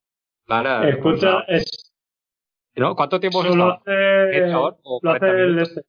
[0.47, 1.90] Vale, Escucha, es,
[2.75, 2.95] ¿no?
[2.95, 5.81] ¿Cuánto tiempo eso lo hace, ¿Media hora o lo hace 40 el este.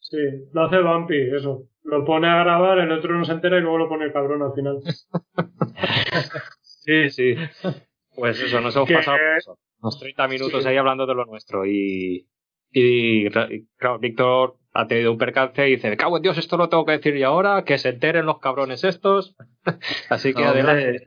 [0.00, 0.16] Sí,
[0.52, 1.64] lo hace Bumpy, eso.
[1.82, 4.42] Lo pone a grabar, el otro no se entera y luego lo pone el cabrón
[4.42, 4.78] al final.
[6.62, 7.34] Sí, sí.
[8.14, 9.58] Pues eso, nos hemos Que- pasado eso.
[9.80, 10.68] unos 30 minutos Sí.
[10.68, 11.66] ahí hablando de lo nuestro.
[11.66, 12.26] Y,
[12.72, 16.68] y, y, claro, Víctor ha tenido un percance y dice, cago en Dios, esto lo
[16.68, 19.36] tengo que decir yo ahora, que se enteren los cabrones estos.
[20.08, 21.06] Así que No, hombre, adelante.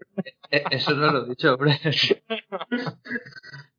[0.51, 1.73] eh, Eso no lo he dicho, hombre.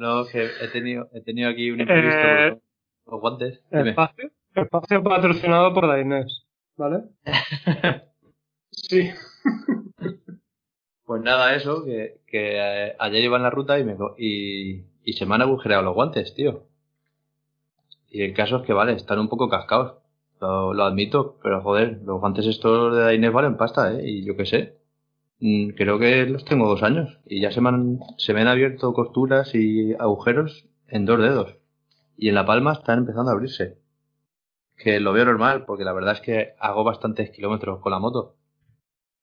[0.00, 2.18] No, que he tenido, he tenido aquí un imprevisto.
[2.18, 2.58] Eh,
[3.06, 3.62] Los guantes.
[3.70, 3.90] Dime.
[3.90, 6.46] Espacio, espacio patrocinado por Dainés,
[6.76, 7.04] ¿vale?
[8.72, 9.10] Sí.
[11.04, 15.12] Pues nada, eso, que, que eh, ayer iba en la ruta y, me, y, y
[15.12, 16.64] se me han agujereado los guantes, tío.
[18.08, 19.98] Y el caso es que, vale, están un poco cascados.
[20.40, 24.08] Lo, lo admito, pero joder, los guantes estos de Dainés valen pasta, ¿eh?
[24.08, 24.78] Y yo qué sé.
[25.40, 28.48] Mm, Creo que los tengo dos años y ya se me han, se me han
[28.48, 31.56] abierto costuras y agujeros en dos dedos.
[32.16, 33.78] Y en la palma están empezando a abrirse.
[34.76, 38.36] Que lo veo normal, porque la verdad es que hago bastantes kilómetros con la moto.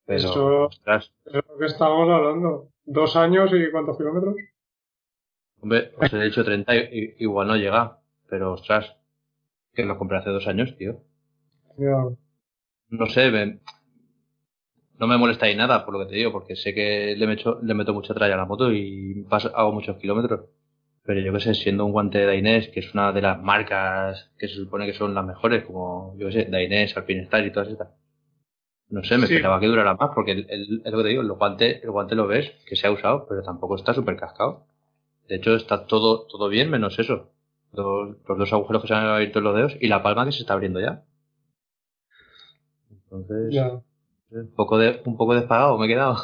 [0.05, 2.69] Pero, Eso- ostras, es lo que estábamos hablando.
[2.85, 4.35] Dos años y cuántos kilómetros.
[5.59, 7.99] Hombre, os he dicho 30, i- i- igual no llega,
[8.29, 8.95] pero ostras,
[9.73, 11.01] que lo compré hace dos años, tío.
[11.77, 12.05] Ya.
[12.89, 13.59] No sé, me-
[14.99, 17.59] no me molesta ahí nada, por lo que te digo, porque sé que le meto,
[17.63, 20.41] le meto mucha tralla a la moto y paso- hago muchos kilómetros.
[21.03, 24.31] Pero yo qué sé, siendo un guante de Dainés, que es una de las marcas
[24.37, 27.69] que se supone que son las mejores, como, yo qué sé, Dainés, Alpinestar y todas
[27.69, 27.89] estas.
[28.89, 29.33] No sé, me Sí.
[29.35, 31.91] esperaba que durara más, porque el, el- es lo que te digo, el guante, el
[31.91, 34.65] guante lo ves, que se ha usado, pero tampoco está súper cascado.
[35.29, 37.31] De hecho, está todo, todo bien menos eso.
[37.73, 40.31] Los, los dos agujeros que se han abierto en los dedos y la palma que
[40.33, 41.03] se está abriendo ya.
[42.91, 43.81] Entonces, Ya.
[44.31, 46.17] Un poco de, un poco despagado me he quedado.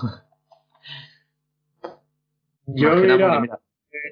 [2.65, 3.59] Yo, mira, porque, mira,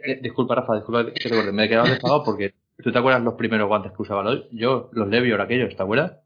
[0.06, 3.36] eh, disculpa, Rafa, disculpa que te me he quedado despagado porque tú te acuerdas los
[3.36, 4.50] primeros guantes que usaba ¿no?
[4.52, 6.20] yo, los Levior aquellos, ¿te acuerdas?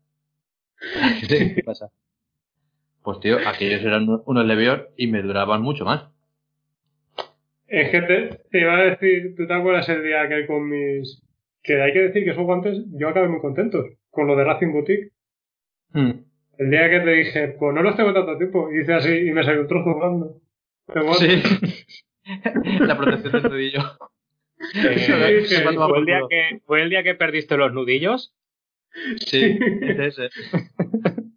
[1.27, 1.89] Sí, ¿Qué pasa?
[3.03, 6.05] Pues tío, aquellos eran unos Levior y me duraban mucho más.
[7.67, 11.21] es que te, te iba a decir, ¿tú te acuerdas el día que con mis...
[11.61, 14.71] Que hay que decir que esos guantes yo acabé muy contento con lo de Racing
[14.71, 15.11] Boutique.
[15.93, 16.11] Hmm.
[16.57, 19.31] El día que te dije, pues no los tengo tanto tiempo, y hice así y
[19.31, 20.41] me salió un trozo.
[21.19, 21.41] Sí.
[22.79, 23.81] La protección del nudillo.
[24.75, 28.33] Eh, sí, fue, sí, fue el día que, fue el día que perdiste los nudillos.
[29.17, 30.29] Sí, ese, ese.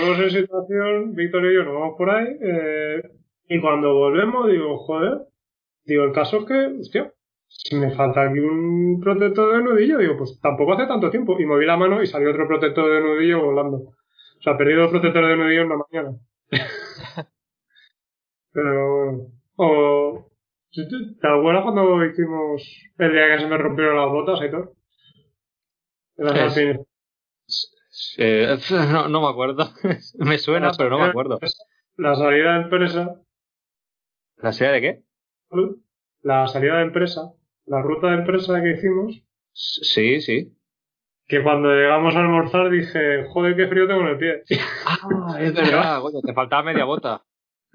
[0.00, 3.02] Volvemos en situación, Víctor y yo nos vamos por ahí, eh,
[3.48, 5.18] y cuando volvemos digo, joder,
[5.84, 7.12] digo, el caso es que, hostia,
[7.48, 11.46] si me falta aquí un protector de nudillo, digo, pues tampoco hace tanto tiempo, y
[11.46, 13.94] moví la mano y salió otro protector de nudillo volando.
[14.42, 16.18] O sea, perdí dos protectores de nudillo en una mañana.
[18.52, 20.28] Pero bueno, O.
[20.74, 22.62] ¿Te acuerdas cuando hicimos
[22.98, 24.40] el día que se me rompieron las botas?
[26.16, 28.16] En las Es-.
[28.18, 28.58] Eh,
[28.90, 29.70] no, no me acuerdo.
[30.18, 31.38] me suena, pero no me acuerdo.
[31.96, 33.20] La salida de empresa.
[34.38, 35.04] ¿La serie de qué?
[36.22, 37.32] La salida de empresa.
[37.66, 39.22] La ruta de empresa que hicimos.
[39.52, 40.52] Sí, sí.
[41.32, 44.42] Que cuando llegamos a almorzar dije, joder, qué frío tengo en el pie.
[44.84, 47.22] Ah, es verdad, coño, te faltaba media bota.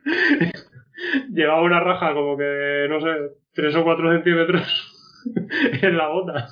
[1.33, 3.07] Llevaba una raja como que, no sé,
[3.53, 5.23] 3 o 4 centímetros
[5.81, 6.49] en la bota.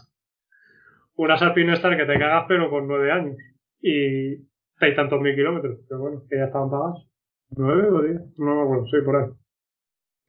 [1.15, 3.38] Unas alpinestar que te cagas pero con 9 años.
[3.82, 4.38] Y
[4.80, 5.82] hay tantos mil kilómetros.
[5.88, 7.06] Pero bueno, que ya estaban pagadas.
[7.52, 8.40] ¿9 o 10?
[8.40, 9.30] No me acuerdo, sí, por ahí.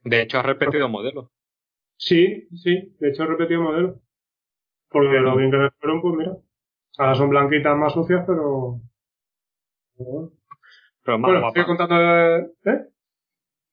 [0.03, 1.31] De hecho, has repetido modelo.
[1.97, 3.99] Sí, sí, de hecho he repetido modelo.
[4.91, 6.37] Porque lo bien que me fueron, pues mira.
[6.97, 8.79] Ahora son blanquitas más sucias, pero...
[9.97, 10.31] pero bueno.
[11.03, 11.77] Pero más Bueno, estoy guapas.
[11.77, 12.39] contando de...
[12.65, 12.85] ¿Eh?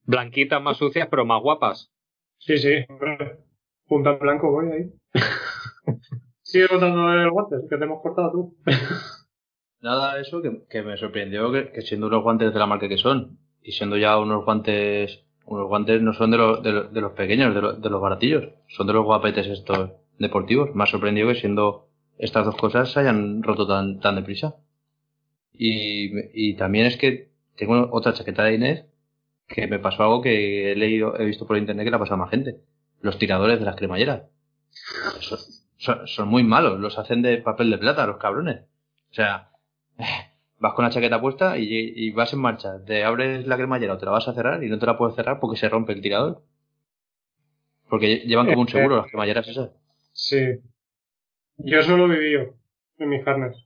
[0.04, 1.90] Blanquitas más sucias, pero más guapas.
[2.38, 3.38] Sí, sí, hombre.
[3.86, 4.92] Punta en blanco voy ahí.
[6.42, 8.56] Sigue contando del guantes, que te hemos cortado tú.
[9.80, 12.96] Nada, eso que, que me sorprendió que, que siendo unos guantes de la marca que
[12.96, 17.00] son, y siendo ya unos guantes, unos guantes no son de, los de, los- de
[17.00, 20.74] los pequeños, de, los- de los baratillos, son de los guapetes estos deportivos.
[20.74, 21.88] Me ha sorprendido que siendo
[22.18, 24.56] estas dos cosas se hayan roto tan, tan deprisa.
[25.52, 28.84] Y, y también es que tengo otra chaqueta de Inés
[29.48, 32.16] que me pasó algo que he leído, he visto por internet que le ha pasado
[32.16, 32.60] a más gente.
[33.02, 34.24] Los tiradores de las cremalleras.
[35.20, 35.38] Son,
[35.78, 38.62] son- son muy malos, los hacen de papel de plata, los cabrones.
[39.10, 39.50] O sea,
[40.60, 42.84] vas con la chaqueta puesta y, y vas en marcha.
[42.84, 45.16] Te abres la cremallera o te la vas a cerrar y no te la puedes
[45.16, 46.42] cerrar porque se rompe el tirador.
[47.88, 49.70] Porque llevan como un seguro las cremalleras esas.
[50.12, 50.36] Sí.
[51.58, 52.54] Yo eso lo viví yo,
[52.98, 53.56] en mis carnes.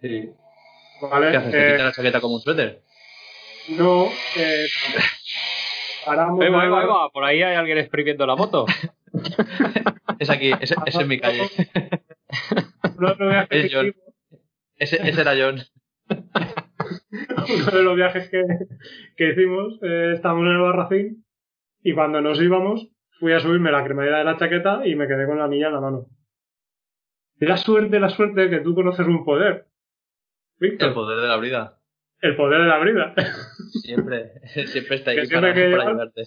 [0.00, 0.30] Sí.
[1.00, 1.30] ¿Vale?
[1.30, 1.50] ¿Qué haces?
[1.52, 2.80] ¿Te Eh, quitas la chaqueta como un suéter?
[3.78, 4.06] no,
[4.36, 4.66] eh,
[6.04, 6.40] paramos...
[6.40, 7.10] Ahí va, de- ahí va, ahí va.
[7.10, 8.66] Por ahí hay alguien exprimiendo la moto.
[10.18, 11.42] Es aquí, es mi calle.
[12.96, 13.86] Uno de los viajes Es que John.
[13.86, 14.14] hicimos-
[14.76, 15.60] Ese, ese era John.
[17.48, 18.42] uno de los viajes que,
[19.16, 21.24] que hicimos, eh, estábamos en el Barracín
[21.82, 25.26] y cuando nos íbamos fui a subirme la cremallera de la chaqueta y me quedé
[25.26, 26.06] con la anilla en la mano.
[27.46, 29.66] La suerte, la suerte que tú conoces un poder.
[30.58, 31.78] Víctor, El poder de la brida.
[32.20, 33.14] el poder de la brida.
[33.82, 34.32] Siempre,
[34.66, 36.22] siempre está ahí Que para, que para ayudarte.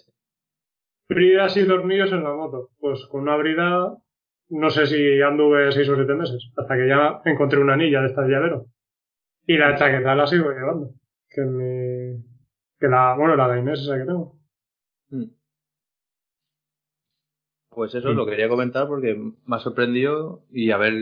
[1.08, 2.70] bridas y tornillos en la moto.
[2.80, 3.96] Pues con una brida,
[4.50, 8.08] no sé si anduve seis o siete meses, hasta que ya encontré una anilla de
[8.08, 8.66] estas llavero.
[9.48, 10.92] Y la chaqueta la sigo llevando.
[11.30, 12.24] Que me,
[12.80, 14.38] que la, bueno, la de Inés esa que tengo.
[15.10, 15.24] Mm.
[17.76, 19.16] Pues eso lo quería comentar porque
[19.46, 20.94] me ha sorprendido y a ver,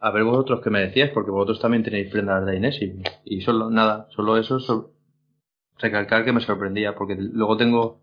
[0.00, 3.40] a ver vosotros qué me decíais, porque vosotros también tenéis prendas de Inés y, y
[3.42, 4.90] solo, nada, solo eso, so-
[5.78, 8.00] recalcar que me sorprendía, porque luego tengo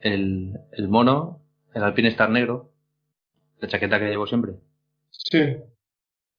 [0.00, 1.40] el, el mono,
[1.74, 2.70] el Alpinestar negro,
[3.60, 4.54] la chaqueta que llevo siempre.
[5.10, 5.38] Sí.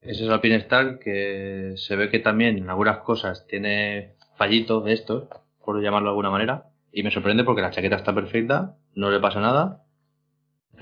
[0.01, 4.93] Ese es el Alpinestar que se ve que también en algunas cosas tiene fallitos de
[4.93, 5.25] estos,
[5.63, 9.19] por llamarlo de alguna manera, y me sorprende porque la chaqueta está perfecta, no le
[9.19, 9.83] pasa nada.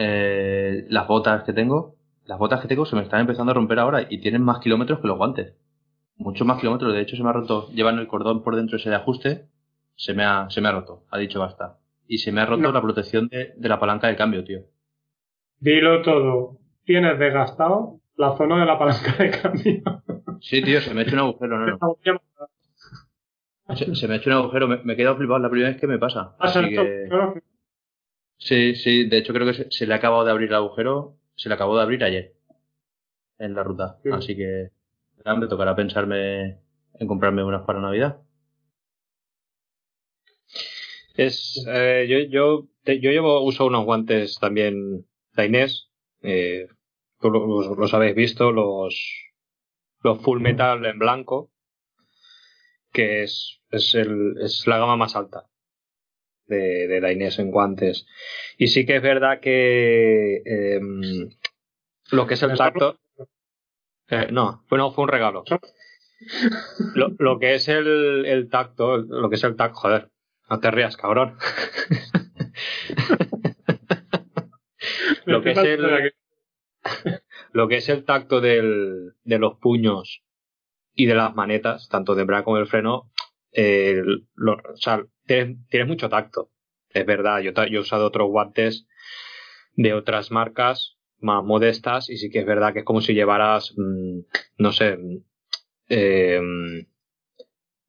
[0.01, 1.95] Eh, las botas que tengo,
[2.26, 4.99] las botas que tengo se me están empezando a romper ahora y tienen más kilómetros
[5.01, 5.55] que los guantes.
[6.15, 8.89] Muchos más kilómetros, de hecho se me ha roto, llevan el cordón por dentro ese
[8.89, 9.45] de ajuste,
[9.95, 11.77] se me ha, se me ha roto, ha dicho basta.
[12.07, 12.71] Y se me ha roto No.
[12.71, 14.61] la protección de, de la palanca de cambio, tío.
[15.59, 16.57] Dilo todo.
[16.85, 19.81] Tienes desgastado la zona de la palanca de cambio.
[20.41, 23.76] Sí, tío, se me ha hecho un agujero, no, no.
[23.76, 25.80] Se, se me ha hecho un agujero, me, me he quedado flipado la primera vez
[25.80, 26.35] que me pasa.
[26.39, 27.09] Así que-.
[28.40, 31.16] Sí, sí, de hecho creo que se, se le ha acabado de abrir el agujero,
[31.36, 32.34] se le acabó de abrir ayer
[33.40, 33.98] en la ruta.
[34.03, 34.10] Sí.
[34.14, 34.70] Así que
[35.26, 36.60] me tocará pensarme
[36.94, 38.22] en comprarme unas para Navidad.
[41.16, 45.90] Es, eh, yo, yo, te- yo llevo, uso unos guantes también de Inés.
[46.22, 46.68] Eh,
[47.20, 48.95] tú los, los habéis visto, los,
[50.03, 51.52] los Full Metal en blanco,
[52.94, 55.48] que es, es, el, es la gama más alta
[56.49, 58.05] de, de Dainés en guantes.
[58.57, 61.30] Y sí que es verdad que em,
[62.11, 62.99] lo que es el tacto.
[64.09, 65.43] Eh, no, bueno, fue un regalo.
[66.95, 70.09] Lo, lo que es el, el tacto, lo que es el tacto, joder,
[70.49, 71.38] no te rías, cabrón.
[75.26, 76.13] lo que es el,
[77.51, 80.23] lo que es el tacto del, de los puños
[80.93, 83.11] y de las manetas, tanto de embrague como del freno,
[83.51, 84.01] eh,
[84.35, 86.51] lo- o sea, tienes, tienes mucho tacto.
[86.89, 88.88] Es verdad, yo, he usado otros guantes
[89.76, 93.73] de otras marcas más modestas y sí que es verdad que es como si llevaras,
[93.77, 94.19] mm,
[94.57, 95.18] no sé, mm,
[95.89, 96.80] eh, mm,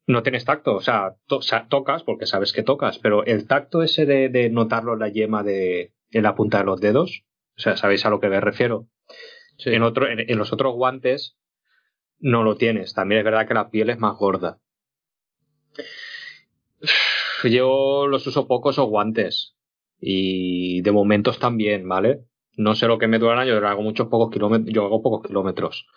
[0.07, 3.47] no tienes tacto, o sea, to- o sea, tocas porque sabes que tocas, pero el
[3.47, 7.23] tacto ese de, de notarlo en la yema de en la punta de los dedos,
[7.57, 8.87] o sea, sabéis a lo que me refiero.
[9.57, 9.71] Sí.
[9.73, 11.37] En otro, en, en los otros guantes
[12.19, 12.93] no lo tienes.
[12.93, 14.59] También es verdad que la piel es más gorda.
[17.49, 19.55] Yo los uso poco esos guantes
[19.99, 22.25] y de momentos también, ¿vale?
[22.57, 25.87] No sé lo que me duran, yo hago muchos pocos kilómetros, yo hago pocos kilómetros.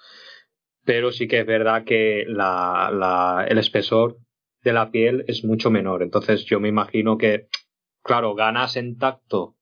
[0.84, 4.18] Pero sí que es verdad que la, el espesor
[4.62, 6.02] de la piel es mucho menor.
[6.02, 7.48] Entonces yo me imagino que,
[8.02, 9.56] claro, ganas en tacto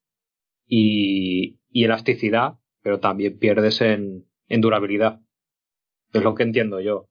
[0.66, 5.20] y, y elasticidad, pero también pierdes en, en durabilidad.
[6.12, 7.08] Es lo que entiendo yo.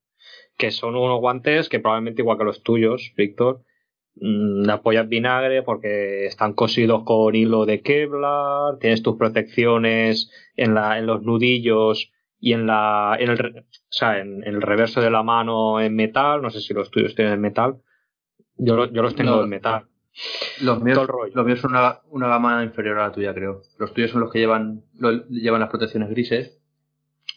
[0.58, 3.64] Que son unos guantes que probablemente igual que los tuyos, Víctor,
[4.16, 10.98] mm, apoyas vinagre porque están cosidos con hilo de Kevlar, tienes tus protecciones en, la,
[11.00, 15.12] en los nudillos y en la en el, o sea, en, en el reverso de
[15.12, 17.76] la mano en metal, no sé si los tuyos tienen en metal,
[18.58, 19.44] yo, yo los tengo No.
[19.44, 19.86] en metal.
[20.62, 23.62] Los míos, los míos son una, una gama inferior a la tuya, creo.
[23.80, 26.60] Los tuyos son los que llevan, lo- llevan las protecciones grises.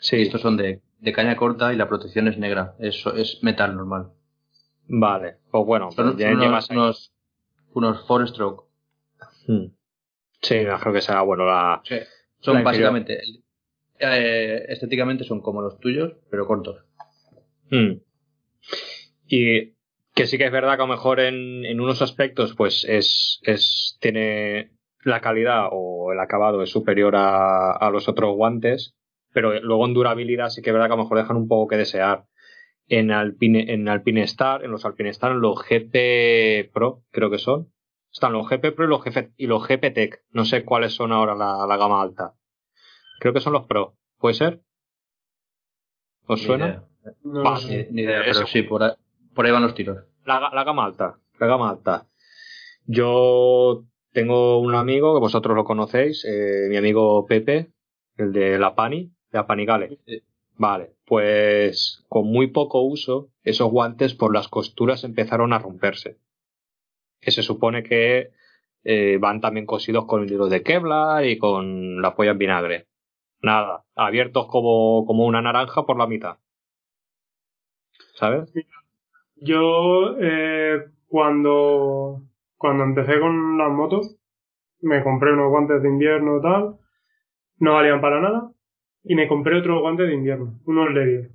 [0.00, 2.74] Sí, Y estos son de, de caña corta y la protección es negra.
[2.80, 4.08] Eso es metal normal.
[4.88, 5.38] Vale.
[5.50, 7.12] Pues bueno, Son ya unos, unos,
[7.72, 8.64] unos four stroke.
[9.46, 9.66] Hmm.
[10.42, 11.82] Sí, me imagino que será bueno la,
[12.40, 13.20] Son La básicamente,
[13.98, 16.84] eh, estéticamente son como los tuyos, pero cortos.
[17.70, 18.00] Mm.
[19.26, 19.74] Y
[20.14, 23.40] que sí que es verdad que a lo mejor en, en unos aspectos, pues es,
[23.42, 28.94] es, tiene la calidad o el acabado es superior a, a los otros guantes,
[29.32, 31.68] pero luego en durabilidad sí que es verdad que a lo mejor dejan un poco
[31.68, 32.24] que desear.
[32.88, 37.38] En Alpine, en Alpine Star, en los Alpine Star, en los GP Pro, creo que
[37.38, 37.72] son.
[38.12, 40.22] Están los GP Pro y los, GP, y los GP Tech.
[40.30, 42.34] No sé cuáles son ahora la, la gama alta.
[43.20, 43.96] Creo que son los Pro.
[44.18, 44.60] ¿Puede ser?
[46.26, 46.66] ¿Os Ni suena?
[46.66, 46.84] idea.
[47.24, 47.42] No.
[47.68, 48.40] Ni, ni idea, Eso.
[48.40, 48.92] pero sí, por ahí,
[49.34, 49.98] por ahí van los tiros.
[50.24, 52.06] La, la gama alta, la gama alta.
[52.86, 57.72] Yo tengo un amigo que vosotros lo conocéis, eh, mi amigo Pepe,
[58.16, 59.98] el de la Pani, de la Panigale.
[60.06, 60.22] Sí.
[60.56, 66.18] Vale, pues con muy poco uso, esos guantes por las costuras empezaron a romperse.
[67.20, 68.30] Que se supone que
[68.84, 72.86] eh, van también cosidos con hilo de Kevlar y con la polla en vinagre.
[73.42, 76.38] Nada, abiertos como, como una naranja por la mitad.
[78.14, 78.52] ¿Sabes?
[79.36, 82.22] Yo, eh, cuando,
[82.56, 84.16] cuando empecé con las motos,
[84.80, 86.78] me compré unos guantes de invierno y tal,
[87.58, 88.53] no valían para nada,
[89.04, 91.30] y me compré otros guantes de invierno, unos Levier.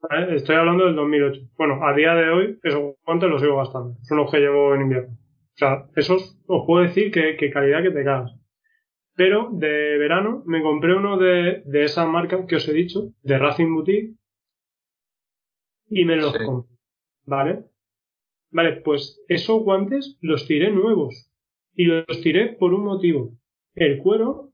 [0.00, 0.36] ¿Vale?
[0.36, 1.40] Estoy hablando del 2008.
[1.56, 4.82] Bueno, a día de hoy, esos guantes los sigo gastando, son los que llevo en
[4.82, 5.12] invierno.
[5.14, 8.32] O sea, esos os puedo decir que, que calidad que te cagas.
[9.16, 13.38] Pero de verano me compré uno de, de esa marca que os he dicho, de
[13.38, 14.14] Racing Boutique,
[15.90, 16.44] y me los Sí.
[16.44, 16.76] compré.
[17.26, 17.64] ¿Vale?
[18.50, 21.30] Vale, pues esos guantes los tiré nuevos.
[21.74, 23.32] Y los tiré por un motivo.
[23.74, 24.47] El cuero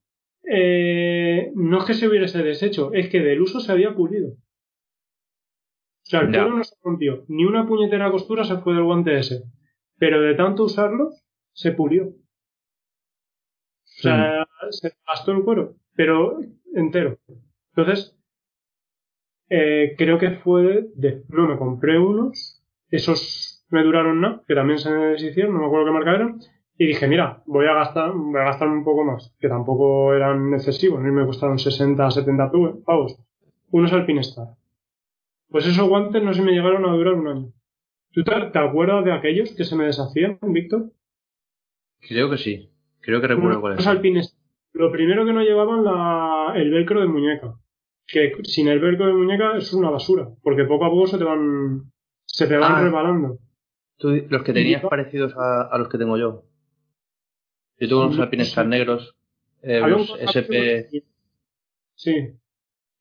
[0.50, 4.30] eh, no es que se hubiese deshecho, es que del uso se había pulido.
[4.30, 7.24] O sea, el cuero no se rompió.
[7.28, 9.44] Ni una puñetera costura se fue del guante ese.
[9.98, 12.08] Pero de tanto usarlos, se pulió.
[12.08, 12.16] O
[13.84, 16.38] sea, se gastó el cuero, pero
[16.74, 17.18] entero.
[17.74, 18.18] Entonces,
[19.48, 21.24] eh, creo que fue de...
[21.28, 25.86] No, me compré unos, esos me duraron nada, que también se deshicieron, no me acuerdo
[25.86, 26.38] qué marca eran,
[26.78, 30.52] y dije, mira, voy a gastar, voy a gastar un poco más, que tampoco eran
[30.54, 33.16] excesivos, ni me costaron 60, 70 pu- pavos.
[33.70, 34.48] Unos Alpinestar.
[35.48, 37.52] Pues esos guantes no se me llegaron a durar un año.
[38.12, 40.90] ¿Tú te, te acuerdas de aquellos que se me deshacían, Víctor?
[42.00, 42.70] Creo que sí.
[43.00, 43.90] Creo que recuerdo cuál Unos es.
[43.90, 44.36] alpines.
[44.72, 47.54] Lo primero que no llevaban la, el velcro de muñeca.
[48.06, 50.28] Que sin el velcro de muñeca es una basura.
[50.42, 51.90] Porque poco a poco se te van,
[52.26, 52.82] se te van Ah.
[52.82, 53.38] rebalando.
[53.98, 56.42] Tú, los que tenías Y- parecidos a, a los que tengo yo.
[57.78, 58.64] Yo tuve unos sé.
[58.66, 59.14] negros,
[59.62, 60.88] eh, los SP,
[61.96, 62.14] Sí.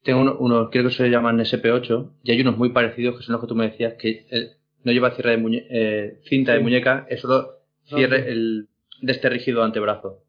[0.03, 3.33] tengo uno- unos, creo que se llaman SP8, y hay unos muy parecidos que son
[3.33, 6.59] los que tú me decías, que eh, no lleva cierre de muñe- eh, cinta de
[6.59, 8.29] muñeca, es solo cierre sí.
[8.29, 8.67] el,
[9.01, 10.23] de este rígido antebrazo.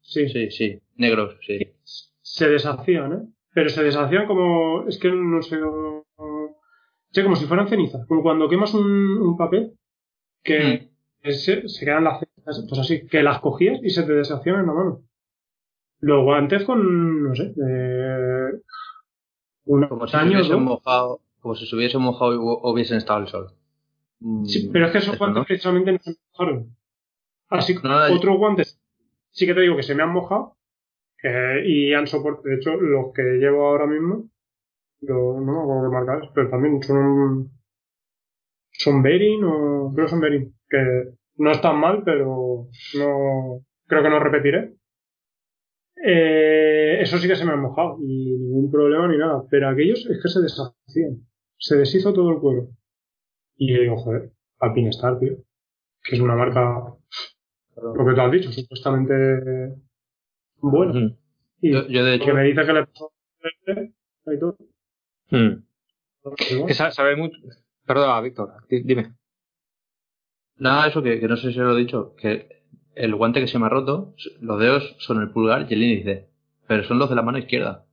[0.00, 0.28] Sí.
[0.28, 1.72] Sí, sí, negros, sí.
[2.22, 3.26] Se deshacían, ¿eh?
[3.54, 4.86] Pero se deshacían como.
[4.88, 5.58] Es que no sé.
[7.10, 8.06] Sí, como si fueran cenizas.
[8.06, 9.72] Como cuando quemas un, un papel
[10.42, 10.88] que
[11.24, 11.30] Mm.
[11.30, 12.27] se, se quedan las cenizas,
[12.68, 15.02] pues así, que las cogías y se te deshacían en la mano.
[16.00, 18.50] Los guantes con, no sé, eh,
[19.66, 20.16] un Como si
[20.60, 23.54] mojado, como si se hubiesen mojado y hu- hubiesen estado al sol.
[24.20, 25.46] Mm, Sí, pero es que esos eso, guantes ¿no?
[25.46, 26.76] precisamente no se mojaron.
[27.50, 28.80] Así que No, otros guantes,
[29.32, 30.56] sí que te digo que se me han mojado
[31.24, 32.48] eh, y han soportado.
[32.48, 34.30] De hecho, los que llevo ahora mismo,
[35.02, 37.50] lo- no me acuerdo qué marca pero también son.
[38.82, 40.80] son Berin o creo que son Berin, que
[41.38, 44.74] no están mal, pero no creo que no repetiré.
[46.04, 50.06] Eh, eso sí que se me ha mojado y ningún problema ni nada, pero aquellos
[50.06, 51.26] es que se deshacían,
[51.58, 52.68] se deshizo todo el cuero.
[53.56, 55.38] Y yo digo, joder, Alpinestar, tío,
[56.04, 56.94] que es una marca,
[57.82, 59.14] lo que tú has dicho, supuestamente
[60.58, 61.16] buena.
[61.60, 63.12] Y Yo, yo, de hecho, que me dice que le pasó
[64.26, 64.56] y todo.
[65.30, 65.64] Mm.
[66.22, 66.66] Pero bueno.
[66.66, 67.36] Que sa- sabe mucho.
[67.84, 69.14] Perdona, Víctor, di- dime.
[70.58, 72.62] Nada, eso que, que no sé si lo he dicho, que
[72.94, 76.28] el guante que se me ha roto, los dedos son el pulgar y el índice,
[76.66, 77.84] pero son los de la mano izquierda.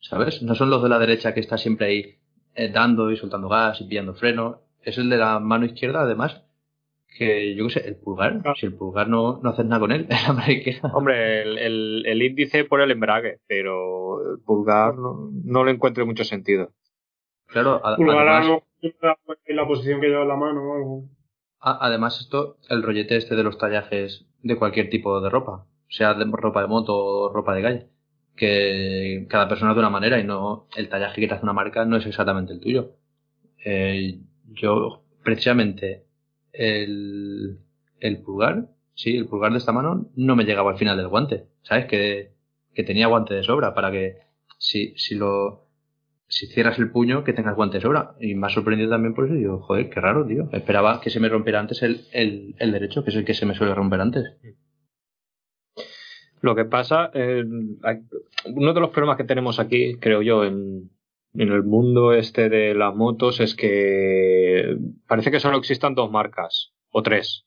[0.00, 0.42] ¿Sabes?
[0.42, 2.14] No son los de la derecha que está siempre ahí
[2.54, 4.60] eh, dando y soltando gas y pillando freno.
[4.82, 6.42] Es el de la mano izquierda, además,
[7.18, 10.06] que yo qué sé, el pulgar, si el pulgar no, no haces nada con él,
[10.08, 10.90] es la mano izquierda.
[10.94, 16.06] Hombre, el, el- el índice por el embrague, pero el pulgar no, no le encuentro
[16.06, 16.72] mucho sentido.
[17.48, 20.74] Claro, a- Pulgar a además, lo mejor en la posición que lleva la mano o
[20.76, 21.04] algo.
[21.60, 26.24] Además esto, el rollete este de los tallajes de cualquier tipo de ropa, sea de
[26.24, 27.86] ropa de moto o ropa de calle,
[28.36, 31.84] que cada persona de una manera y no el tallaje que te hace una marca
[31.84, 32.92] no es exactamente el tuyo.
[33.64, 36.06] Eh, yo, precisamente,
[36.52, 37.58] el,
[38.00, 41.46] el pulgar, sí, el pulgar de esta mano no me llegaba al final del guante,
[41.62, 41.86] ¿sabes?
[41.86, 42.32] Que,
[42.74, 44.18] que tenía guante de sobra para que
[44.58, 45.69] si, si lo
[46.30, 48.14] si cierras el puño que tengas guante de sobra.
[48.20, 49.34] Y me ha sorprendido también por eso.
[49.34, 50.48] Y digo, joder, qué raro, tío.
[50.52, 53.44] Esperaba que se me rompiera antes el, el, el derecho, que es el que se
[53.46, 54.24] me suele romper antes.
[56.40, 60.90] Lo que pasa, eh, uno de los problemas que tenemos aquí, creo yo, en,
[61.34, 64.76] en el mundo este de las motos es que
[65.06, 67.44] parece que solo existan dos marcas, o tres,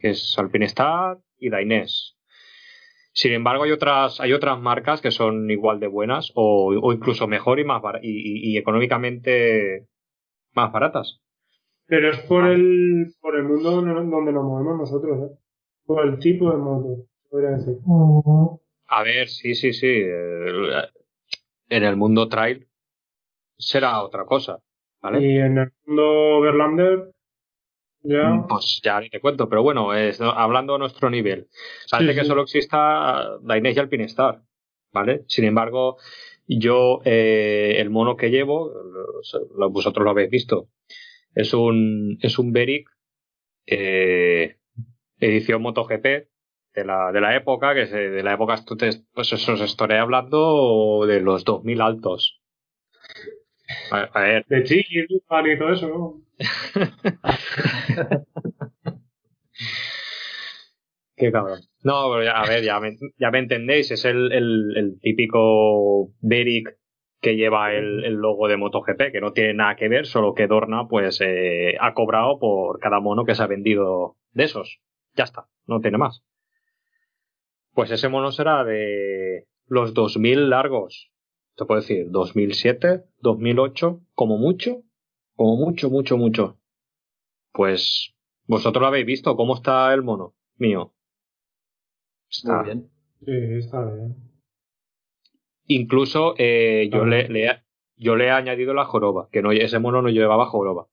[0.00, 2.17] que es Alpinestar y Dainés.
[3.20, 7.26] Sin embargo, hay otras, hay otras marcas que son igual de buenas o, o incluso
[7.26, 9.88] mejor y más bar- y, y- y económicamente
[10.54, 11.20] más baratas.
[11.86, 15.34] Pero es por el, por el mundo donde, nos movemos nosotros, ¿eh?
[15.84, 17.78] Por el tipo de moto, podría decir.
[18.88, 19.86] A ver, sí, sí, sí.
[19.88, 20.88] eh,
[21.70, 22.68] En el mundo trail
[23.58, 24.58] será otra cosa,
[25.02, 25.20] ¿vale?
[25.26, 27.10] Y en el mundo Verlander,
[28.02, 28.44] ya.
[28.48, 31.48] Pues ya ni te cuento, pero bueno, es, hablando a nuestro nivel,
[31.90, 34.42] parece Sí, que solo exista Dainese y Alpinestar,
[34.92, 35.24] ¿vale?
[35.28, 35.96] Sin embargo,
[36.46, 38.72] yo, eh, el mono que llevo,
[39.70, 40.68] vosotros lo habéis visto,
[41.34, 42.88] es un, es un Beric
[43.66, 44.56] eh,
[45.20, 46.04] edición MotoGP
[46.74, 48.56] de la, de la época, que se, de la época,
[49.12, 52.37] pues eso os estaré hablando de los 2000 altos.
[53.90, 56.22] A, a ver, De Chile, y todo eso, ¿no?
[61.16, 61.60] Qué cabrón.
[61.82, 63.90] No, pero ya, a ver, ya me, ya me entendéis.
[63.90, 66.76] Es el, el, el típico Beric
[67.20, 70.46] que lleva el, el logo de MotoGP, que no tiene nada que ver, solo que
[70.46, 74.80] Dorna pues eh, ha cobrado por cada mono que se ha vendido de esos.
[75.14, 76.22] Ya está, no tiene más.
[77.74, 81.10] Pues ese mono será de los 2000 largos.
[81.58, 84.84] Te puedo decir, 2007, 2008, como mucho,
[85.34, 86.58] como mucho, mucho, mucho.
[87.52, 88.14] Pues
[88.46, 90.94] vosotros lo habéis visto, ¿cómo está el mono mío?
[92.30, 92.90] Está- Muy bien.
[93.24, 93.32] Sí,
[93.66, 94.16] está bien.
[95.66, 97.06] Incluso eh, yo, Ah.
[97.06, 97.62] le,
[97.96, 100.86] yo le he añadido la joroba, que no, ese mono no llevaba joroba.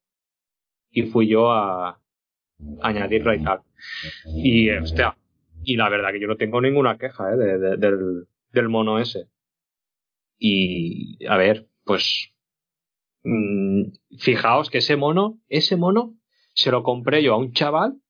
[0.92, 2.02] Y fui yo a
[2.82, 3.62] añadirla y tal.
[4.34, 5.16] Y, hostia,
[5.64, 8.98] y la verdad que yo no tengo ninguna queja eh, de- de- del, del mono
[9.00, 9.28] ese.
[10.38, 12.34] Y, a ver, pues,
[13.24, 13.84] mm,
[14.20, 16.16] fijaos que ese mono, ese mono,
[16.53, 18.02] se lo compré yo a un chaval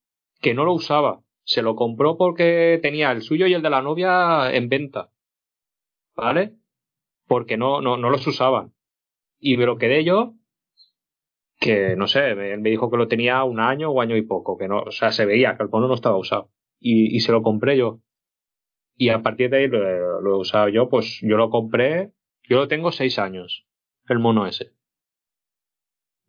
[0.41, 1.21] que no lo usaba.
[1.43, 5.11] Se lo compró porque tenía el suyo y el de la novia en venta.
[6.15, 6.55] ¿Vale?
[7.27, 8.73] Porque no, no, no los usaban.
[9.39, 10.35] Y me lo quedé yo,
[11.59, 14.57] que no sé, me, me dijo que lo tenía un año o año y poco,
[14.57, 16.51] que no, o sea, se veía que el mono no estaba usado.
[16.79, 18.01] Y, y se lo compré yo.
[18.97, 22.11] Y a partir de ahí lo, lo he usado yo, pues yo lo compré,
[22.49, 23.65] yo lo tengo seis años,
[24.07, 24.71] el mono ese.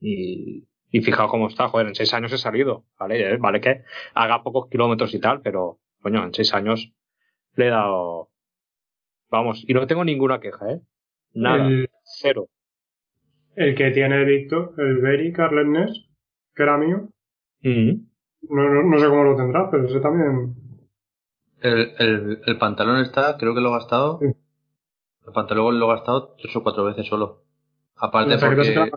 [0.01, 3.34] Y, y fijaos cómo está, joder, en seis años he salido, ¿vale?
[3.34, 3.82] Eh, Vale que
[4.14, 6.93] haga pocos kilómetros y tal, pero, coño, en seis años
[7.55, 8.30] le he dado,
[9.30, 10.80] vamos, y no tengo ninguna queja, ¿eh?
[11.34, 12.48] Nada, El, cero.
[13.56, 16.09] el que tiene Víctor, el Berry Carletnes,
[16.55, 17.09] que era mío,
[17.62, 18.06] Mm.
[18.51, 20.55] no, no, no sé cómo lo tendrá, pero ese también.
[21.60, 24.18] El, el, el pantalón está, creo que lo he gastado.
[24.20, 24.26] Sí.
[25.27, 27.43] El pantalón lo he gastado tres o cuatro veces solo.
[27.97, 28.90] Aparte se porque...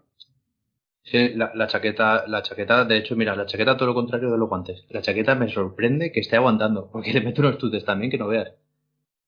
[1.03, 4.37] Sí, la, la chaqueta, la chaqueta, de hecho, mira, la chaqueta todo lo contrario de
[4.37, 4.85] los guantes.
[4.89, 8.27] La chaqueta me sorprende que esté aguantando, porque le meto unos tutes también que no
[8.27, 8.53] veas.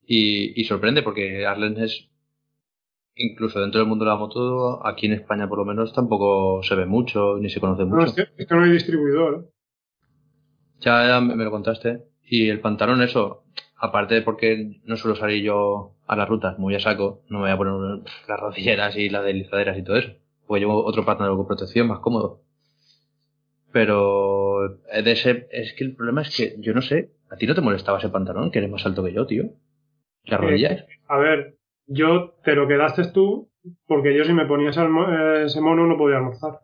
[0.06, 2.08] Y, y sorprende porque Arlen es
[3.16, 6.76] incluso dentro del mundo de la moto, aquí en España por lo menos tampoco se
[6.76, 8.06] ve mucho, ni se conoce No, mucho.
[8.08, 9.46] es que, es que no hay distribuidor.
[9.46, 9.50] ¿eh?
[10.80, 12.04] Ya, ya me me lo contaste.
[12.24, 13.44] Y el pantalón, eso,
[13.82, 17.46] aparte de porque no suelo salir yo a las rutas, muy a saco, no me
[17.46, 20.12] voy a poner las rodilleras y las deslizaderas y todo eso.
[20.48, 22.42] Porque llevo otro pantalón con protección más cómodo.
[23.72, 24.68] Pero
[25.04, 27.62] de ese, es que el problema es que yo no sé, ¿a ti no te
[27.62, 28.52] molestaba ese pantalón?
[28.52, 29.46] Que eres más alto que yo, tío.
[30.26, 30.86] Las Eh, rodillas.
[31.08, 31.56] A ver,
[31.88, 33.50] yo te lo quedaste tú,
[33.88, 36.60] porque yo si me ponía ese, eh, ese mono no podía almorzar.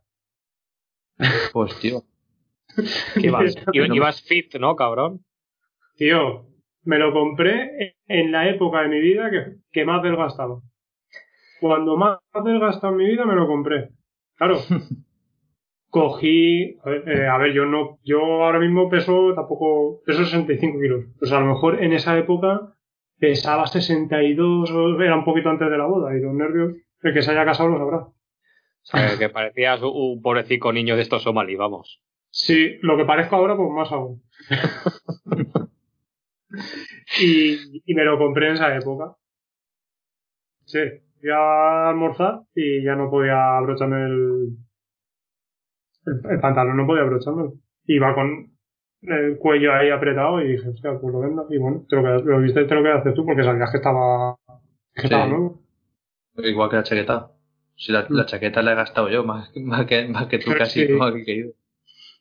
[1.54, 2.04] Pues tío,
[3.16, 5.24] Que ibas, i- ibas fit, ¿no, cabrón?
[5.96, 6.46] Tío,
[6.88, 10.60] me lo compré en la época de mi vida que, que más desgastaba.
[11.60, 13.90] Cuando más desgastado en mi vida me lo compré.
[14.36, 14.58] Claro.
[15.90, 20.80] Cogí, a ver, eh, a ver, yo no, yo ahora mismo peso tampoco, peso 65
[20.80, 21.06] kilos.
[21.18, 22.74] Pues a lo mejor en esa época
[23.20, 27.22] pesaba 62, o era un poquito antes de la boda y los nervios, el que
[27.22, 29.18] se haya casado lo sabrá.
[29.18, 32.02] Que parecías un- un pobrecito niño de estos somalí, vamos.
[32.30, 34.22] Sí, lo que parezco ahora, pues más aún.
[37.20, 39.16] y, y me lo compré en esa época.
[40.66, 40.80] Sí,
[41.20, 44.58] fui a almorzar y ya no podía abrocharme el,
[46.06, 47.52] el, el pantalón, no podía abrocharme.
[47.86, 48.52] Iba con
[49.02, 51.48] el cuello ahí apretado y dije, hostia, pues lo vendo.
[51.50, 54.36] Y bueno, te lo, quedas- lo viste, te lo quedaste tú porque sabías que estaba,
[54.94, 55.08] que Sí.
[55.08, 55.62] estaba nuevo.
[56.38, 57.32] igual que la chaqueta.
[57.76, 60.58] Si la, la chaqueta la he gastado yo, más, más, que, más que tú Sí.
[60.58, 61.54] casi, más que.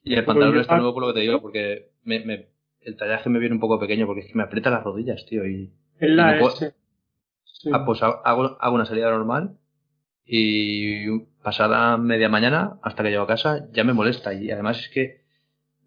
[0.04, 2.48] Y el Pues pantalón está nuevo por lo que te digo, porque me, me,
[2.86, 5.46] el tallaje me viene un poco pequeño, porque es que me aprieta las rodillas, tío.
[5.46, 6.74] Y Es la S.
[7.44, 7.70] Sí.
[7.72, 9.58] ah, pues ha- hago, hago una salida normal
[10.24, 14.34] y pasada media mañana, hasta que llego a casa, ya me molesta.
[14.34, 15.22] Y además es que,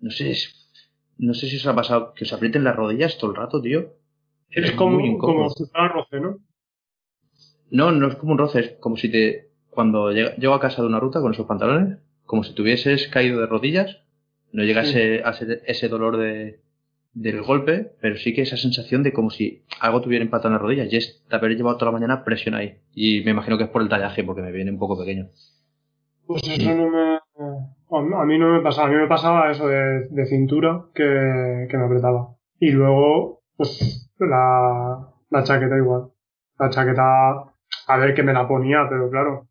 [0.01, 0.55] no sé, es-
[1.17, 3.93] no sé si os ha pasado que os aprieten las rodillas todo el rato, tío.
[4.65, 6.39] es como, como si fuera roce, ¿no?
[7.71, 9.49] No, no es como un roce, es como si te.
[9.69, 13.45] Cuando llego a casa de una ruta con esos pantalones, como si tuvieses caído de
[13.45, 14.01] rodillas,
[14.51, 16.59] no llegase a ser ese dolor de,
[17.13, 20.61] del golpe, pero sí que esa sensación de como si algo tuviera impactado en las
[20.61, 22.79] rodillas, y es de haber llevado toda la mañana presión ahí.
[22.93, 25.29] Y me imagino que es por el tallaje, porque me viene un poco pequeño.
[26.25, 27.19] Pues eso no me.
[27.91, 28.87] A a mí no me pasaba.
[28.87, 32.35] A mí me pasaba eso de, de cintura que, que me apretaba.
[32.59, 36.09] Y luego, pues, la, la chaqueta igual.
[36.59, 37.53] La chaqueta,
[37.87, 39.47] a ver que me la ponía, pero claro.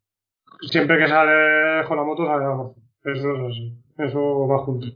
[0.61, 2.77] Siempre que sale con la moto sale la moto.
[3.05, 3.79] Eso es así.
[3.99, 4.87] Eso va junto.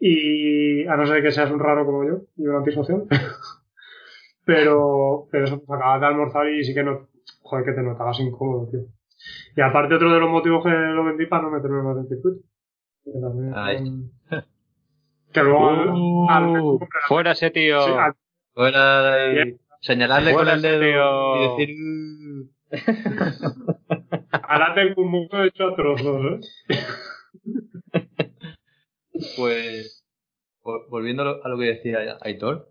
[0.00, 3.04] Y a no ser que seas un raro como yo y un antisocial.
[4.44, 7.08] pero, pero eso, pues acabas de almorzar y sí que no.
[7.42, 8.80] Joder, que te notabas incómodo, tío.
[9.56, 12.40] Y aparte otro de los motivos que lo vendí para no meterme más en circuito.
[13.04, 13.84] Que también, Ay.
[15.32, 15.68] que luego
[16.30, 17.80] al, al- Uh, fuera ese tío.
[17.82, 18.14] sí, al-
[18.54, 19.58] Fuera Bien.
[19.80, 21.36] señalarle Fuera con el dedo tío.
[21.36, 21.76] y decir.
[24.48, 26.40] Ahora tengo un mundo hecho a trozos, ¿eh?
[29.36, 30.04] Pues,
[30.64, 32.70] vol- volviendo a lo, que decía Aitor,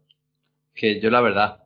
[0.76, 1.66] que yo la verdad,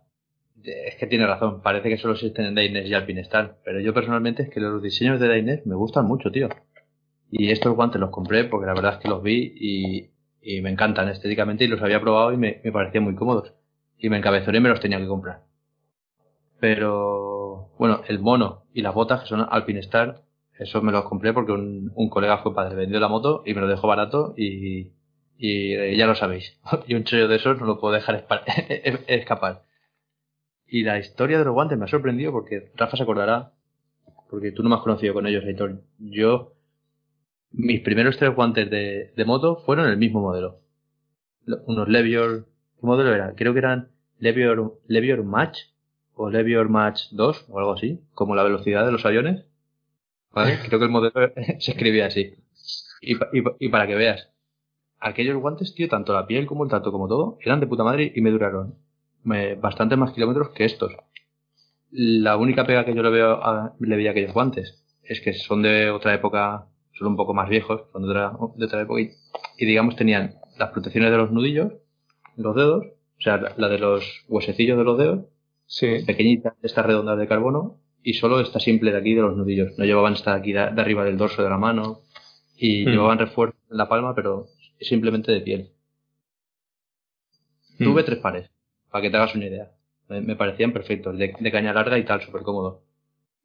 [0.64, 4.44] es que tiene razón, parece que solo existen en Dainers y Alpinestar, pero yo personalmente
[4.44, 6.49] es que los diseños de Dainers me gustan mucho, tío.
[7.32, 10.72] Y estos guantes los compré porque la verdad es que los vi y, y me
[10.72, 13.54] encantan estéticamente y los había probado y me, me parecían muy cómodos.
[13.99, 15.44] Y me encabezoné y me los tenía que comprar.
[16.60, 20.24] Pero, bueno, el mono y las botas que son Alpinestar,
[20.60, 23.62] eso me los compré porque un, un colega fue padre, vendió la moto y me
[23.62, 24.92] lo dejó barato y,
[25.40, 26.60] eh, ya lo sabéis.
[26.88, 28.44] Y un chollo de esos no lo puedo dejar espa-
[29.08, 29.64] escapar.
[30.68, 33.54] Y la historia de los guantes me ha sorprendido porque Rafa se acordará,
[34.30, 35.82] porque tú no me has conocido con ellos, Aitor.
[36.00, 36.54] Yo,
[37.52, 40.60] mis primeros tres guantes de, moto fueron el mismo modelo.
[41.46, 42.46] Lo- Unos Levior,
[42.80, 43.34] ¿qué modelo era?
[43.36, 43.90] Creo que eran
[44.20, 45.60] Levior, Levior Match
[46.16, 49.47] o Levior Match 2 o algo así, como la velocidad de los aviones.
[50.38, 50.60] ¿Vale?
[50.68, 52.36] Creo que el modelo se escribía así.
[53.02, 54.30] Y, pa- y pa- y para que veas,
[55.00, 58.12] aquellos guantes, tío, tanto la piel como el tacto como todo, eran de puta madre
[58.16, 58.76] y me duraron
[59.24, 60.94] me, bastante más kilómetros que estos.
[61.92, 65.34] La única pega que yo le veo a, le veía a aquellos guantes es que
[65.34, 69.02] son de otra época, son un poco más viejos, son de otra, de otra época
[69.02, 69.12] y,
[69.58, 71.74] y digamos tenían las protecciones de los nudillos,
[72.36, 75.26] los dedos, o sea, la, la de los huesecillos de los dedos,
[75.70, 76.04] Sí.
[76.06, 77.78] pequeñita, esta redonda de carbono,
[78.10, 79.78] y solo esta simple de aquí de los nudillos.
[79.78, 82.04] No llevaban esta de aquí de, de arriba del dorso de la mano,
[82.56, 82.90] y Mm.
[82.90, 84.48] llevaban refuerzo en la palma, pero
[84.80, 85.72] simplemente de piel.
[87.80, 87.84] Mm.
[87.84, 88.50] Tuve tres pares,
[88.90, 89.72] para que te hagas una idea.
[90.10, 92.84] Me, me parecían perfectos, de, de caña larga y tal, súper cómodo.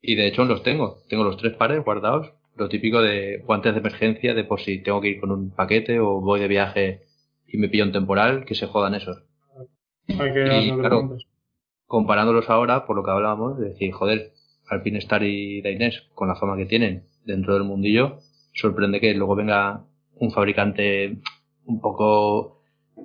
[0.00, 3.80] Y de hecho los tengo, tengo los tres pares guardados, lo típico de guantes de
[3.80, 7.02] emergencia, de por si tengo que ir con un paquete o voy de viaje
[7.48, 9.24] y me pillo un temporal, que se jodan esos.
[10.08, 11.16] Hay que Y, claro,
[11.86, 14.32] comparándolos ahora, por lo que hablábamos, de decir, joder,
[14.72, 18.18] Alpine Star y Dainese, con la fama que tienen dentro del mundillo,
[18.54, 19.84] sorprende que luego venga
[20.16, 21.18] un fabricante
[21.64, 22.62] un poco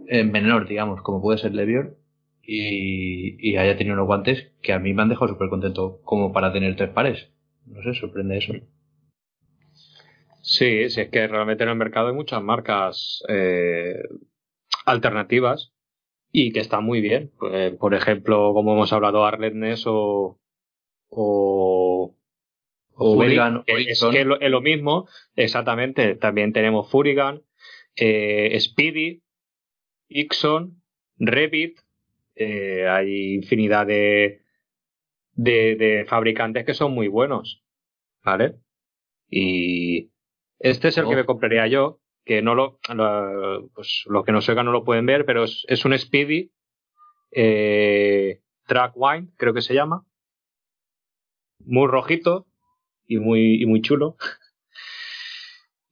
[0.08, 1.98] eh, menor, digamos, como puede ser Levior,
[2.42, 6.32] y, y haya tenido unos guantes que a mí me han dejado súper contento como
[6.32, 7.30] para tener tres pares.
[7.66, 8.54] No sé, sorprende eso.
[10.42, 14.02] Sí, sí, es que realmente en el mercado hay muchas marcas eh,
[14.86, 15.74] alternativas
[16.32, 17.32] y que están muy bien.
[17.52, 20.40] Eh, por ejemplo, como hemos hablado, Arletness o,
[21.10, 22.16] o,
[22.94, 26.16] O es, que es lo, es lo mismo, exactamente.
[26.16, 27.42] También tenemos Furigan,
[27.96, 29.22] eh, Speedy,
[30.10, 30.82] Ixon,
[31.18, 31.80] Revit.
[32.36, 34.42] eh, hay infinidad de,
[35.34, 37.64] de, de fabricantes que son muy buenos.
[38.24, 38.56] ¿Vale?
[39.30, 40.12] Y
[40.60, 41.10] este es el Oh.
[41.10, 44.84] que me compraría yo, que no lo, lo- pues los que nos oigan no lo
[44.84, 46.52] pueden ver, pero es, es un Speedy
[47.32, 50.04] eh, Track Wine, creo que se llama.
[51.66, 52.46] Muy rojito
[53.08, 54.16] y muy, y muy chulo.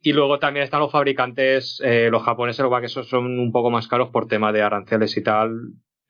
[0.02, 3.40] Y luego también están los fabricantes, eh, los japoneses, lo que pasa que esos son
[3.40, 5.50] un poco más caros por tema de aranceles y tal,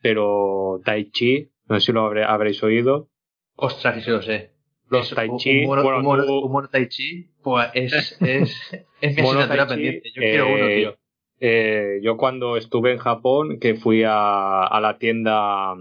[0.02, 3.10] pero Taichi, no sé si lo habré- habréis oído.
[3.56, 4.52] Ostras, que sí lo sé.
[4.90, 8.18] Los Es Taichi, un mono, bueno, un mono- tú- un mono tai chi, pues es,
[8.22, 8.22] es,
[9.02, 10.12] es mi asignatura pendiente.
[10.14, 10.98] Yo quiero uno, eh, tío.
[11.40, 15.74] Eh, yo cuando estuve en Japón, que fui a, a la tienda,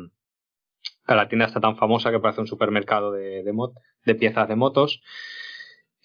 [1.07, 3.75] la tienda esta tan famosa que parece un supermercado de, de, mot-
[4.05, 5.03] de piezas de motos,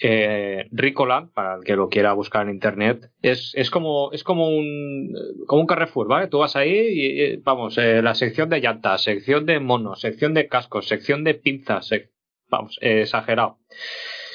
[0.01, 4.47] eh, Ricola, para el que lo quiera buscar en internet, es, es como, es como
[4.49, 5.13] un,
[5.45, 6.27] como un Carrefour, ¿vale?
[6.27, 10.47] Tú vas ahí y, vamos, eh, la sección de llantas, sección de monos, sección de
[10.47, 12.11] cascos, sección de pinzas, sec-
[12.49, 13.59] vamos, eh, exagerado.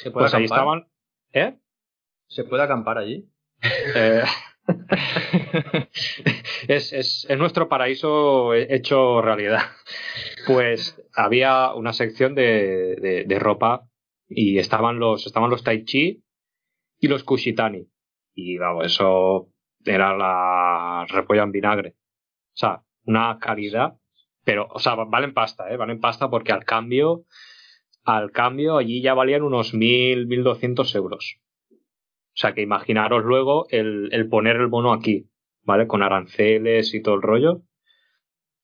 [0.02, 0.58] ¿Se puede Pues ahí acampar?
[0.58, 0.88] estaban,
[1.32, 1.58] ¿eh?
[2.28, 3.26] ¿Se puede acampar allí?
[6.68, 9.62] Es, es, es nuestro paraíso hecho realidad.
[10.46, 13.86] Pues había una sección de, de, ropa
[14.28, 16.22] y estaban los, estaban los Tai Chi
[16.98, 17.86] y los Kushitani.
[18.34, 19.48] Y vamos, eso
[19.84, 21.96] era la repolla en vinagre.
[22.54, 23.98] O sea, una calidad,
[24.44, 25.76] pero, o sea, valen pasta, ¿eh?
[25.76, 27.24] Valen pasta porque al cambio,
[28.04, 31.38] al cambio allí ya valían unos mil, mil doscientos euros.
[32.34, 35.28] O sea que imaginaros luego el, el poner el mono aquí,
[35.62, 35.86] ¿vale?
[35.86, 37.62] Con aranceles y todo el rollo.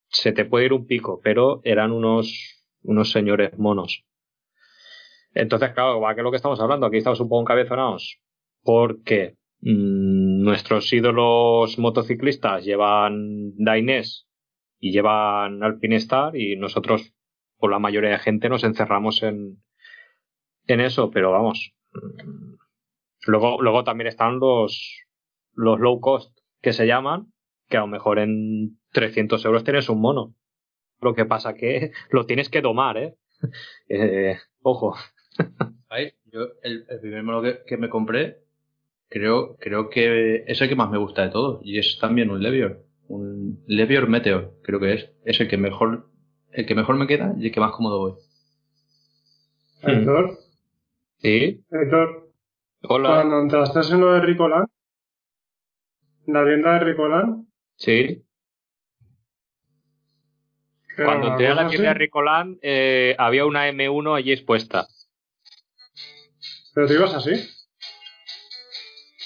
[0.09, 4.05] Se te puede ir un pico, pero eran unos, unos señores monos.
[5.35, 6.87] Entonces, claro, ¿a qué es lo que estamos hablando?
[6.87, 8.19] Aquí estamos un poco encabezonados.
[8.63, 14.25] Porque mm, nuestros ídolos motociclistas llevan Dainese
[14.81, 17.15] y llevan Alpinestar y nosotros,
[17.59, 19.63] por la mayoría de gente, nos encerramos en,
[20.67, 21.73] en eso, pero vamos.
[21.93, 22.60] mm,
[23.27, 25.05] Luego, luego también están los,
[25.55, 27.27] los low cost que se llaman,
[27.69, 30.35] que a lo mejor en 300 euros tienes un mono.
[31.01, 33.17] Lo que pasa que lo tienes que domar, ¿eh?
[33.89, 34.95] Eh, ojo.
[35.89, 38.45] Ahí, yo, el, el primer mono que, que me compré,
[39.09, 41.61] creo, creo que es el que más me gusta de todos.
[41.65, 42.85] Y es también un Levior.
[43.09, 45.11] Un Levior Meteor, creo que es.
[45.25, 46.11] Es el que mejor,
[46.53, 48.13] el que mejor me queda y el que más cómodo voy.
[49.83, 50.39] Héctor,
[51.19, 51.65] ¿Sí?
[51.71, 52.20] Héctor,
[52.83, 53.15] Hola.
[53.17, 54.67] cuando entraste en lo de Ricolan,
[56.27, 57.47] en la tienda de Ricolan,
[57.77, 58.23] Sí.
[60.97, 64.87] Cuando entré a la tienda de Ricolán, eh, había una M1 allí expuesta.
[66.75, 67.33] pero te ibas así.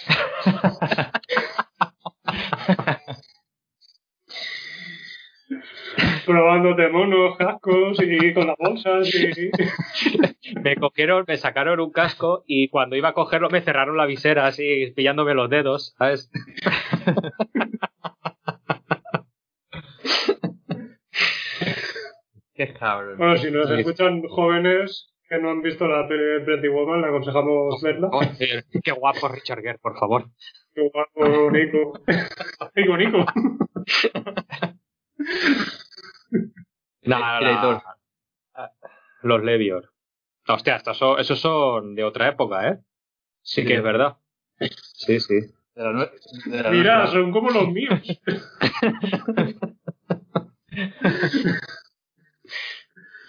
[6.27, 9.51] Probándote monos, cascos y con las bolsas y...
[10.65, 14.47] Me cogieron, me sacaron un casco y cuando iba a cogerlo me cerraron la visera
[14.47, 16.31] así, pillándome los dedos, ¿sabes?
[22.55, 23.19] Qué cabrón.
[23.19, 27.09] Bueno, si nos escuchan jóvenes que no han visto la peli de Pretty Woman, le
[27.09, 28.09] aconsejamos verla.
[28.09, 30.31] Joder, qué guapo Richard Gere, por favor.
[30.75, 32.01] Qué guapo, Nico.
[32.75, 33.27] Nico, Nico.
[37.03, 37.83] Nada.
[39.21, 39.94] Los Levior.
[40.49, 42.79] Hostia, estos son, esos son de otra época, ¿eh?
[43.43, 43.67] Sí Sí.
[43.67, 44.17] que es verdad.
[44.95, 45.35] Sí, sí.
[45.75, 46.11] De la
[46.47, 47.21] de la Mira, nuestra.
[47.21, 48.01] son como los míos.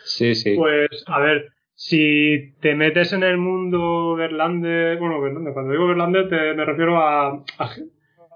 [0.03, 0.55] Sí, sí.
[0.55, 6.29] Pues, a ver, si te metes en el mundo Verlander, bueno, Verlander, cuando digo Verlander
[6.29, 7.43] te, me refiero a,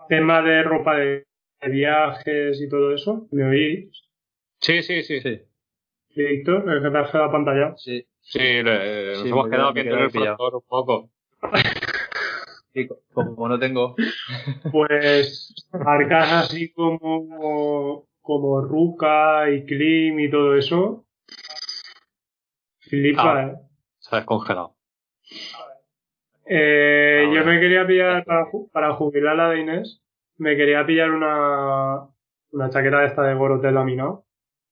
[0.10, 1.26] tema de ropa de,
[1.62, 3.28] de viajes y todo eso.
[3.32, 3.90] ¿Me oís?
[4.60, 5.22] Sí, sí, sí.
[5.22, 5.42] Sí,
[6.12, 7.74] Sí, Víctor, el que te has quedado pantalla.
[7.78, 8.06] sí.
[8.32, 11.10] Sí, le- nos Sí, hemos quedado queda- me viendo en el frontón un poco.
[12.72, 13.96] Sí, como no tengo.
[14.72, 21.04] Pues marcas así como, como Ruka y Klim y todo eso,
[22.82, 23.42] flipa, Ah.
[23.48, 23.56] ¿eh?
[23.98, 24.76] Se ha descongelado.
[26.46, 30.02] Eh, Ah, yo me quería pillar, para, para jubilar la de Inés,
[30.38, 32.08] me quería pillar una,
[32.52, 34.26] una chaqueta de esta de Gorotel laminado,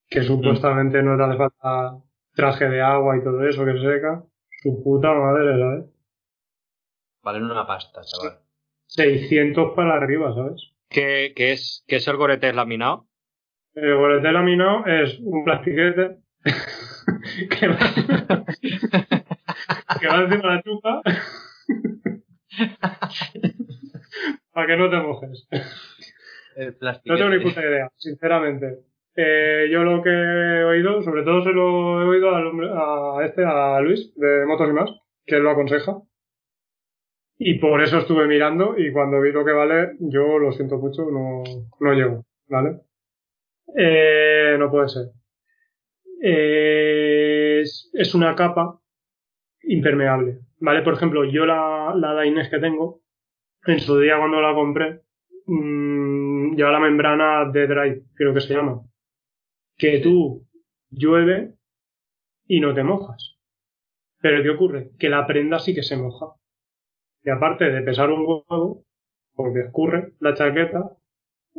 [0.07, 1.97] que supuestamente no te hace falta
[2.37, 4.23] traje de agua y todo eso que se seca.
[4.61, 5.85] Su puta madre, ¿sabes?
[7.23, 8.39] Valen una pasta, chaval.
[8.85, 10.71] 600 para arriba, ¿sabes?
[10.89, 13.07] ¿Qué, qué es, ¿Qué es el Goretex laminado?
[13.73, 16.17] El Gorotel laminado es un plastiquete
[17.49, 17.77] que va,
[19.99, 21.01] que va encima de la chupa
[24.51, 25.47] para que no te mojes.
[26.55, 26.75] El.
[27.05, 28.79] No tengo ni puta idea, sinceramente.
[29.19, 33.25] Eh, yo lo que he oído, sobre todo se lo he oído al hombre, a
[33.25, 34.91] este, a Luis, de Motos y Más,
[35.25, 35.97] que él lo aconseja.
[37.39, 41.09] Y por eso estuve mirando y cuando vi lo que vale, yo lo siento mucho,
[41.09, 41.41] no,
[41.79, 42.81] no llego, ¿vale?
[43.75, 45.07] Eh, no puede ser.
[46.21, 48.79] Eh, es, es una capa
[49.63, 50.83] impermeable, ¿vale?
[50.83, 53.01] Por ejemplo, yo la, la Dainese que tengo,
[53.65, 55.01] en su día cuando la compré,
[55.47, 58.83] mm, lleva la membrana de dry, creo que se llama.
[59.77, 60.45] Que tú
[60.89, 61.53] llueve
[62.47, 63.37] y no te mojas.
[64.19, 64.91] Pero ¿qué ocurre?
[64.97, 66.27] Que la prenda sí que se moja.
[67.23, 68.83] Y aparte de pesar un huevo,
[69.35, 70.91] porque escurre la chaqueta,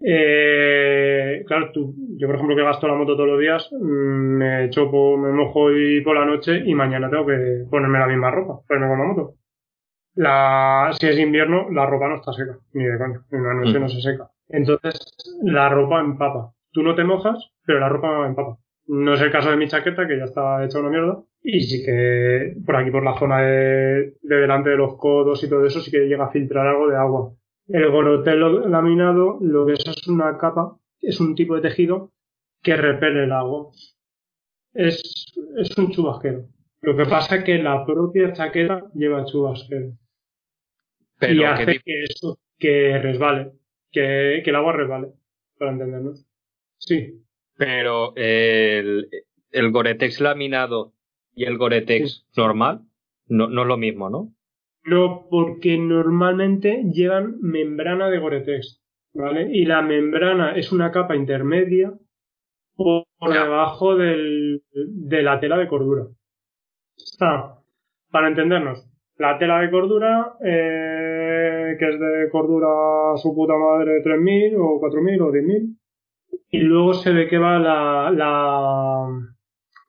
[0.05, 3.77] eh, claro, tú, yo por ejemplo que gasto la moto todos los días, mm,
[4.39, 8.31] me chopo, me mojo hoy por la noche y mañana tengo que ponerme la misma
[8.31, 9.35] ropa, ponerme con la moto.
[10.15, 13.79] La, si es invierno, la ropa no está seca, ni de coña, en una noche
[13.79, 13.83] Mm.
[13.83, 14.31] no se seca.
[14.49, 14.99] Entonces,
[15.43, 16.53] la ropa empapa.
[16.73, 18.57] Tú no te mojas, pero la ropa empapa.
[18.87, 21.23] No es el caso de mi chaqueta, que ya está hecha una mierda.
[21.43, 25.51] Y sí que por aquí, por la zona de, de delante de los codos y
[25.51, 27.35] todo eso, sí que llega a filtrar algo de agua.
[27.69, 32.11] El gorotel laminado, lo que es es una capa, es un tipo de tejido
[32.63, 33.69] que repele el agua.
[34.73, 35.27] Es,
[35.59, 36.47] es un chubasquero.
[36.81, 39.93] Lo que pasa es que la propia chaqueta lleva chubasquero.
[41.19, 43.53] Pero y ¿qué hace que eso, que resbale,
[43.93, 45.09] que, que el agua resbale,
[45.59, 46.25] para entendernos.
[46.79, 47.23] Sí,
[47.59, 49.11] Pero el,
[49.51, 50.95] el Goretex laminado
[51.35, 52.81] y el Goretex normal
[53.27, 54.33] no, no es lo mismo, ¿no?
[54.89, 58.83] no, porque normalmente llevan membrana de Gore-Tex,
[59.15, 59.49] ¿vale?
[59.53, 61.93] Y la membrana es una capa intermedia
[62.75, 66.07] por, debajo del, de la tela de cordura.
[66.97, 67.59] Está,
[68.11, 74.57] para entendernos, la tela de cordura, eh, que es de cordura su puta madre 3.000
[74.57, 75.78] o 4.000 o 10.000,
[76.51, 79.09] y luego se ve que va la, la,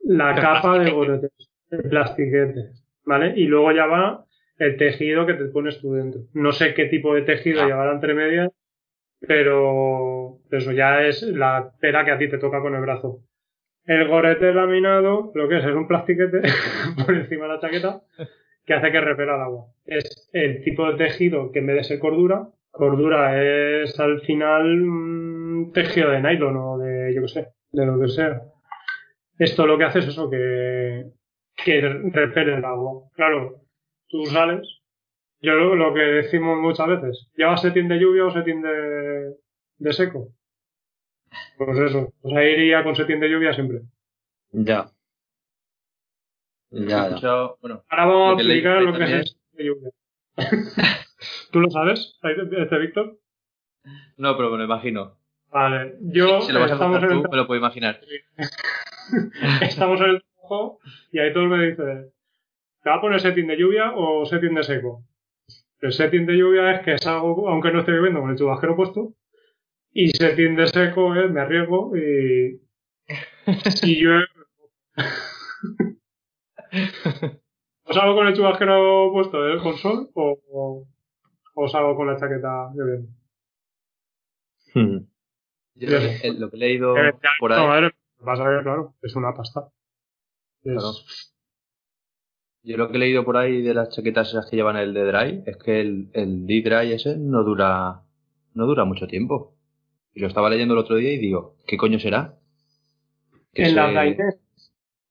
[0.03, 0.91] la capa de plastiquete.
[0.95, 2.69] Gore-Tex, el plastiquete,
[3.05, 3.33] ¿vale?
[3.35, 4.25] Y luego ya va
[4.57, 6.21] el tejido que te pones tú dentro.
[6.33, 7.65] No sé qué tipo de tejido Ah.
[7.67, 8.51] llevará entre medias,
[9.25, 13.19] pero eso ya es la tela que a ti te toca con el brazo.
[13.85, 16.41] El gorete laminado, lo que es, es un plastiquete
[17.05, 18.01] por encima de la chaqueta
[18.65, 19.65] que hace que repela el agua.
[19.85, 23.41] Es el tipo de tejido que en vez de ser cordura, cordura
[23.83, 28.07] es al final un tejido de nylon o de, yo qué sé, de lo que
[28.09, 28.41] sea.
[29.37, 31.05] Esto lo que hace es eso, que,
[31.55, 33.09] que repele el agua.
[33.15, 33.61] Claro,
[34.07, 34.67] tú sales.
[35.41, 39.35] Yo lo, lo que decimos muchas veces, ¿llevas setín de lluvia o setín de,
[39.77, 40.33] de seco?
[41.57, 43.81] Pues eso, pues ahí iría con setín de lluvia siempre.
[44.51, 44.91] Ya.
[46.71, 47.15] Ya, ya.
[47.21, 49.63] Yo, bueno, Ahora vamos a Lo que explicar lo que es también- el setín de
[49.63, 49.91] lluvia.
[51.51, 53.19] ¿Tú lo sabes, este Víctor?
[54.17, 55.17] no, pero me lo imagino.
[55.51, 57.99] Vale, yo si lo vas a estamos, en el, tú, me lo puedo imaginar.
[59.61, 60.79] estamos en el trabajo
[61.11, 62.11] y ahí todos me dicen,
[62.83, 65.03] ¿te va a poner setting de lluvia o setting de seco?
[65.81, 69.13] El setting de lluvia es que salgo, aunque no esté lloviendo, con el chubasquero puesto.
[69.91, 72.61] Y setting de seco es me arriesgo y
[73.75, 74.25] si llueve.
[77.85, 79.57] o salgo con el chubasquero puesto ¿eh?
[79.57, 80.85] con sol o, o,
[81.55, 83.09] o salgo con la chaqueta lloviendo.
[84.73, 84.97] Hmm.
[85.75, 87.91] Yo lo que, eh, lo que he leído Eh, ya, por no, ahí, madre, lo
[88.19, 89.69] que pasa es que, claro, es una pasta.
[90.63, 90.91] Es- Claro.
[92.63, 95.05] yo lo que he leído por ahí de las chaquetas esas que llevan el de
[95.05, 98.01] dry es que el, el D-Dry ese no dura,
[98.53, 99.55] no dura mucho tiempo.
[100.13, 102.37] Y lo estaba leyendo el otro día y digo, ¿qué coño será?
[103.53, 104.15] Que en se- las.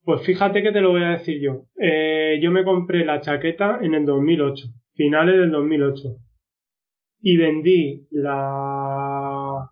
[0.05, 1.67] Pues fíjate que te lo voy a decir yo.
[1.81, 6.17] Eh, yo me compré la chaqueta en el 2008, finales del 2008.
[7.21, 9.71] Y vendí la,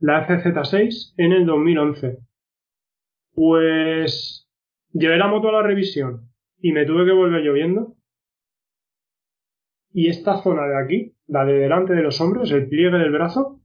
[0.00, 2.18] la FZ6 en el 2011.
[3.34, 4.48] Pues
[4.92, 6.28] llevé la moto a la revisión
[6.60, 7.94] y me tuve que volver lloviendo.
[9.92, 13.60] Y esta zona de aquí, la de delante de los hombros, el pliegue del brazo,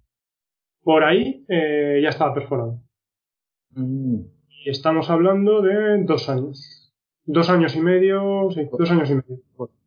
[0.83, 2.81] por ahí eh, ya estaba perforado.
[3.71, 4.21] Mm.
[4.65, 6.93] Y estamos hablando de dos años.
[7.25, 9.43] Dos años y medio, sí, dos años y medio.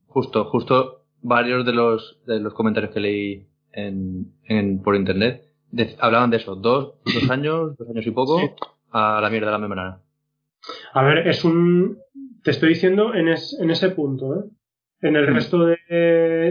[0.06, 5.96] Justo, justo varios de los, de los comentarios que leí en, en, por internet de-
[6.00, 6.54] hablaban de eso.
[6.56, 8.50] Dos, dos años, dos años y poco Sí.
[8.92, 10.00] a la mierda de la membrana.
[10.94, 11.98] A ver, es un.
[12.42, 14.44] Te estoy diciendo en, es- en ese punto, ¿eh?
[15.02, 15.34] En el Mm.
[15.34, 15.76] resto de,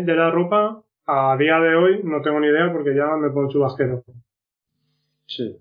[0.06, 3.50] de la ropa, a día de hoy no tengo ni idea porque ya me pongo
[3.50, 4.04] chubasquero.
[5.26, 5.58] Sí.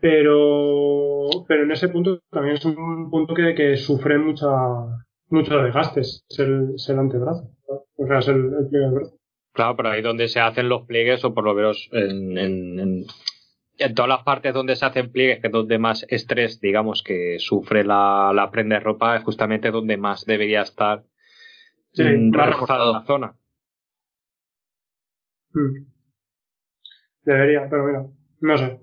[0.00, 4.46] Pero, pero en ese punto también es un punto que, que sufre mucha,
[5.28, 6.24] muchos desgastes.
[6.28, 7.50] Es el, es el antebrazo.
[7.98, 9.16] O sea, es el, el pliegue brazo.
[9.52, 13.04] Claro, pero ahí donde se hacen los pliegues, o por lo menos en, en, en,
[13.78, 17.36] en todas las partes donde se hacen pliegues, que es donde más estrés, digamos, que
[17.40, 21.02] sufre la, la prenda de ropa, es justamente donde más debería estar
[21.92, 23.34] Sí, reforzada la zona.
[25.54, 25.86] Mm.
[27.22, 28.06] Debería, pero mira,
[28.40, 28.80] no sé.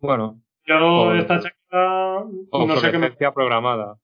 [0.00, 3.98] Bueno, Yo O- esta chaqueta no sé qué me, programada.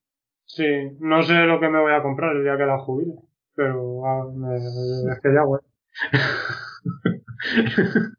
[0.45, 0.65] sí,
[0.99, 3.13] no sé lo que me voy a comprar el día que la jubile.
[3.55, 4.57] Pero ah, me-
[5.13, 5.61] es que ya, güey.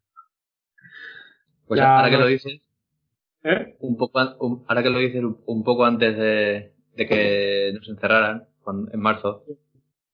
[1.66, 2.60] Pues Ya, ahora que lo dices,
[3.42, 3.74] ¿Eh?
[3.80, 8.44] un poco, un- ahora que lo dices un, poco antes de, de que nos encerraran,
[8.62, 9.44] cuando- en marzo,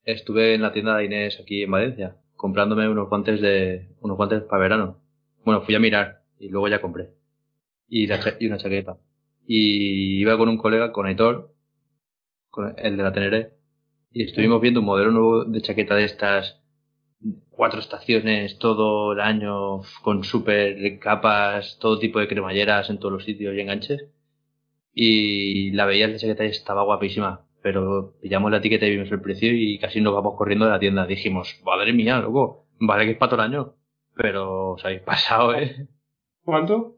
[0.04, 4.42] estuve en la tienda de Inés aquí en Valencia, comprándome unos guantes de, unos guantes
[4.44, 5.00] para verano.
[5.44, 7.10] Bueno, fui a mirar y luego ya compré.
[7.88, 8.96] Y, la cha- y una chaqueta.
[9.46, 11.52] Y iba con un colega, con Aitor,
[12.50, 13.54] con el de la Tenere,
[14.12, 16.60] y estuvimos viendo un modelo nuevo de chaqueta de estas,
[17.50, 23.24] cuatro estaciones todo el año, con super capas, todo tipo de cremalleras en todos los
[23.24, 24.06] sitios y enganches.
[24.92, 27.46] Y la veías la chaqueta y estaba guapísima.
[27.62, 30.80] Pero pillamos la etiqueta y vimos el precio y casi nos vamos corriendo de la
[30.80, 31.06] tienda.
[31.06, 33.74] Dijimos, madre mía, loco, vale que es para todo el año.
[34.16, 35.86] Pero os habéis pasado, eh.
[36.44, 36.96] ¿Cuánto?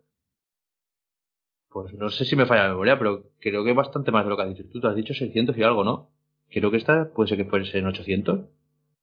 [1.69, 4.31] Pues no sé si me falla la memoria, pero creo que es bastante más de
[4.31, 4.81] lo que has dicho tú.
[4.81, 6.11] Tú has dicho 600 y algo, ¿no?
[6.53, 8.41] Creo que esta puede ser que fuese en 800.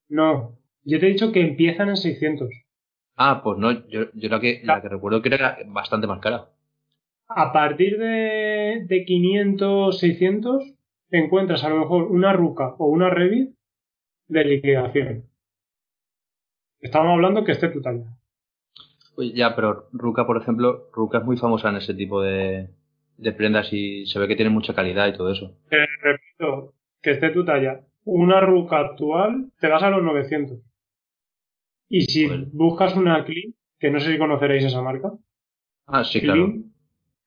[0.10, 0.58] No.
[0.84, 2.50] Yo te he dicho que empiezan en 600.
[3.16, 6.50] Ah, pues no, yo, yo la, que, la que recuerdo que era bastante más cara.
[7.28, 10.64] A partir de, de 500, 600,
[11.12, 13.56] encuentras a lo mejor una ruca o una Revit
[14.28, 15.26] de liquidación.
[16.80, 18.06] Estamos hablando que esté tu talla.
[19.16, 22.70] Pues ya, pero Ruka, por ejemplo, Ruka es muy famosa en ese tipo de,
[23.18, 25.58] de prendas y se ve que tiene mucha calidad y todo eso.
[25.70, 27.82] Te repito, que esté tu talla.
[28.06, 30.60] Una ruca actual te vas a los 900.
[31.90, 35.12] Y si buscas una Clean, que no sé si conoceréis esa marca,
[35.88, 36.46] Ah, sí, claro.
[36.46, 36.74] Clean,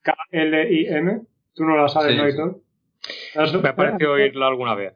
[0.03, 1.23] K-L-I-M,
[1.55, 2.61] tú no la sabes, Sí, ¿no,
[3.63, 4.95] Me ha parecido oírlo alguna vez.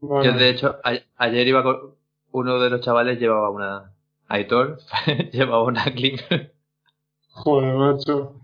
[0.00, 1.94] Bueno, Yo, de hecho, a- ayer iba con
[2.32, 3.92] uno de los chavales llevaba una
[4.28, 4.78] Aitor,
[5.32, 6.18] llevaba una Kling.
[7.30, 8.40] Joder, macho.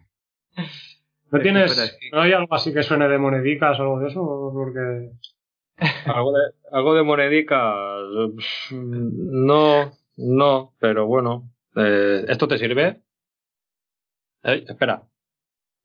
[1.30, 4.50] ¿No tienes, no hay algo así que suene de monedicas o algo de eso?
[4.54, 5.12] Porque,
[6.06, 7.74] Algo de, algo de monedica,
[8.36, 11.52] pff, no, no, pero bueno.
[11.76, 13.00] Eh, ¿Esto te sirve?
[14.42, 15.04] Ey, espera.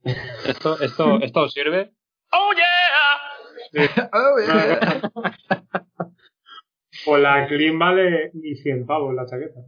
[0.04, 1.94] ¿Esto, esto, ¿Esto os sirve?
[2.32, 3.34] ¡Oh, yeah!
[7.06, 9.60] o la Clean vale 1100 pavos la chaqueta.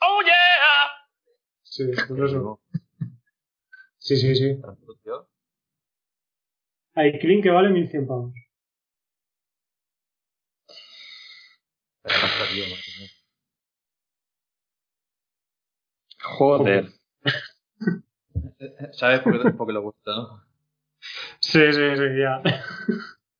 [0.00, 0.90] ¡Oh, yeah!
[1.62, 2.60] Sí, pues eso.
[3.98, 4.60] Sí, sí, sí.
[6.94, 8.32] Hay Clean que vale 1100 pavos.
[16.22, 16.88] Joder.
[18.92, 20.42] ¿Sabes por qué, por qué lo gusta, no?
[21.40, 22.42] Sí, sí, sí, ya.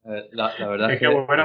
[0.05, 1.45] Eh, La, la verdad Es es que que buena.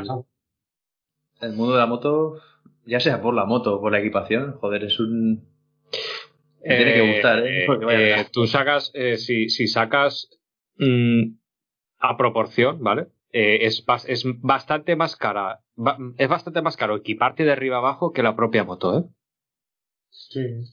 [1.42, 2.40] el, el mundo de la moto,
[2.86, 5.52] ya sea por la moto o por la equipación, joder, es un...
[6.66, 7.64] Me tiene que gustar, ¿eh?
[7.66, 8.32] Porque vaya eh, gasto.
[8.32, 10.30] tú sacas, eh, si, si sacas
[10.78, 11.24] mm,
[12.00, 13.08] a proporción, ¿vale?
[13.34, 15.62] Eh, es, es bastante más cara,
[16.18, 19.04] es bastante más caro equiparte de arriba abajo que la propia moto, ¿eh?
[20.12, 20.64] Sí.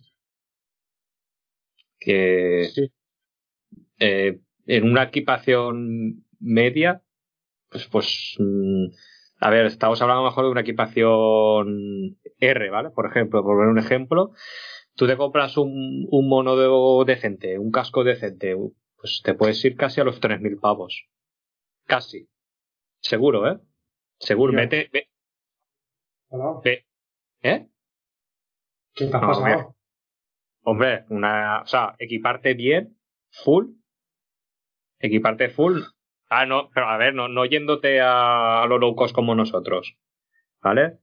[1.99, 2.91] Que Sí.
[3.99, 7.03] eh, en una equipación media,
[7.71, 8.87] pues, pues mm,
[9.41, 12.91] a ver, estamos hablando mejor de una equipación R, ¿vale?
[12.93, 14.33] Por ejemplo, por ver un ejemplo,
[14.97, 18.57] tú te compras un, un mono de- decente, un casco decente,
[18.99, 21.07] pues te puedes ir casi a los 3.000 pavos.
[21.87, 22.30] Casi.
[23.01, 23.59] Seguro, ¿eh?
[24.19, 24.53] Seguro.
[24.55, 25.09] Vete, ve-
[27.43, 27.69] ¿eh?
[28.95, 29.77] ¿Qué te ha No, pasado?
[30.63, 32.99] Hombre, una, o sea, equiparte bien,
[33.31, 33.67] full,
[34.99, 35.81] equiparte full.
[36.29, 39.97] Ah, no, pero a ver, no, no yéndote a, los low cost como nosotros,
[40.63, 40.99] ¿vale?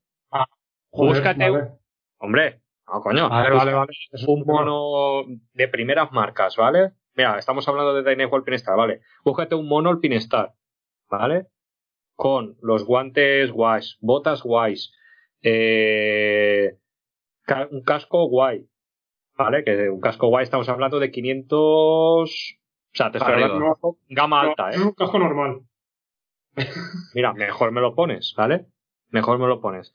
[0.92, 1.72] Joder, búscate- vale.
[2.20, 3.30] Hombre, no, coño.
[3.30, 3.92] Vale, vale, vale.
[4.28, 4.46] Un es verdad.
[4.46, 6.94] mono de primeras marcas, ¿vale?
[7.16, 9.02] mira, estamos hablando de Dynamic Alpinestar, ¿vale?
[9.26, 10.54] Búscate un mono Alpinestar,
[11.10, 11.48] ¿vale?
[12.18, 14.92] Con los guantes guays, botas guays,
[15.42, 16.76] eh,
[17.44, 18.68] ca- un casco guay,
[19.38, 19.64] ¿vale?
[19.64, 22.58] Que un casco guay estamos hablando de 500...
[22.94, 23.46] O sea, te estoy Arriba.
[23.56, 24.84] hablando de una gama alta, Es ¿eh?
[24.84, 25.62] un casco normal.
[27.14, 28.66] Mira, mejor me lo pones, ¿vale?
[29.10, 29.94] Mejor me lo pones.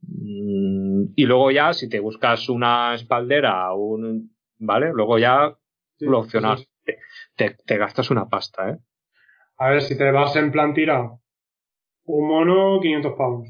[0.00, 4.92] Y luego ya, si te buscas una espaldera, un, ¿vale?
[4.92, 5.56] Luego ya
[5.98, 6.58] Sí, lo opcional.
[6.58, 6.92] sí, sí.
[7.36, 8.78] Te, te- te gastas una pasta, ¿eh?
[9.58, 11.20] A ver, si te vas en plan tirado,
[12.06, 13.48] un mono, 500 pavos.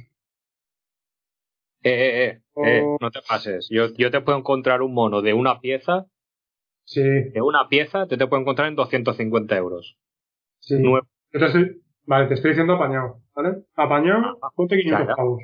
[1.84, 3.68] Eh, eh, eh, eh, O- no te pases.
[3.70, 6.06] Yo, yo te puedo encontrar un mono de una pieza,
[6.84, 9.96] Sí, de una pieza, te, te puedo encontrar en 250 euros.
[10.60, 10.76] sí.
[10.78, 11.06] Nuevo.
[12.04, 13.62] Vale, te estoy diciendo apañado, ¿vale?
[13.76, 15.16] Apañado, Ah, ponte 500 ya, ya.
[15.16, 15.40] pavos.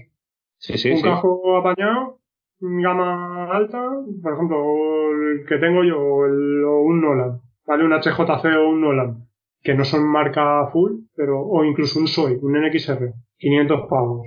[0.59, 1.03] Sí, sí, un sí.
[1.05, 2.19] casco apañado,
[2.61, 3.81] gama alta,
[4.23, 7.85] por ejemplo, el que tengo yo, el, o un Nolan, ¿vale?
[7.85, 9.28] Un HJC o un Nolan,
[9.63, 14.27] que no son marca full, pero, o incluso un SOI, un NXR, 500 pavos.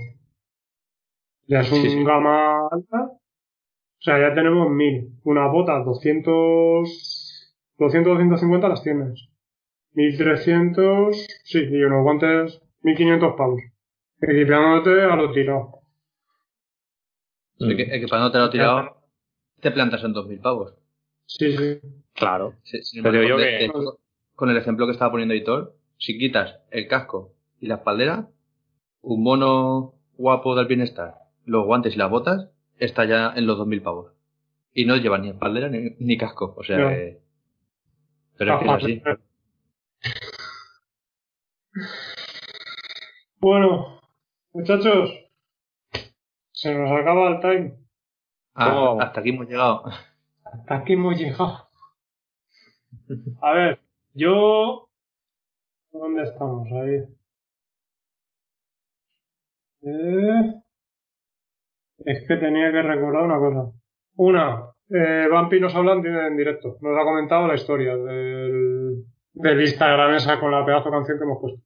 [1.48, 2.04] Ya es un Sí, sí.
[2.04, 3.04] gama alta.
[3.14, 5.10] O sea, ya tenemos 1000.
[5.24, 9.28] Una bota, 200, 200, 250 las tienes.
[9.94, 13.62] 1300, sí, y unos guantes, 1500 pavos.
[14.22, 15.82] Equipándote a lo tirado.
[17.60, 18.98] Mm, Equi- Equipándote lo tirado,
[19.60, 20.74] te plantas en 2.000 pavos.
[21.26, 21.80] Sí, sí.
[22.14, 22.56] Claro.
[22.64, 24.00] Sí, Pero yo de- que- hecho,
[24.42, 28.28] con el ejemplo que estaba poniendo Editor, si quitas el casco y la espaldera,
[29.02, 31.14] un mono guapo del bienestar,
[31.46, 32.50] los guantes y las botas,
[32.80, 34.14] está ya en los 2.000 pavos.
[34.74, 36.56] Y no lleva ni espaldera ni, ni casco.
[36.58, 36.90] O sea No.
[36.90, 37.22] que-
[38.40, 39.04] Pero es que es así.
[43.40, 44.02] Bueno,
[44.54, 45.12] muchachos,
[46.52, 47.76] se nos acaba el time.
[48.56, 49.84] Ah, hasta aquí hemos llegado.
[50.46, 51.68] Hasta aquí hemos llegado.
[53.44, 53.80] A ver,
[54.14, 54.90] yo.
[55.92, 56.68] ¿Dónde estamos?
[56.72, 57.04] Ahí.
[59.84, 60.54] Eh,
[62.06, 63.72] Es que tenía que recordar una cosa.
[64.16, 66.78] Una, eh, Vampi nos habla en directo.
[66.82, 71.24] Nos ha comentado la historia del, del Instagram esa con la pedazo de canción que
[71.24, 71.62] hemos puesto.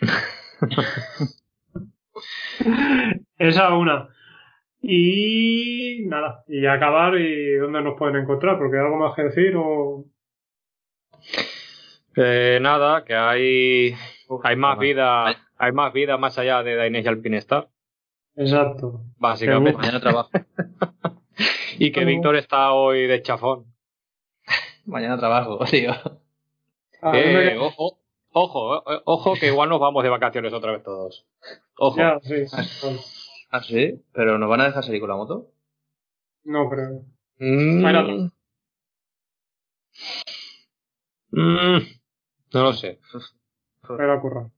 [3.38, 4.08] esa una.
[4.80, 9.54] Y nada, y acabar y dónde nos pueden encontrar, porque hay algo más que decir
[9.56, 10.04] o...
[12.16, 13.94] Eh, nada, que hay,
[14.42, 17.68] hay más vida, hay más vida más allá de Dainese Alpinestar,
[18.36, 19.00] Exacto.
[19.18, 19.78] básicamente.
[19.78, 20.30] Mañana trabajo.
[21.78, 23.66] Y que Víctor está hoy de chafón.
[24.86, 25.90] Mañana trabajo, tío.
[27.02, 27.98] A mí Eh, me- ojo,
[28.32, 31.26] ojo, eh, ojo, que igual nos vamos de vacaciones otra vez todos.
[31.76, 31.98] Ojo.
[31.98, 32.44] Ya, sí.
[33.50, 35.48] Ah, sí, pero ¿nos van a dejar salir con la moto?
[36.44, 37.02] No creo.
[37.38, 38.30] Mm.
[41.32, 41.78] Mm,
[42.52, 42.98] no lo sé.
[43.88, 44.50] Me va a.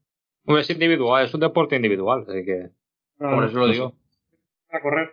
[0.46, 2.70] Hombre, Es individual, es un deporte individual, así que
[3.18, 3.94] Nada, Por eso lo digo.
[4.70, 5.10] A correr.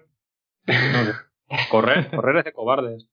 [1.69, 3.07] correr, correr es de cobardes.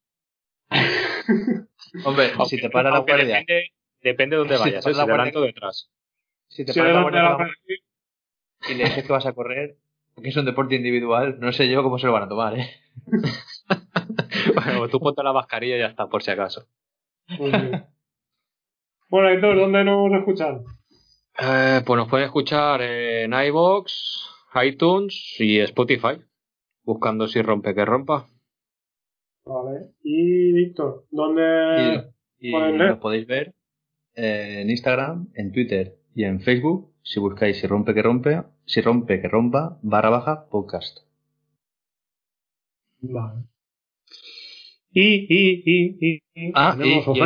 [2.05, 3.73] Hombre, Aunque- si te para la guardia, Depende,
[4.03, 4.93] depende de dónde Si vayas, te ¿eh?
[4.95, 5.91] si la delante o guardia- detrás.
[6.49, 7.49] si te Si para la guardia la
[8.69, 9.77] y le dices que vas a correr,
[10.15, 12.71] porque es un deporte individual, no sé yo cómo se lo van a tomar, ¿eh?
[14.55, 16.67] Bueno, tú ponte la mascarilla y ya está, por si acaso.
[17.39, 17.87] Muy bien.
[19.13, 20.65] Bueno, Héctor, ¿dónde nos escuchan?
[21.39, 23.93] Eh, pues nos pueden escuchar en iVoox,
[24.65, 26.17] iTunes y Spotify,
[26.83, 28.27] buscando si rompe que rompa.
[29.45, 29.91] Vale.
[30.03, 32.11] Y Víctor, ¿dónde...?
[32.39, 33.55] Y, y pueden lo podéis ver
[34.15, 38.81] eh, en Instagram, en Twitter y en Facebook si buscáis si rompe que rompe, si
[38.81, 41.01] rompe que rompa, barra baja podcast.
[43.01, 43.43] Vale.
[44.91, 47.23] Y, y, y, y, y Ah, y, y.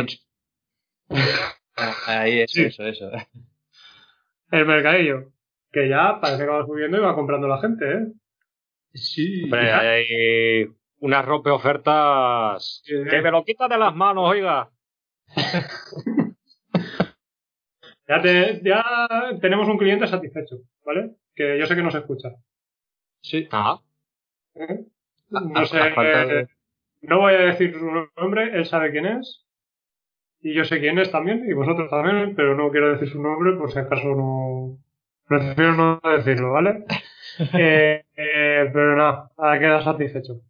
[1.09, 2.63] Ah, ahí, eso, Sí.
[2.65, 3.11] eso, eso.
[4.51, 5.31] el mercadillo.
[5.71, 8.07] Que ya parece que va subiendo y va comprando la gente, ¿eh?
[8.93, 9.43] Sí.
[9.43, 10.67] Hombre, hay
[10.99, 12.93] unas rompe ofertas Sí.
[13.09, 14.69] que me lo quita de las manos, oiga.
[18.07, 18.83] Ya, te- ya
[19.41, 21.15] tenemos un cliente satisfecho, ¿vale?
[21.35, 22.29] Que yo sé que nos escucha.
[23.21, 23.47] Sí.
[23.51, 23.81] Ah,
[24.55, 24.85] ¿eh?
[25.33, 26.47] A- No sé, eh,
[27.01, 29.45] no voy a decir su nombre, él sabe quién es.
[30.41, 33.53] Y yo sé quién es también, y vosotros también, pero no quiero decir su nombre
[33.57, 34.77] por si acaso no.
[35.27, 36.85] Prefiero no decirlo, ¿vale?
[37.53, 40.41] Eh, eh, pero nada, ahora queda satisfecho.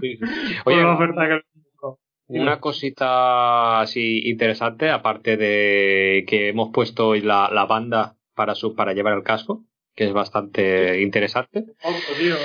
[0.00, 0.18] sí.
[0.64, 2.00] Por Oye, la oferta que le busco.
[2.28, 8.74] una cosita así interesante, aparte de que hemos puesto hoy la, la banda para, su,
[8.74, 9.64] para llevar el casco,
[9.94, 11.64] que es bastante interesante.
[12.18, 12.36] Tío.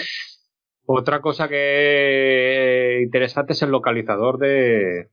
[0.85, 5.09] Otra cosa que interesante es el localizador de,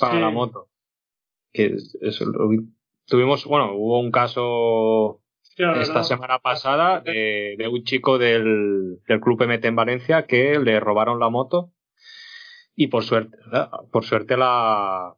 [0.00, 0.20] para Sí.
[0.20, 0.68] la moto.
[1.52, 2.66] Que es- eso lo vi-
[3.06, 9.20] tuvimos, bueno, hubo un caso Sí, esta semana pasada de, de un chico del, del
[9.20, 11.72] Club MT en Valencia que le robaron la moto
[12.76, 13.36] y por suerte,
[13.92, 15.14] por suerte la,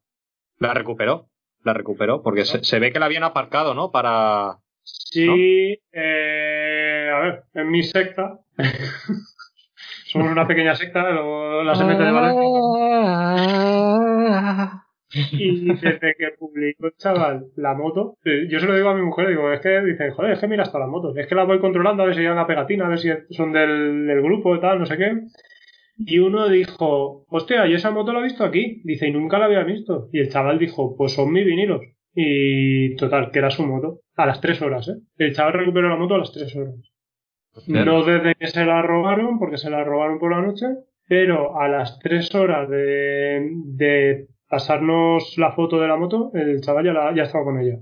[0.58, 1.28] la recuperó.
[1.64, 3.92] La recuperó porque se, se ve que la habían aparcado, ¿no?
[3.92, 4.58] Para.
[4.82, 8.40] Sí, eh, a ver, en mi secta,
[10.06, 12.42] somos una pequeña secta, lo- la SMT de Valencia,
[15.32, 19.28] y desde que publicó el chaval la moto, yo se lo digo a mi mujer,
[19.28, 21.60] digo, es que dicen, joder, es que mira hasta la moto, es que la voy
[21.60, 24.60] controlando a ver si llevan la pegatina, a ver si son del, del grupo y
[24.60, 25.12] tal, no sé qué.
[25.98, 28.80] Y uno dijo, hostia, yo esa moto la he visto aquí.
[28.84, 30.08] Dice, y nunca la había visto.
[30.12, 31.82] Y el chaval dijo, pues son mis vinilos.
[32.14, 34.00] Y total, que era su moto.
[34.16, 34.96] A las tres horas, ¿eh?
[35.16, 36.74] El chaval recuperó la moto a las tres horas.
[37.66, 40.66] No desde que se la robaron, porque se la robaron por la noche,
[41.08, 46.84] pero a las tres horas de, de pasarnos la foto de la moto, el chaval
[46.86, 47.78] ya, la- ya estaba con ella.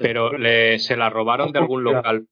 [0.00, 2.26] Pero le, se la robaron de algún local.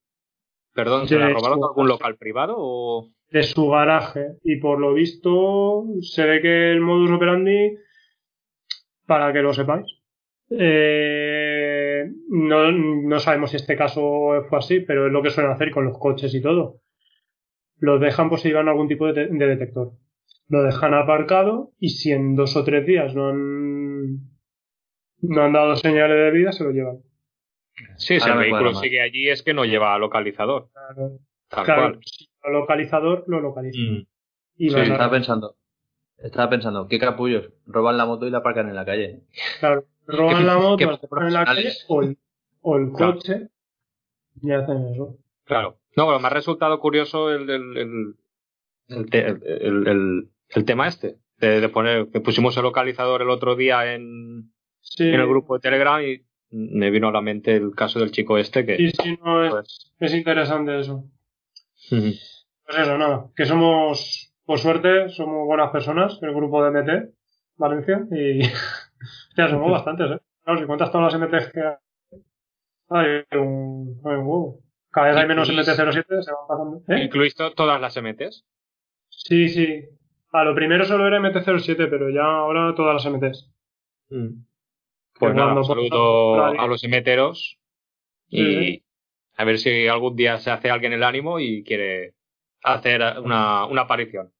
[0.74, 3.08] Perdón, ¿se De la robaron de algún local privado o.?
[3.30, 7.76] de su garaje y por lo visto se ve que el modus operandi
[9.06, 9.86] para que lo sepáis
[10.50, 15.70] eh, no, no sabemos si este caso fue así pero es lo que suelen hacer
[15.70, 16.81] con los coches y todo
[17.82, 19.92] los dejan por si llevan algún tipo de, de detector
[20.48, 24.16] lo dejan aparcado y si en dos o tres días no han
[25.22, 26.98] no han dado señales de vida se lo llevan
[27.96, 30.68] Sí, si el vehículo sigue allí es que no lleva localizador.
[30.72, 31.18] claro,
[31.48, 32.00] Tal claro, cual.
[32.04, 34.06] si lo localizador lo localiza Mm.
[34.58, 35.56] y Sí, estaba pensando.
[36.18, 37.50] Estaba pensando, qué capullos.
[37.66, 39.22] Roban la moto y la aparcan en la calle.
[39.58, 42.18] Claro, roban la moto la dejan en la calle o el,
[42.60, 43.14] o el Claro.
[43.14, 43.48] coche
[44.42, 45.16] y hacen eso.
[45.44, 45.78] Claro.
[45.96, 48.14] No, pero me ha resultado curioso el, el, el,
[48.88, 51.16] el, te- el- el- el tema este.
[51.38, 55.54] De, de poner, que pusimos el localizador el otro día en, Sí, en el grupo
[55.54, 58.76] de Telegram y me vino a la mente el caso del chico este que.
[58.76, 61.04] sí, sí, no, es, pues, es interesante eso.
[61.90, 67.14] Pues eso, nada, que somos, por suerte, somos buenas personas, el grupo de MT,
[67.56, 68.40] Valencia, y
[69.36, 70.20] ya somos bastantes, ¿eh?
[70.44, 71.60] Claro, si cuentas todas las MTs que
[72.90, 74.58] hay, hay un, hay un huevo.
[74.92, 76.82] Cada vez hay menos Incluís- MT-07, se van pasando.
[76.88, 77.04] ¿Eh?
[77.04, 78.44] ¿Incluís to- todas las MTs?
[79.08, 79.84] Sí, sí.
[80.32, 83.50] A lo primero solo era MT-07, pero ya ahora todas las MTs.
[84.08, 87.58] Pues Que nada, un saludo a los emeteros
[88.28, 88.84] y Sí,
[89.36, 92.14] a ver si algún día se hace alguien el ánimo y quiere
[92.62, 94.32] hacer una, una aparición.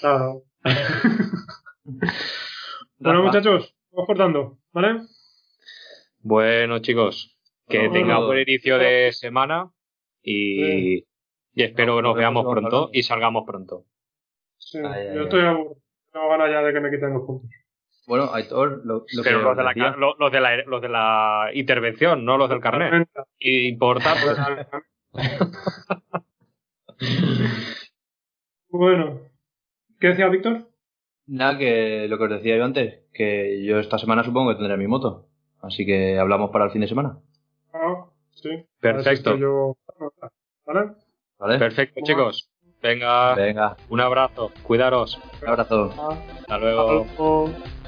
[0.00, 0.42] Claro.
[2.98, 5.02] bueno, muchachos, vamos cortando, ¿vale?
[6.20, 7.31] Bueno, chicos,
[7.68, 8.26] que Bueno, tenga bueno.
[8.26, 9.70] buen inicio de semana
[10.22, 11.04] y, y
[11.62, 13.84] espero que nos veamos pronto y salgamos pronto.
[14.58, 15.24] Sí, Ay, ay, yo ay.
[15.24, 15.76] estoy aburrido.
[16.12, 17.50] Tengo ganas ya de que me quiten los puntos.
[18.06, 21.50] Bueno, Aitor, lo, lo Pero que los de, la, los, de la, los de la
[21.54, 23.08] intervención, no los del carnet.
[23.38, 24.26] Importante.
[28.68, 29.20] bueno,
[30.00, 30.68] ¿qué decía Víctor?
[31.26, 34.76] Nada, que lo que os decía yo antes, que yo esta semana supongo que tendré
[34.76, 35.28] mi moto.
[35.60, 37.18] Así que hablamos para el fin de semana.
[38.42, 38.66] Sí.
[38.80, 39.38] Perfecto.
[41.58, 42.48] Perfecto, chicos.
[42.82, 44.50] Venga, Venga, un abrazo.
[44.64, 45.20] Cuidaros.
[45.40, 45.94] un abrazo.
[46.40, 47.06] Hasta luego.
[47.06, 47.81] hasta luego.